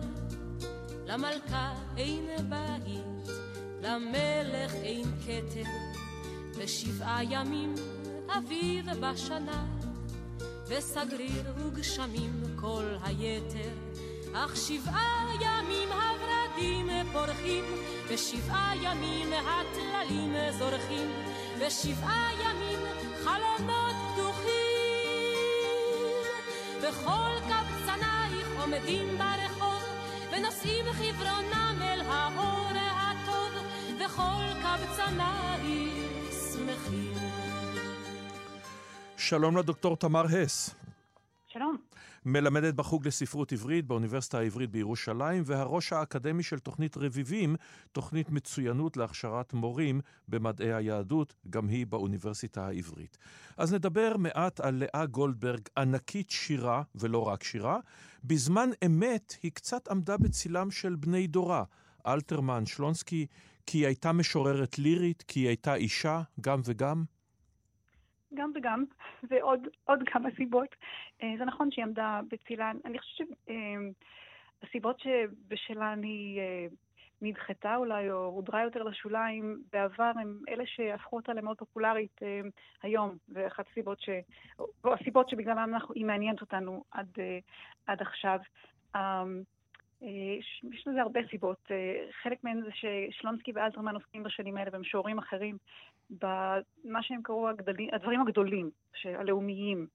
[1.06, 3.36] למלכה אין בית,
[3.82, 5.70] למלך אין כתר,
[6.56, 7.76] ושבעה ימים
[8.38, 9.66] אביב בשנה,
[10.68, 13.74] וסגריר וגשמים כל היתר,
[14.34, 17.64] אך שבעה ימים הורדים פורחים,
[18.08, 21.12] ושבעה ימים הטללים זורחים,
[21.60, 22.80] ושבעה ימים
[23.24, 24.03] חלונות
[26.84, 29.84] וכל קבצנייך עומדים ברחוב,
[30.32, 33.52] ונושאים חברונם אל האור הטוב,
[33.96, 37.14] וכל קבצנייך שמחים.
[39.18, 40.76] שלום לדוקטור תמר הס.
[41.48, 41.78] שלום.
[42.26, 47.56] מלמדת בחוג לספרות עברית באוניברסיטה העברית בירושלים, והראש האקדמי של תוכנית רביבים,
[47.92, 53.18] תוכנית מצוינות להכשרת מורים במדעי היהדות, גם היא באוניברסיטה העברית.
[53.58, 57.80] אז נדבר מעט על לאה גולדברג, ענקית שירה, ולא רק שירה.
[58.24, 61.64] בזמן אמת היא קצת עמדה בצילם של בני דורה,
[62.08, 63.28] אלתרמן, שלונסקי,
[63.66, 67.04] כי היא הייתה משוררת לירית, כי היא הייתה אישה, גם וגם.
[68.36, 68.84] גם וגם,
[69.30, 70.76] ועוד כמה סיבות.
[71.24, 72.78] אה, זה נכון שהיא עמדה בצילן.
[72.86, 73.28] אני חושבת
[74.62, 76.68] שהסיבות אה, שבשלן היא אה,
[77.22, 82.20] נדחתה אולי, או הודרה יותר לשוליים בעבר, הם אלה שהפכו אותה למאוד פופולרית
[82.82, 84.10] היום, ואחת הסיבות ש...
[84.84, 87.08] או הסיבות שבגללן היא מעניינת אותנו עד,
[87.88, 88.40] עד עכשיו.
[90.72, 91.72] יש לזה הרבה סיבות.
[92.22, 95.58] חלק מהן זה ששלונסקי ואלתרמן עוסקים בשנים האלה במשוררים אחרים,
[96.10, 98.70] במה שהם קראו הגדלים, הדברים הגדולים,
[99.06, 99.88] הלאומיים,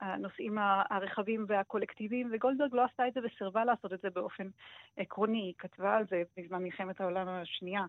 [0.00, 0.58] הנושאים
[0.90, 4.48] הרחבים והקולקטיביים, וגולדברג לא עשתה את זה וסירבה לעשות את זה באופן
[4.96, 5.38] עקרוני.
[5.38, 7.84] היא כתבה על זה בזמן מלחמת העולם השנייה,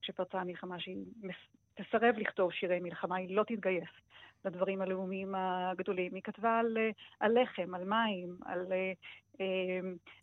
[0.00, 1.04] כשפרצה המלחמה, שהיא
[1.74, 3.88] תסרב לכתוב שירי מלחמה, היא לא תתגייס
[4.44, 6.14] לדברים הלאומיים הגדולים.
[6.14, 6.78] היא כתבה על,
[7.20, 8.66] על לחם, על מים, על,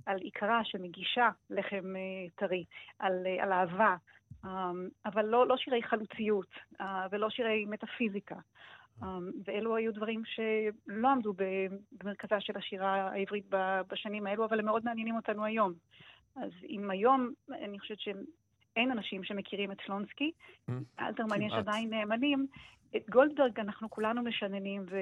[0.05, 1.93] על עיקרה שמגישה לחם
[2.35, 2.65] טרי,
[2.99, 3.95] על, על אהבה,
[5.05, 6.47] אבל לא, לא שירי חלוציות
[7.11, 8.35] ולא שירי מטאפיזיקה.
[9.45, 11.33] ואלו היו דברים שלא עמדו
[11.91, 13.45] במרכזה של השירה העברית
[13.87, 15.73] בשנים האלו, אבל הם מאוד מעניינים אותנו היום.
[16.35, 20.31] אז אם היום, אני חושבת שאין אנשים שמכירים את שלונסקי,
[20.69, 21.53] Mm, אלתרמן יש.
[21.53, 22.47] עדיין נאמנים,
[22.95, 24.97] את גולדברג אנחנו כולנו משננים ו,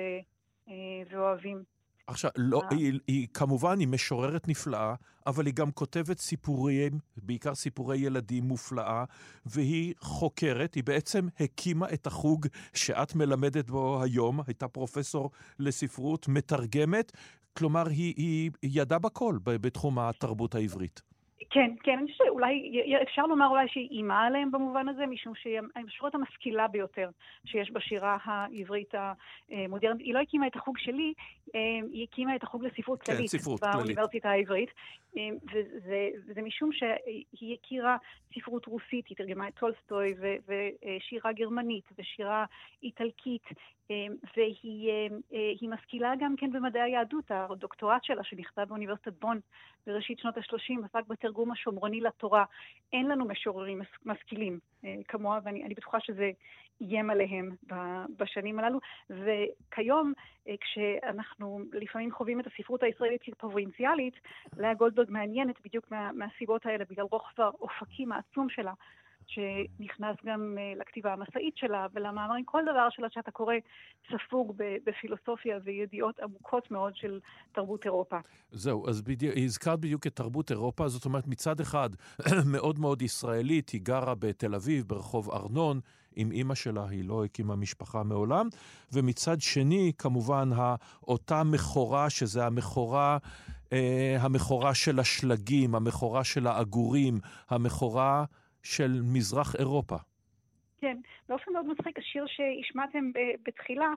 [0.70, 0.74] אה,
[1.10, 1.64] ואוהבים.
[2.08, 2.78] עכשיו, לא, אה.
[2.78, 4.96] היא, היא כמובן, היא משוררת נפלאה,
[5.28, 9.04] אבל היא גם כותבת סיפורים, בעיקר סיפורי ילדים מופלאה,
[9.46, 17.12] והיא חוקרת, היא בעצם הקימה את החוג שאת מלמדת בו היום, הייתה פרופסור לספרות, מתרגמת,
[17.58, 21.07] כלומר, היא, היא ידעה בכל בתחום התרבות העברית.
[21.50, 25.60] כן, כן, אני חושבת שאולי, אפשר לומר אולי שהיא אימה עליהם במובן הזה, משום שהיא
[25.76, 27.10] המשוררת המשכילה ביותר
[27.46, 28.94] שיש בשירה העברית
[29.50, 30.06] המודרנית.
[30.06, 31.14] היא לא הקימה את החוג שלי,
[31.56, 31.60] אה,
[31.92, 33.32] היא הקימה את החוג לספרות כן, כללית.
[33.62, 34.70] באוניברסיטה העברית,
[35.54, 37.98] וזה, וזה משום שהיא הכירה
[38.36, 42.46] ספרות רוסית, היא תרגמה את טולסטוי, ו- ושירה גרמנית, ושירה
[42.84, 43.44] איטלקית,
[43.92, 43.96] אה,
[44.38, 47.32] והיא אה, אה, משכילה גם כן במדעי היהדות.
[47.32, 49.40] הדוקטורט שלה, שנכתב באוניברסיטת בון
[49.88, 52.46] בראשית שנות ה-30, עסק בתרגום השומרוני לתורה.
[52.94, 56.32] אין לנו משוררים משכילים אה, כמוה, ואני אני בטוחה שזה
[56.82, 57.56] איים עליהם
[58.18, 58.80] בשנים הללו.
[59.10, 60.14] וכיום,
[60.48, 64.14] אה, כשאנחנו לפעמים חווים את הספרות הישראלית כפרובינציאלית,
[64.58, 68.74] לאה גולדברג מעניינת בדיוק מה, מהסיבות האלה, בגלל רוחב האופקים העצום שלה.
[69.28, 73.54] שנכנס גם אה, לכתיבה המסעית שלה ולמאמרים, כל דבר שלה שאתה קורא
[74.12, 74.54] ספוג
[74.86, 77.20] בפילוסופיה וידיעות עמוקות מאוד של
[77.52, 78.18] תרבות אירופה.
[78.52, 81.90] זהו, אז בדיוק, הזכרת בדיוק את תרבות אירופה, זאת אומרת, מצד אחד,
[82.56, 85.80] מאוד מאוד ישראלית, היא גרה בתל אביב, ברחוב ארנון,
[86.20, 88.48] עם אימא שלה, היא לא הקימה משפחה מעולם,
[88.94, 90.50] ומצד שני, כמובן,
[91.08, 93.18] אותה מכורה, שזה המכורה,
[93.74, 97.20] אה, המכורה של השלגים, המכורה של העגורים,
[97.50, 98.26] המכורה
[98.64, 99.96] של מזרח אירופה.
[100.78, 100.98] כן,
[101.30, 103.12] באופן מאוד מצחיק, השיר שהשמעתם
[103.48, 103.94] בתחילה,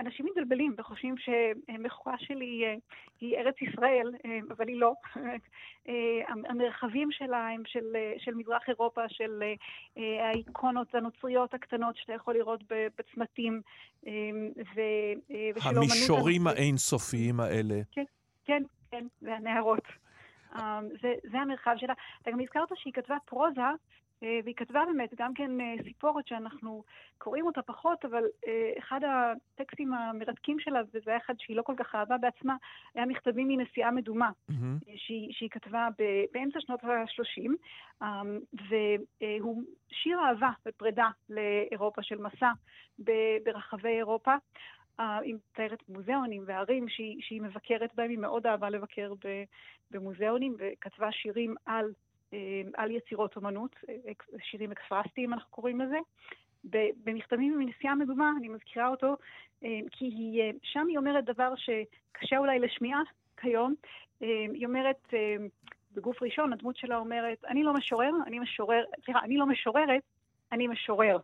[0.00, 2.74] אנשים מתבלבלים וחושבים שמכורה שלי אה,
[3.20, 4.92] היא ארץ ישראל, אה, אבל היא לא.
[5.88, 5.94] אה,
[6.28, 9.42] המרחבים שלה הם של, אה, של מזרח אירופה, של
[9.96, 12.60] האיקונות הנוצריות הקטנות שאתה יכול לראות
[12.98, 13.60] בצמתים,
[14.04, 14.10] ו-
[15.30, 16.46] אה, ושל המישורים.
[16.46, 17.74] האינסופיים האלה.
[17.92, 18.04] כן,
[18.44, 20.05] כן, כן, והנערות.
[20.56, 21.94] Um, זה, זה המרחב שלה.
[22.22, 23.62] אתה גם הזכרת שהיא כתבה פרוזה,
[24.22, 26.82] אה, והיא כתבה באמת גם כן אה, סיפורת שאנחנו
[27.18, 31.74] קוראים אותה פחות, אבל אה, אחד הטקסטים המרתקים שלה, וזה היה אחד שהיא לא כל
[31.76, 32.56] כך אהבה בעצמה,
[32.94, 34.30] היה מכתבים מנסיעה מדומה.
[34.48, 34.78] מהמם.
[34.96, 35.88] שהיא, שהיא כתבה
[36.32, 38.04] באמצע שנות ה-30,
[38.70, 42.52] והוא שיר אהבה ופרידה לאירופה של מסע
[43.44, 44.34] ברחבי אירופה.
[44.98, 49.12] היא מתארת מוזיאונים וערים שהיא, שהיא מבקרת בהם, היא מאוד אהבה לבקר
[49.90, 51.92] במוזיאונים, וכתבה שירים על,
[52.32, 54.12] אה, על יצירות אומנות, אה,
[54.42, 55.98] שירים אקספרסטיים אנחנו קוראים לזה.
[57.04, 59.16] במכתבים מנסיעה מדומה, אני מזכירה אותו,
[59.64, 63.00] אה, כי היא, שם היא אומרת דבר שקשה אולי לשמיעה
[63.36, 63.74] כיום.
[64.20, 65.14] היא אומרת,
[65.92, 70.02] בגוף ראשון, הדמות שלה אומרת, אני לא משורר, אני משורר, סליחה, אני לא משוררת,
[70.52, 71.18] אני משורר.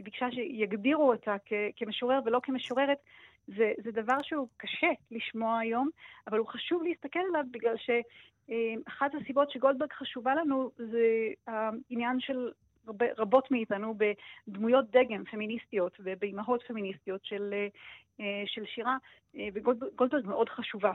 [0.00, 0.04] אה?
[0.04, 2.98] היא ביקשה שיגדירו אותה כ- כמשורר ולא כמשוררת.
[3.46, 5.88] זה, זה דבר שהוא קשה לשמוע היום,
[6.26, 12.50] אבל הוא חשוב להסתכל עליו בגלל שאחת הסיבות שגולדברג חשובה לנו זה העניין של
[12.86, 13.94] הרבה, רבות מאיתנו
[14.48, 17.54] בדמויות דגם פמיניסטיות ובאימהות פמיניסטיות של,
[18.20, 18.96] אה, של שירה,
[19.36, 20.92] אה, וגולדברג מאוד חשובה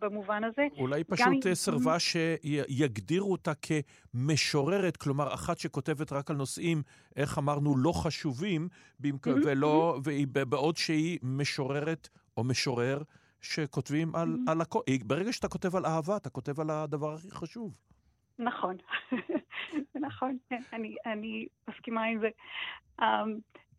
[0.00, 0.66] במובן הזה.
[0.78, 6.82] אולי גם פשוט אם- אה, סירבה שיגדירו אותה כמשוררת, כלומר, אחת שכותבת רק על נושאים,
[7.16, 8.68] איך אמרנו, לא חשובים,
[9.00, 9.98] במק- ולא,
[10.48, 13.02] בעוד שהיא משוררת או משורר
[13.40, 14.80] שכותבים על, על הכל.
[15.06, 17.76] ברגע שאתה כותב על אהבה, אתה כותב על הדבר הכי חשוב.
[18.38, 18.76] נכון,
[20.06, 20.36] נכון,
[20.72, 22.28] אני, אני מסכימה עם זה.
[23.00, 23.04] Um,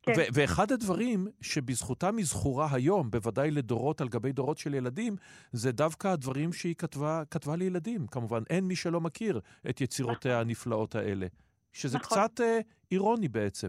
[0.04, 5.16] כן, ו- ואחד הדברים שבזכותם היא זכורה היום, בוודאי לדורות על גבי דורות של ילדים,
[5.52, 8.08] זה דווקא הדברים שהיא כתבה, כתבה לילדים.
[8.08, 9.40] כמובן, אין מי שלא מכיר
[9.70, 11.28] את יצירותיה הנפלאות האלה.
[11.74, 12.18] שזה נכון.
[12.18, 12.60] קצת אה,
[12.92, 13.68] אירוני בעצם.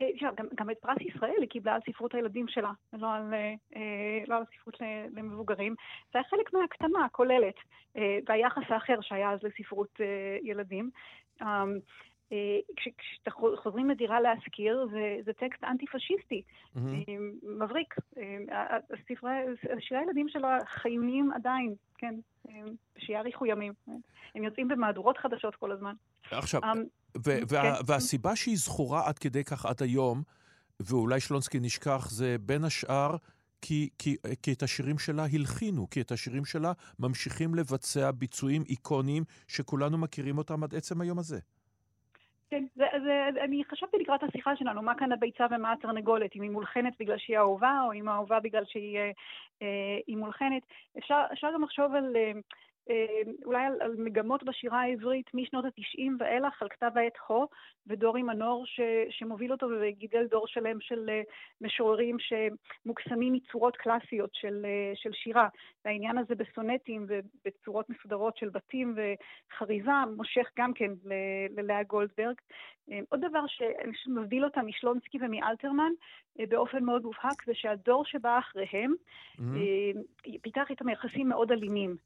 [0.00, 3.34] אה, אפשר, גם, גם את פרס ישראל היא קיבלה על ספרות הילדים שלה, ולא על,
[3.34, 4.76] אה, אה, לא על ספרות
[5.16, 5.74] למבוגרים.
[6.12, 7.54] זה היה חלק מההקטנה הכוללת,
[7.96, 10.90] אה, והיחס האחר שהיה אז לספרות אה, ילדים.
[12.32, 12.58] אה,
[13.24, 16.42] כשחוזרים לדירה להשכיר, זה, זה טקסט אנטי-פשיסטי,
[16.76, 16.80] mm-hmm.
[17.42, 17.94] מבריק.
[19.08, 19.30] ספרי,
[19.78, 22.14] שירי הילדים שלו חיוניים עדיין, כן,
[22.98, 23.72] שיאריכו ימים.
[24.34, 25.94] הם יוצאים במהדורות חדשות כל הזמן.
[26.30, 26.66] עכשיו, um,
[27.26, 27.82] ו- וה- כן.
[27.86, 30.22] והסיבה שהיא זכורה עד כדי כך עד היום,
[30.80, 33.16] ואולי שלונסקי נשכח, זה בין השאר
[33.62, 39.24] כי, כי, כי את השירים שלה הלחינו, כי את השירים שלה ממשיכים לבצע ביצועים איקוניים
[39.48, 41.38] שכולנו מכירים אותם עד עצם היום הזה.
[42.50, 46.50] כן, זה, זה, אני חשבתי לקראת השיחה שלנו, מה כאן הביצה ומה התרנגולת, אם היא
[46.50, 48.98] מולחנת בגלל שהיא אהובה, או אם האהובה בגלל שהיא
[49.62, 50.62] אה, מולחנת.
[50.98, 52.16] אפשר, אפשר גם לחשוב על...
[52.16, 52.40] אה, אה,
[53.44, 57.48] אולי על, על מגמות בשירה העברית משנות ה-90 ואילך, על כתב העת הו,
[57.86, 58.80] ודורי מנור ש,
[59.10, 65.48] שמוביל אותו וגידל דור שלם של uh, משוררים שמוקסמים מצורות קלאסיות של, uh, של שירה.
[65.84, 70.90] והעניין הזה בסונטים ובצורות מסודרות של בתים וחריזה מושך גם כן
[71.56, 72.34] ללאה גולדברג.
[73.08, 73.44] עוד דבר
[73.92, 75.92] שמבדיל אותה משלונסקי ומאלתרמן
[76.48, 78.94] באופן מאוד מובהק זה שהדור שבא אחריהם
[79.38, 80.32] mm-hmm.
[80.42, 81.96] פיתח איתם יחסים מאוד אלימים.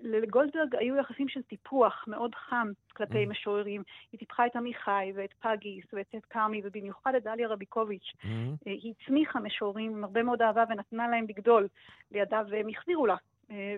[0.00, 3.28] לגולדברג היו יחסים של טיפוח מאוד חם כלפי mm.
[3.28, 3.82] משוררים.
[4.12, 8.12] היא טיפחה את עמיחי ואת פגיס ואת את כרמי, ובמיוחד את דליה רביקוביץ'.
[8.22, 8.26] Mm.
[8.64, 11.68] היא הצמיחה משוררים עם הרבה מאוד אהבה ונתנה להם לגדול
[12.10, 13.16] לידה, והם החזירו לה
[13.50, 13.76] אה,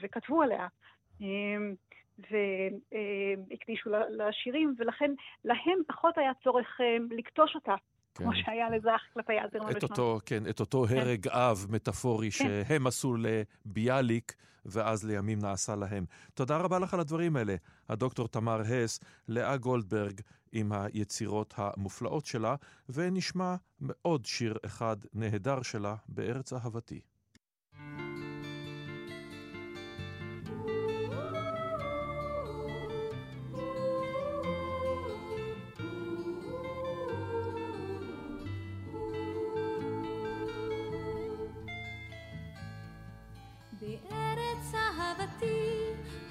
[0.00, 0.66] וכתבו עליה.
[2.18, 5.10] והקדישו לשירים, ולכן
[5.44, 6.80] להם פחות היה צורך
[7.10, 7.74] לקטוש אותה.
[8.18, 8.24] כן.
[8.24, 10.96] כמו שהיה לזך כלפי אלתרמן את אותו, כן, את אותו כן.
[10.96, 12.64] הרג אב מטאפורי כן.
[12.64, 14.34] שהם עשו לביאליק,
[14.66, 16.04] ואז לימים נעשה להם.
[16.34, 17.56] תודה רבה לך על הדברים האלה,
[17.88, 20.20] הדוקטור תמר הס, לאה גולדברג
[20.52, 22.54] עם היצירות המופלאות שלה,
[22.88, 23.54] ונשמע
[24.02, 27.00] עוד שיר אחד נהדר שלה, בארץ אהבתי.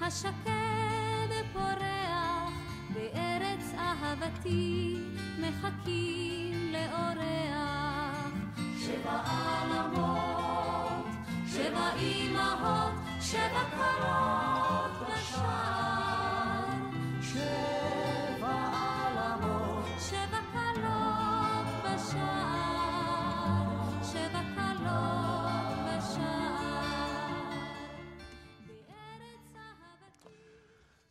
[0.08, 2.52] השקד פורח,
[2.94, 4.96] בארץ אהבתי
[5.38, 8.32] מחכים לאורח.
[8.78, 11.06] שבע עלמות,
[11.52, 15.78] שבע אמהות, שבע קרות בשער.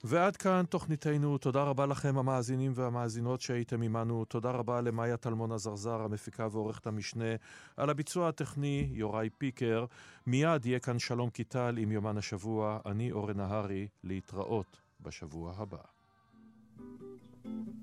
[0.10, 1.38] ועד כאן תוכניתנו.
[1.38, 4.26] תודה רבה לכם, המאזינים והמאזינות שהייתם עמנו.
[4.26, 7.36] תודה רבה למאיה טלמון עזרזר, המפיקה ועורכת המשנה.
[7.78, 9.86] על הביצוע הטכני, יוראי פיקר.
[10.28, 12.80] מיד יהיה כאן שלום קיטל עם יומן השבוע.
[12.86, 15.78] אני אורן נהרי, להתראות בשבוע הבא.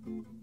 [0.06, 0.33] יבואו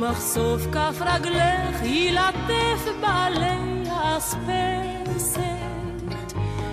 [0.00, 5.42] ומחשוף כף רגלך ילטף בעלי האספסת,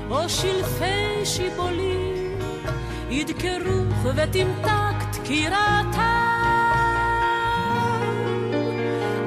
[0.10, 2.40] או שלפי שיבולים
[3.10, 5.98] ידקרוך ותמתק דקירתם,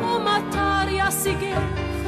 [0.03, 1.61] או מטר ישיגך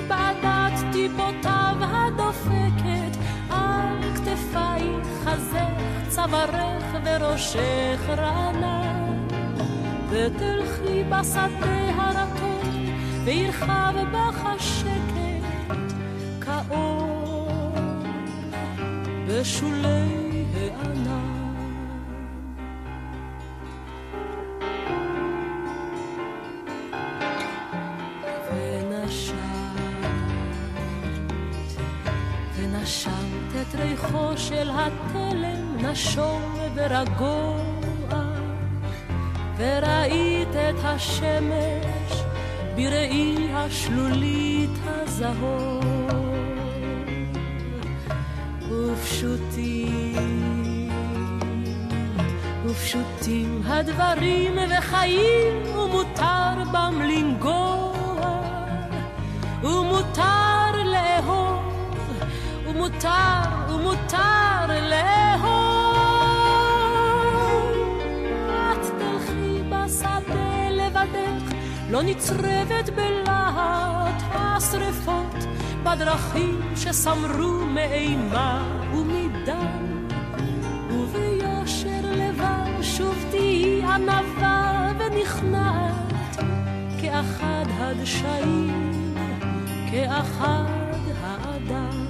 [0.09, 3.16] בעדת טיפותיו הדופקת
[3.51, 9.27] על כתפייך, חזך, צווארך וראשך רענן,
[10.10, 11.81] ותלכי בשדה
[13.24, 15.94] וירחב בך השקט
[16.40, 17.48] כאור
[19.28, 21.42] בשולי הענן.
[32.56, 33.12] ונשמת
[33.60, 37.56] את ריחו של התלם נשום ורגוע,
[39.56, 42.01] וראית את השמש
[42.76, 45.82] בראי השלולית הזהור.
[48.92, 50.88] ופשוטים,
[52.66, 58.42] ופשוטים הדברים וחיים, ומותר בם לנגוע,
[59.62, 61.62] ומותר לאהוב,
[62.66, 64.51] ומותר, ומותר
[71.93, 75.35] לא נצרבת בלהט השרפות,
[75.85, 80.06] בדרכים שסמרו מאימה ומדם,
[80.90, 86.36] וביושר לבב שוב תהי ענווה ונכנעת,
[87.02, 89.14] כאחד הדשאים,
[89.90, 90.64] כאחד
[91.23, 92.06] האדם.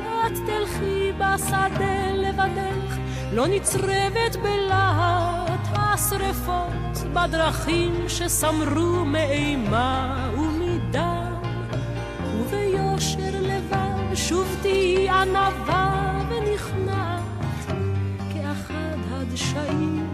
[0.00, 2.96] את תלכי בשדה לבדך,
[3.32, 6.83] לא נצרבת בלהט השרפות,
[7.14, 11.34] בדרכים שסמרו מאימה ומדם,
[12.38, 17.22] וביושר לבב שוב תהי ענווה ונכנעת,
[18.34, 20.08] כאחד הדשאים,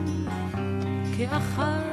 [1.17, 1.90] כאחד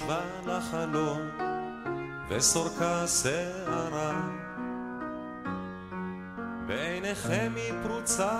[0.00, 1.28] היא יושבה לחלום
[2.28, 4.30] וסורקה שערה.
[6.66, 8.37] בעיניכם היא פרוצה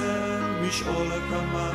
[0.00, 1.70] אצל משעול הקמה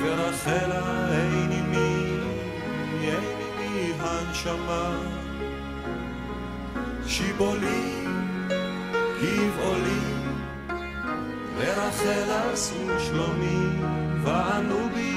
[0.00, 2.18] ורחלה אין עימי,
[3.02, 3.24] אין
[3.58, 4.98] עימי הנשמה.
[7.06, 8.04] שיבולי,
[9.22, 10.00] גבעולי,
[11.56, 13.66] ורחלה עשו שלומי,
[14.22, 15.16] וענו בי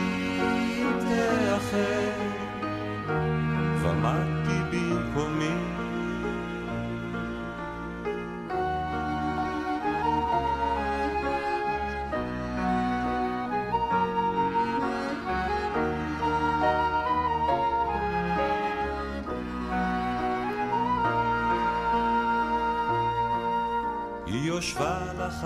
[0.99, 2.36] תאחר,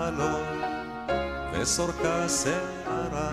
[0.02, 0.62] יושבה לחלום
[1.52, 3.30] וסורקה שערה.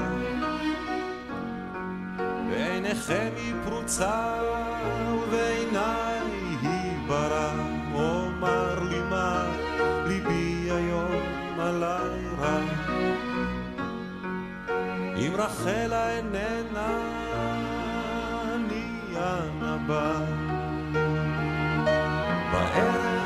[2.50, 4.42] בעיניכם היא פרוצה
[5.14, 6.22] ובעיניי
[6.62, 7.52] היא ברא
[7.94, 9.46] אומר לי מה
[10.08, 12.60] ליבי היום עלי רע.
[15.16, 16.98] אם רחלה איננה
[18.56, 20.20] אני הנבא
[22.52, 23.20] בערב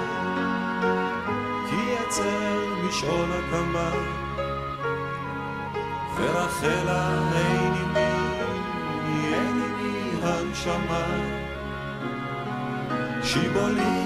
[1.69, 2.62] כי אצל
[2.93, 3.91] משעול הקמה.
[6.17, 11.05] ורחלה אין עימי, אין עימי הנשמה.
[13.23, 14.05] שיבולי,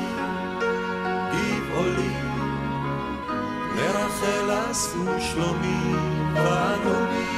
[1.32, 2.14] גבעולי
[3.76, 5.94] ורחלה עשו שלומי
[6.36, 7.37] ואנו